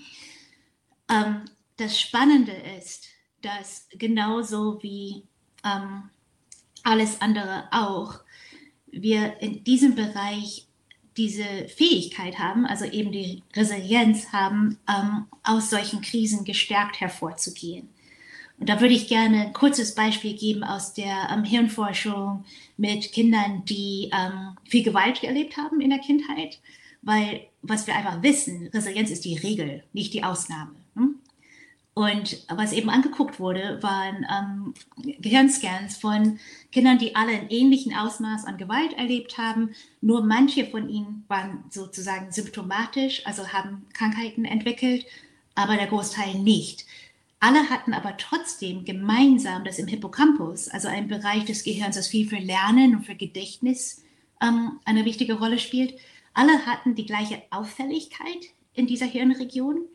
Ähm, 1.10 1.42
das 1.76 2.00
Spannende 2.00 2.54
ist, 2.80 3.08
dass 3.42 3.90
genauso 3.92 4.82
wie 4.82 5.26
ähm, 5.66 6.12
alles 6.84 7.20
andere 7.20 7.68
auch, 7.72 8.22
wir 8.86 9.42
in 9.42 9.66
diesem 9.66 9.96
Bereich 9.96 10.70
diese 11.18 11.68
Fähigkeit 11.68 12.40
haben, 12.40 12.66
also 12.66 12.86
eben 12.86 13.12
die 13.12 13.44
Resilienz 13.56 14.32
haben, 14.34 14.78
ähm, 14.90 15.26
aus 15.44 15.70
solchen 15.70 16.02
Krisen 16.02 16.44
gestärkt 16.44 17.00
hervorzugehen. 17.00 17.90
Und 18.58 18.70
da 18.70 18.80
würde 18.80 18.94
ich 18.94 19.08
gerne 19.08 19.48
ein 19.48 19.54
kurzes 19.54 19.96
Beispiel 19.96 20.36
geben 20.36 20.64
aus 20.64 20.94
der 20.94 21.30
ähm, 21.32 21.44
Hirnforschung 21.44 22.46
mit 22.78 23.12
Kindern, 23.12 23.64
die 23.66 24.10
ähm, 24.14 24.58
viel 24.70 24.84
Gewalt 24.84 25.24
erlebt 25.24 25.58
haben 25.58 25.82
in 25.82 25.90
der 25.90 26.00
Kindheit, 26.00 26.60
weil 27.02 27.48
was 27.62 27.88
wir 27.88 27.96
einfach 27.96 28.22
wissen, 28.22 28.68
Resilienz 28.74 29.10
ist 29.10 29.26
die 29.26 29.38
Regel, 29.38 29.84
nicht 29.94 30.14
die 30.14 30.24
Ausnahme. 30.24 30.76
Und 31.98 32.46
was 32.50 32.74
eben 32.74 32.90
angeguckt 32.90 33.40
wurde, 33.40 33.82
waren 33.82 34.26
ähm, 34.30 34.74
Gehirnscans 35.22 35.96
von 35.96 36.40
Kindern, 36.74 36.98
die 36.98 37.16
alle 37.16 37.32
ein 37.32 37.50
ähnlichen 37.50 37.96
Ausmaß 37.96 38.44
an 38.44 38.58
Gewalt 38.58 38.92
erlebt 38.98 39.38
haben. 39.38 39.74
Nur 40.02 40.22
manche 40.22 40.66
von 40.66 40.90
ihnen 40.90 41.24
waren 41.30 41.64
sozusagen 41.70 42.34
symptomatisch, 42.34 43.26
also 43.26 43.48
haben 43.48 43.86
Krankheiten 43.94 44.44
entwickelt, 44.44 45.06
aber 45.56 45.78
der 45.78 45.88
Großteil 45.88 46.36
nicht. 46.36 46.86
Alle 47.40 47.70
hatten 47.70 47.94
aber 47.94 48.18
trotzdem 48.18 48.84
gemeinsam, 48.84 49.64
dass 49.64 49.80
im 49.80 49.88
Hippocampus, 49.88 50.68
also 50.68 50.90
ein 50.90 51.08
Bereich 51.08 51.46
des 51.46 51.64
Gehirns, 51.64 51.96
das 51.96 52.10
viel 52.10 52.28
für 52.28 52.40
Lernen 52.40 52.98
und 52.98 53.06
für 53.06 53.16
Gedächtnis 53.16 54.04
ähm, 54.42 54.82
eine 54.84 55.06
wichtige 55.06 55.36
Rolle 55.36 55.60
spielt, 55.60 55.98
alle 56.34 56.66
hatten 56.66 56.96
die 56.96 57.06
gleiche 57.06 57.42
Auffälligkeit 57.52 58.48
in 58.74 58.86
dieser 58.86 59.06
Hirnregion 59.06 59.86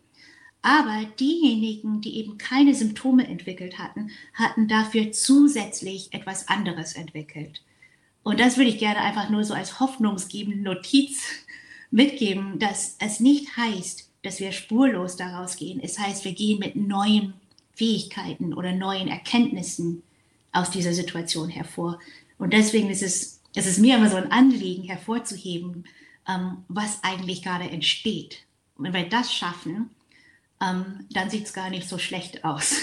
aber 0.62 1.06
diejenigen, 1.18 2.00
die 2.00 2.18
eben 2.18 2.36
keine 2.38 2.74
Symptome 2.74 3.26
entwickelt 3.26 3.78
hatten, 3.78 4.10
hatten 4.34 4.68
dafür 4.68 5.12
zusätzlich 5.12 6.12
etwas 6.12 6.48
anderes 6.48 6.94
entwickelt. 6.94 7.62
Und 8.22 8.40
das 8.40 8.56
würde 8.56 8.70
ich 8.70 8.78
gerne 8.78 9.00
einfach 9.00 9.30
nur 9.30 9.44
so 9.44 9.54
als 9.54 9.80
hoffnungsgebende 9.80 10.60
Notiz 10.60 11.22
mitgeben, 11.90 12.58
dass 12.58 12.96
es 12.98 13.20
nicht 13.20 13.56
heißt, 13.56 14.08
dass 14.22 14.40
wir 14.40 14.52
spurlos 14.52 15.16
daraus 15.16 15.56
gehen. 15.56 15.80
Es 15.82 15.98
heißt, 15.98 16.24
wir 16.24 16.32
gehen 16.32 16.58
mit 16.58 16.76
neuen 16.76 17.32
Fähigkeiten 17.74 18.52
oder 18.52 18.72
neuen 18.72 19.08
Erkenntnissen 19.08 20.02
aus 20.52 20.70
dieser 20.70 20.92
Situation 20.92 21.48
hervor. 21.48 21.98
Und 22.38 22.52
deswegen 22.52 22.90
ist 22.90 23.02
es, 23.02 23.40
es 23.54 23.66
ist 23.66 23.78
mir 23.78 23.96
immer 23.96 24.10
so 24.10 24.16
ein 24.16 24.30
Anliegen 24.30 24.84
hervorzuheben, 24.84 25.84
ähm, 26.28 26.58
was 26.68 27.02
eigentlich 27.02 27.42
gerade 27.42 27.70
entsteht. 27.70 28.44
Und 28.76 28.84
wenn 28.84 28.92
wir 28.92 29.08
das 29.08 29.32
schaffen, 29.32 29.90
ähm, 30.62 31.06
dann 31.10 31.30
sieht 31.30 31.46
es 31.46 31.52
gar 31.52 31.70
nicht 31.70 31.88
so 31.88 31.98
schlecht 31.98 32.44
aus. 32.44 32.76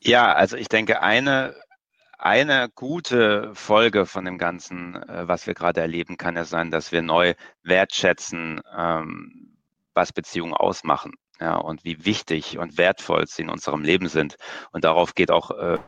Ja, 0.00 0.34
also 0.34 0.56
ich 0.56 0.68
denke, 0.68 1.00
eine, 1.00 1.54
eine 2.18 2.68
gute 2.74 3.54
Folge 3.54 4.04
von 4.04 4.24
dem 4.26 4.38
Ganzen, 4.38 4.96
äh, 4.96 5.26
was 5.26 5.46
wir 5.46 5.54
gerade 5.54 5.80
erleben, 5.80 6.16
kann 6.18 6.36
ja 6.36 6.44
sein, 6.44 6.70
dass 6.70 6.92
wir 6.92 7.00
neu 7.02 7.34
wertschätzen, 7.62 8.60
ähm, 8.76 9.56
was 9.94 10.12
Beziehungen 10.12 10.54
ausmachen. 10.54 11.12
Ja, 11.40 11.56
und 11.56 11.84
wie 11.84 12.04
wichtig 12.04 12.58
und 12.58 12.78
wertvoll 12.78 13.26
sie 13.26 13.42
in 13.42 13.50
unserem 13.50 13.82
Leben 13.82 14.08
sind. 14.08 14.36
Und 14.70 14.84
darauf 14.84 15.14
geht 15.14 15.32
auch 15.32 15.50
äh, 15.50 15.78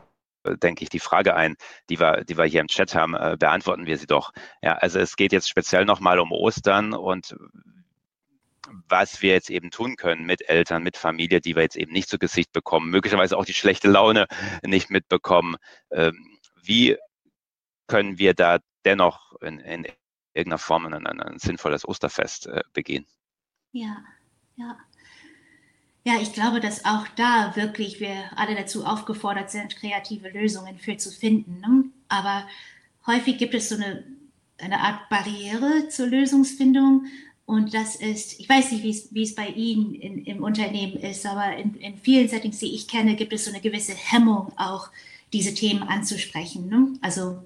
denke 0.55 0.83
ich, 0.83 0.89
die 0.89 0.99
Frage 0.99 1.35
ein, 1.35 1.55
die 1.89 1.99
wir, 1.99 2.23
die 2.23 2.37
wir 2.37 2.45
hier 2.45 2.61
im 2.61 2.67
Chat 2.67 2.95
haben, 2.95 3.13
äh, 3.13 3.37
beantworten 3.39 3.85
wir 3.85 3.97
sie 3.97 4.07
doch. 4.07 4.31
Ja, 4.61 4.73
also 4.73 4.99
es 4.99 5.15
geht 5.15 5.31
jetzt 5.31 5.49
speziell 5.49 5.85
nochmal 5.85 6.19
um 6.19 6.31
Ostern 6.31 6.93
und 6.93 7.35
was 8.87 9.21
wir 9.21 9.33
jetzt 9.33 9.49
eben 9.49 9.71
tun 9.71 9.95
können 9.95 10.25
mit 10.25 10.47
Eltern, 10.49 10.83
mit 10.83 10.97
Familie, 10.97 11.41
die 11.41 11.55
wir 11.55 11.63
jetzt 11.63 11.77
eben 11.77 11.91
nicht 11.91 12.09
zu 12.09 12.17
Gesicht 12.17 12.51
bekommen, 12.51 12.89
möglicherweise 12.89 13.37
auch 13.37 13.45
die 13.45 13.53
schlechte 13.53 13.87
Laune 13.87 14.27
nicht 14.63 14.89
mitbekommen. 14.89 15.55
Ähm, 15.91 16.37
wie 16.61 16.97
können 17.87 18.17
wir 18.17 18.33
da 18.33 18.59
dennoch 18.85 19.33
in, 19.41 19.59
in 19.59 19.87
irgendeiner 20.33 20.57
Form 20.57 20.85
ein, 20.85 21.07
ein, 21.07 21.39
sinnvolles 21.39 21.87
Osterfest 21.87 22.47
äh, 22.47 22.63
begehen? 22.73 23.05
Ja, 23.71 23.97
ja. 24.55 24.77
Ja, 26.03 26.21
ich 26.21 26.31
glaube, 26.31 26.61
dass 26.61 26.85
auch 26.85 27.05
da 27.17 27.53
wirklich 27.57 27.99
wir 27.99 28.31
alle 28.37 28.55
dazu 28.55 28.85
aufgefordert 28.85 29.51
sind, 29.51 29.75
kreative 29.75 30.29
Lösungen 30.29 30.79
für 30.79 30.95
zu 30.95 31.11
finden. 31.11 31.59
Ne? 31.59 31.83
Aber 32.07 32.47
häufig 33.05 33.37
gibt 33.37 33.53
es 33.53 33.67
so 33.67 33.75
eine, 33.75 34.05
eine 34.57 34.79
Art 34.79 35.09
Barriere 35.09 35.89
zur 35.89 36.07
Lösungsfindung 36.07 37.07
und 37.47 37.73
das 37.73 37.95
ist, 37.95 38.41
ich 38.41 38.49
weiß 38.49 38.73
nicht, 38.73 39.07
wie 39.13 39.23
es 39.23 39.33
bei 39.33 39.47
Ihnen 39.47 39.95
in, 39.95 40.25
im 40.25 40.43
Unternehmen 40.43 40.97
ist, 40.97 41.25
aber 41.25 41.55
in, 41.55 41.75
in, 41.75 41.97
vielen 41.97 42.27
Settings, 42.27 42.59
die 42.59 42.75
ich 42.75 42.89
kenne, 42.89 43.15
gibt 43.15 43.31
es 43.31 43.45
so 43.45 43.51
eine 43.51 43.61
gewisse 43.61 43.93
Hemmung, 43.93 44.51
auch 44.57 44.89
diese 45.31 45.53
Themen 45.53 45.81
anzusprechen. 45.83 46.67
Ne? 46.67 46.99
Also 47.01 47.41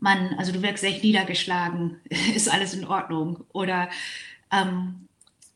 man, 0.00 0.34
also 0.38 0.50
du 0.50 0.60
wirkst 0.60 0.82
echt 0.82 1.04
niedergeschlagen, 1.04 2.00
ist 2.34 2.52
alles 2.52 2.74
in 2.74 2.84
Ordnung? 2.84 3.44
Oder 3.52 3.90
ähm, 4.50 5.06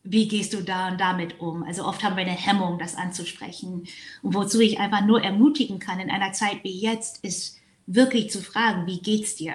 wie 0.04 0.28
gehst 0.28 0.52
du 0.54 0.62
da 0.62 0.86
und 0.86 1.00
damit 1.00 1.40
um? 1.40 1.64
Also 1.64 1.84
oft 1.84 2.04
haben 2.04 2.16
wir 2.16 2.22
eine 2.22 2.30
Hemmung, 2.30 2.78
das 2.78 2.94
anzusprechen. 2.94 3.88
Und 4.22 4.34
wozu 4.34 4.60
ich 4.60 4.78
einfach 4.78 5.04
nur 5.04 5.24
ermutigen 5.24 5.80
kann 5.80 5.98
in 5.98 6.08
einer 6.08 6.32
Zeit 6.32 6.62
wie 6.62 6.78
jetzt, 6.78 7.24
ist 7.24 7.58
wirklich 7.88 8.30
zu 8.30 8.42
fragen, 8.42 8.86
wie 8.86 9.00
geht's 9.00 9.34
dir? 9.34 9.54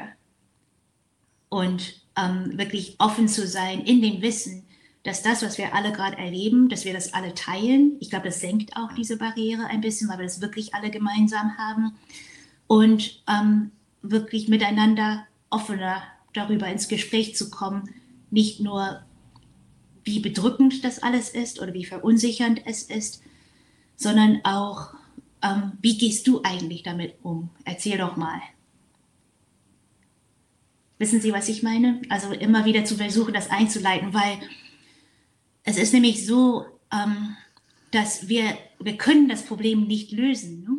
Und 1.47 2.01
ähm, 2.17 2.57
wirklich 2.57 2.95
offen 2.99 3.27
zu 3.27 3.47
sein 3.47 3.81
in 3.81 4.01
dem 4.01 4.21
Wissen, 4.21 4.63
dass 5.03 5.23
das, 5.23 5.41
was 5.41 5.57
wir 5.57 5.73
alle 5.73 5.93
gerade 5.93 6.17
erleben, 6.17 6.67
dass 6.67 6.83
wir 6.83 6.93
das 6.93 7.13
alle 7.13 7.33
teilen. 7.33 7.95
Ich 7.99 8.09
glaube, 8.09 8.25
das 8.25 8.41
senkt 8.41 8.75
auch 8.75 8.91
diese 8.91 9.17
Barriere 9.17 9.65
ein 9.67 9.81
bisschen, 9.81 10.09
weil 10.09 10.17
wir 10.17 10.25
das 10.25 10.41
wirklich 10.41 10.73
alle 10.73 10.89
gemeinsam 10.89 11.57
haben. 11.57 11.95
Und 12.67 13.23
ähm, 13.29 13.71
wirklich 14.01 14.49
miteinander 14.49 15.25
offener 15.49 16.03
darüber 16.33 16.67
ins 16.67 16.87
Gespräch 16.87 17.35
zu 17.35 17.49
kommen, 17.49 17.89
nicht 18.29 18.59
nur 18.59 19.01
wie 20.03 20.19
bedrückend 20.19 20.83
das 20.83 21.01
alles 21.03 21.29
ist 21.29 21.61
oder 21.61 21.73
wie 21.73 21.85
verunsichernd 21.85 22.61
es 22.65 22.83
ist, 22.83 23.21
sondern 23.95 24.41
auch, 24.43 24.93
ähm, 25.41 25.73
wie 25.81 25.97
gehst 25.97 26.27
du 26.27 26.41
eigentlich 26.43 26.83
damit 26.83 27.15
um? 27.23 27.49
Erzähl 27.65 27.97
doch 27.97 28.15
mal. 28.15 28.39
Wissen 30.99 31.21
Sie, 31.21 31.31
was 31.31 31.47
ich 31.47 31.61
meine? 31.61 32.01
Also 32.09 32.31
immer 32.31 32.65
wieder 32.65 32.83
zu 32.83 32.95
versuchen, 32.95 33.33
das 33.33 33.51
einzuleiten, 33.51 34.13
weil 34.13 34.39
es 35.63 35.77
ist 35.77 35.93
nämlich 35.93 36.25
so, 36.25 36.65
ähm, 36.91 37.35
dass 37.91 38.27
wir, 38.27 38.57
wir 38.79 38.97
können 38.97 39.29
das 39.29 39.45
Problem 39.45 39.85
nicht 39.85 40.11
lösen. 40.11 40.63
Ne? 40.63 40.77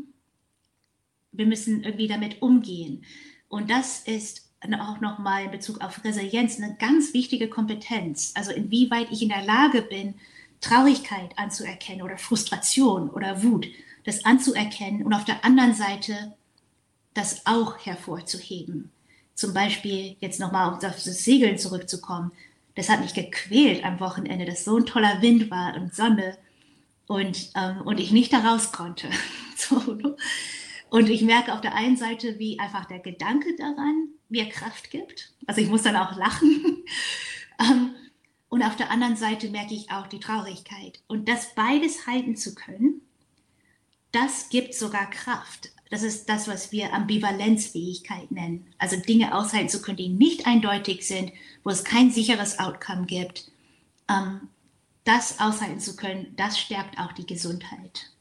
Wir 1.33 1.47
müssen 1.47 1.85
irgendwie 1.85 2.09
damit 2.09 2.43
umgehen. 2.43 3.05
Und 3.49 3.71
das 3.71 4.01
ist 4.01 4.49
auch 4.81 5.01
nochmal 5.01 5.45
in 5.45 5.51
Bezug 5.53 5.81
auf 5.83 6.05
Resilienz 6.05 6.61
eine 6.61 6.75
ganz 6.77 7.14
wichtige 7.14 7.49
Kompetenz. 7.49 8.33
Also 8.35 8.51
inwieweit 8.51 9.12
ich 9.12 9.23
in 9.23 9.29
der 9.29 9.45
Lage 9.45 9.83
bin, 9.83 10.14
Traurigkeit 10.61 11.31
anzuerkennen 11.37 12.03
oder 12.03 12.19
Frustration 12.19 13.09
oder 13.11 13.45
Wut, 13.45 13.69
das 14.05 14.25
anzuerkennen 14.25 15.07
und 15.07 15.12
auf 15.12 15.25
der 15.25 15.45
anderen 15.45 15.75
Seite 15.75 16.35
das 17.14 17.47
auch 17.47 17.79
hervorzuheben 17.79 18.91
zum 19.39 19.55
Beispiel 19.55 20.16
jetzt 20.18 20.41
nochmal 20.41 20.68
auf 20.68 20.80
das 20.80 21.05
Segeln 21.05 21.59
zurückzukommen, 21.59 22.32
das 22.74 22.89
hat 22.89 23.01
mich 23.01 23.14
gequält 23.14 23.84
am 23.84 24.01
Wochenende, 24.01 24.45
dass 24.45 24.64
so 24.64 24.76
ein 24.76 24.84
toller 24.84 25.22
Wind 25.22 25.49
war 25.49 25.76
und 25.76 25.95
Sonne 25.95 26.36
und, 27.07 27.51
ähm, 27.55 27.82
und 27.82 28.01
ich 28.01 28.11
nicht 28.11 28.32
da 28.32 28.39
raus 28.39 28.72
konnte. 28.72 29.09
so, 29.57 29.78
ne? 29.93 30.16
Und 30.91 31.09
ich 31.09 31.22
merke 31.22 31.53
auf 31.53 31.61
der 31.61 31.74
einen 31.74 31.97
Seite, 31.97 32.39
wie 32.41 32.59
einfach 32.59 32.86
der 32.86 32.99
Gedanke 32.99 33.55
daran 33.57 34.09
mir 34.28 34.49
Kraft 34.49 34.91
gibt. 34.91 35.32
Also 35.47 35.61
ich 35.61 35.68
muss 35.68 35.82
dann 35.82 35.97
auch 35.97 36.16
lachen. 36.16 36.82
ähm, 37.61 37.95
und 38.49 38.62
auf 38.64 38.74
der 38.74 38.91
anderen 38.91 39.16
Seite 39.16 39.51
merke 39.51 39.74
ich 39.74 39.91
auch 39.93 40.09
die 40.09 40.20
Traurigkeit. 40.20 41.01
Und 41.07 41.28
das 41.28 41.55
beides 41.55 42.09
halten 42.09 42.34
zu 42.34 42.57
können, 42.57 43.03
das 44.11 44.49
gibt 44.49 44.74
sogar 44.74 45.09
Kraft. 45.11 45.70
Das 45.91 46.03
ist 46.03 46.28
das, 46.28 46.49
was 46.49 46.72
wir 46.72 46.93
Ambivalenzfähigkeit 46.93 48.30
nennen. 48.30 48.66
Also 48.78 48.97
Dinge 48.97 49.34
aushalten 49.34 49.68
zu 49.68 49.80
können, 49.80 49.97
die 49.97 50.09
nicht 50.09 50.47
eindeutig 50.47 51.07
sind, 51.07 51.32
wo 51.64 51.70
es 51.70 51.84
kein 51.84 52.11
sicheres 52.11 52.59
Outcome 52.59 53.07
gibt. 53.07 53.51
Ähm, 54.11 54.49
das 55.05 55.41
aushalten 55.41 55.80
zu 55.80 55.97
können, 55.97 56.34
das 56.36 56.59
stärkt 56.59 56.99
auch 56.99 57.12
die 57.12 57.26
Gesundheit. 57.26 58.12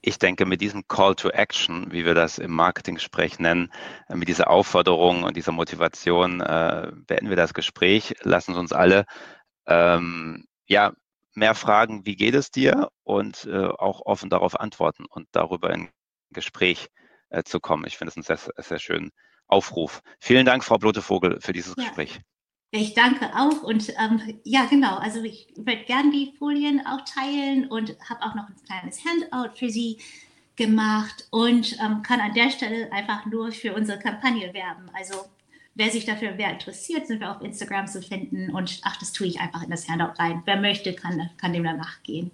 Ich 0.00 0.18
denke, 0.18 0.46
mit 0.46 0.60
diesem 0.60 0.86
Call 0.88 1.14
to 1.14 1.28
Action, 1.28 1.92
wie 1.92 2.04
wir 2.04 2.14
das 2.14 2.38
im 2.38 2.52
Marketing-Sprech 2.52 3.38
nennen, 3.38 3.72
äh, 4.08 4.16
mit 4.16 4.28
dieser 4.28 4.50
Aufforderung 4.50 5.22
und 5.24 5.36
dieser 5.36 5.52
Motivation 5.52 6.40
äh, 6.40 6.90
beenden 7.06 7.28
wir 7.28 7.36
das 7.36 7.54
Gespräch. 7.54 8.14
Lassen 8.22 8.54
Sie 8.54 8.60
uns 8.60 8.72
alle 8.72 9.06
ähm, 9.66 10.44
ja, 10.66 10.92
mehr 11.34 11.54
fragen, 11.54 12.04
wie 12.06 12.16
geht 12.16 12.34
es 12.34 12.50
dir 12.50 12.88
und 13.04 13.46
äh, 13.46 13.66
auch 13.66 14.02
offen 14.04 14.30
darauf 14.30 14.58
antworten 14.58 15.04
und 15.06 15.28
darüber 15.32 15.72
in 15.72 15.88
Gespräch 16.30 16.88
äh, 17.30 17.42
zu 17.42 17.60
kommen. 17.60 17.84
Ich 17.86 17.96
finde 17.96 18.10
es 18.10 18.16
einen 18.16 18.24
sehr, 18.24 18.52
sehr 18.56 18.78
schönen 18.78 19.10
Aufruf. 19.46 20.02
Vielen 20.20 20.46
Dank, 20.46 20.64
Frau 20.64 20.78
Blotevogel, 20.78 21.40
für 21.40 21.52
dieses 21.52 21.74
ja. 21.76 21.84
Gespräch. 21.84 22.20
Ich 22.74 22.94
danke 22.94 23.30
auch 23.36 23.62
und 23.62 23.90
ähm, 23.90 24.40
ja, 24.44 24.64
genau. 24.64 24.96
Also 24.96 25.22
ich 25.22 25.52
werde 25.56 25.84
gerne 25.84 26.10
die 26.10 26.34
Folien 26.38 26.80
auch 26.86 27.02
teilen 27.04 27.68
und 27.68 27.94
habe 28.08 28.22
auch 28.22 28.34
noch 28.34 28.48
ein 28.48 28.56
kleines 28.66 29.00
Handout 29.04 29.56
für 29.56 29.68
Sie 29.68 29.98
gemacht 30.56 31.26
und 31.30 31.76
ähm, 31.80 32.02
kann 32.02 32.20
an 32.20 32.32
der 32.32 32.50
Stelle 32.50 32.90
einfach 32.90 33.26
nur 33.26 33.52
für 33.52 33.74
unsere 33.74 33.98
Kampagne 33.98 34.54
werben. 34.54 34.90
Also 34.94 35.26
Wer 35.74 35.90
sich 35.90 36.04
dafür 36.04 36.34
wer 36.36 36.50
interessiert, 36.50 37.06
sind 37.06 37.20
wir 37.20 37.30
auf 37.30 37.40
Instagram 37.40 37.86
zu 37.86 38.02
finden 38.02 38.50
und 38.50 38.80
ach, 38.84 38.98
das 38.98 39.12
tue 39.12 39.26
ich 39.26 39.40
einfach 39.40 39.62
in 39.62 39.70
das 39.70 39.88
Handout 39.88 40.18
rein. 40.18 40.42
Wer 40.44 40.56
möchte, 40.56 40.94
kann, 40.94 41.30
kann 41.38 41.52
dem 41.52 41.64
danach 41.64 42.02
gehen. 42.02 42.30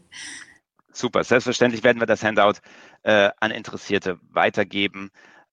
Super, 0.92 1.22
selbstverständlich 1.22 1.84
werden 1.84 2.00
wir 2.00 2.06
das 2.06 2.24
Handout 2.24 2.58
äh, 3.02 3.30
an 3.38 3.52
Interessierte 3.52 4.18
weitergeben. 4.30 5.10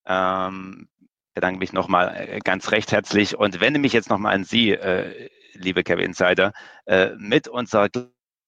Ähm, 0.07 0.87
bedanke 1.35 1.59
mich 1.59 1.73
nochmal 1.73 2.15
äh, 2.15 2.39
ganz 2.39 2.71
recht 2.71 2.91
herzlich 2.91 3.37
und 3.37 3.59
wende 3.59 3.79
mich 3.79 3.93
jetzt 3.93 4.09
nochmal 4.09 4.33
an 4.33 4.43
Sie, 4.43 4.71
äh, 4.71 5.29
liebe 5.53 5.83
Cap 5.83 5.99
Insider, 5.99 6.53
äh, 6.85 7.11
mit 7.17 7.47
unserer 7.47 7.89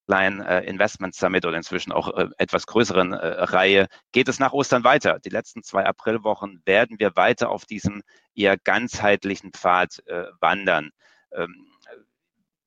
kleinen 0.08 0.42
äh, 0.42 0.62
Investment 0.62 1.16
Summit 1.16 1.46
oder 1.46 1.58
inzwischen 1.58 1.92
auch 1.92 2.16
äh, 2.16 2.30
etwas 2.38 2.66
größeren 2.66 3.14
äh, 3.14 3.26
Reihe 3.44 3.88
geht 4.14 4.30
es 4.30 4.40
nach 4.40 4.54
Ostern 4.54 4.84
weiter. 4.84 5.20
Die 5.20 5.30
letzten 5.30 5.64
zwei 5.64 5.86
Aprilwochen 5.86 6.62
werden 6.66 6.98
wir 7.00 7.16
weiter 7.16 7.50
auf 7.50 7.66
diesem 7.66 8.02
eher 8.34 8.58
ganzheitlichen 8.58 9.52
Pfad 9.52 10.02
äh, 10.08 10.26
wandern. 10.40 10.92
Ähm, 11.32 11.68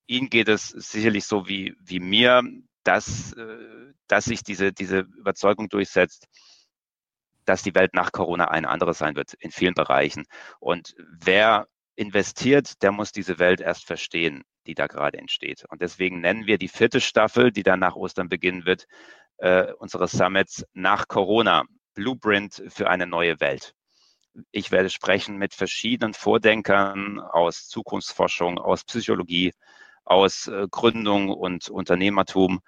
Ihnen 0.06 0.28
geht 0.28 0.48
es 0.48 0.68
sicherlich 0.68 1.24
so 1.24 1.48
wie, 1.48 1.74
wie 1.80 2.00
mir, 2.00 2.42
dass, 2.84 3.32
äh, 3.32 3.92
dass 4.06 4.26
sich 4.26 4.42
diese, 4.42 4.72
diese 4.72 4.98
Überzeugung 4.98 5.68
durchsetzt, 5.68 6.26
dass 7.46 7.62
die 7.62 7.74
Welt 7.74 7.94
nach 7.94 8.12
Corona 8.12 8.48
eine 8.48 8.68
andere 8.68 8.92
sein 8.92 9.16
wird 9.16 9.34
in 9.34 9.50
vielen 9.50 9.74
Bereichen. 9.74 10.26
Und 10.58 10.94
wer 10.98 11.68
investiert, 11.96 12.82
der 12.82 12.92
muss 12.92 13.12
diese 13.12 13.38
Welt 13.38 13.60
erst 13.60 13.86
verstehen 13.86 14.42
die 14.70 14.74
da 14.76 14.86
gerade 14.86 15.18
entsteht. 15.18 15.64
Und 15.68 15.82
deswegen 15.82 16.20
nennen 16.20 16.46
wir 16.46 16.56
die 16.56 16.68
vierte 16.68 17.00
Staffel, 17.00 17.50
die 17.50 17.64
dann 17.64 17.80
nach 17.80 17.96
Ostern 17.96 18.28
beginnen 18.28 18.66
wird, 18.66 18.86
äh, 19.38 19.72
unseres 19.72 20.12
Summits 20.12 20.64
nach 20.74 21.08
Corona, 21.08 21.64
Blueprint 21.94 22.62
für 22.68 22.88
eine 22.88 23.08
neue 23.08 23.40
Welt. 23.40 23.74
Ich 24.52 24.70
werde 24.70 24.88
sprechen 24.88 25.38
mit 25.38 25.54
verschiedenen 25.54 26.14
Vordenkern 26.14 27.18
aus 27.18 27.66
Zukunftsforschung, 27.66 28.58
aus 28.58 28.84
Psychologie, 28.84 29.52
aus 30.04 30.46
äh, 30.46 30.68
Gründung 30.70 31.30
und 31.30 31.68
Unternehmertum, 31.68 32.60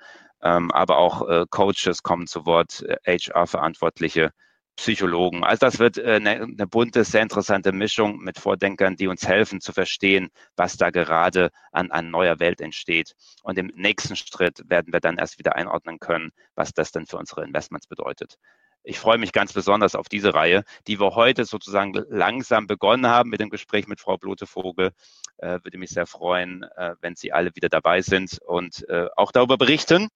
ähm, 0.42 0.72
aber 0.72 0.98
auch 0.98 1.28
äh, 1.28 1.44
Coaches 1.48 2.02
kommen 2.02 2.26
zu 2.26 2.46
Wort, 2.46 2.84
HR-Verantwortliche, 3.06 4.32
Psychologen. 4.76 5.44
Also 5.44 5.66
das 5.66 5.78
wird 5.78 5.98
eine, 5.98 6.36
äh, 6.36 6.42
eine 6.42 6.66
bunte, 6.66 7.04
sehr 7.04 7.22
interessante 7.22 7.72
Mischung 7.72 8.18
mit 8.18 8.38
Vordenkern, 8.38 8.96
die 8.96 9.06
uns 9.06 9.26
helfen 9.26 9.60
zu 9.60 9.72
verstehen, 9.72 10.30
was 10.56 10.76
da 10.76 10.90
gerade 10.90 11.50
an, 11.72 11.90
an 11.90 12.10
neuer 12.10 12.40
Welt 12.40 12.60
entsteht. 12.60 13.14
Und 13.42 13.58
im 13.58 13.70
nächsten 13.74 14.16
Schritt 14.16 14.62
werden 14.68 14.92
wir 14.92 15.00
dann 15.00 15.18
erst 15.18 15.38
wieder 15.38 15.56
einordnen 15.56 15.98
können, 15.98 16.32
was 16.54 16.72
das 16.72 16.90
denn 16.90 17.06
für 17.06 17.18
unsere 17.18 17.44
Investments 17.44 17.86
bedeutet. 17.86 18.38
Ich 18.84 18.98
freue 18.98 19.18
mich 19.18 19.32
ganz 19.32 19.52
besonders 19.52 19.94
auf 19.94 20.08
diese 20.08 20.34
Reihe, 20.34 20.64
die 20.88 20.98
wir 20.98 21.14
heute 21.14 21.44
sozusagen 21.44 21.92
langsam 22.08 22.66
begonnen 22.66 23.06
haben 23.06 23.30
mit 23.30 23.40
dem 23.40 23.50
Gespräch 23.50 23.86
mit 23.86 24.00
Frau 24.00 24.16
Blotevogel. 24.16 24.90
Äh, 25.36 25.60
würde 25.62 25.78
mich 25.78 25.90
sehr 25.90 26.06
freuen, 26.06 26.64
äh, 26.76 26.96
wenn 27.00 27.14
Sie 27.14 27.32
alle 27.32 27.54
wieder 27.54 27.68
dabei 27.68 28.00
sind 28.00 28.40
und 28.44 28.88
äh, 28.88 29.06
auch 29.16 29.30
darüber 29.30 29.56
berichten, 29.56 30.08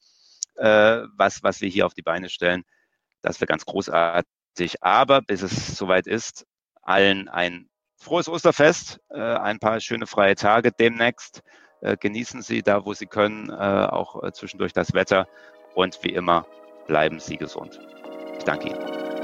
äh, 0.56 1.02
was, 1.16 1.44
was 1.44 1.60
wir 1.60 1.68
hier 1.68 1.86
auf 1.86 1.94
die 1.94 2.02
Beine 2.02 2.28
stellen. 2.28 2.64
Das 3.22 3.40
wäre 3.40 3.46
ganz 3.46 3.64
großartig 3.64 4.35
sich 4.56 4.82
aber, 4.82 5.22
bis 5.22 5.42
es 5.42 5.76
soweit 5.76 6.06
ist, 6.06 6.46
allen 6.82 7.28
ein 7.28 7.68
frohes 7.96 8.28
Osterfest, 8.28 9.00
äh, 9.10 9.18
ein 9.18 9.58
paar 9.58 9.80
schöne 9.80 10.06
freie 10.06 10.36
Tage 10.36 10.72
demnächst. 10.72 11.42
Äh, 11.80 11.96
genießen 11.96 12.42
Sie 12.42 12.62
da, 12.62 12.84
wo 12.84 12.94
Sie 12.94 13.06
können, 13.06 13.50
äh, 13.50 13.52
auch 13.52 14.22
äh, 14.22 14.32
zwischendurch 14.32 14.72
das 14.72 14.94
Wetter 14.94 15.26
und 15.74 15.98
wie 16.02 16.12
immer 16.12 16.46
bleiben 16.86 17.20
Sie 17.20 17.36
gesund. 17.36 17.80
Ich 18.38 18.44
danke 18.44 18.68
Ihnen. 18.68 19.15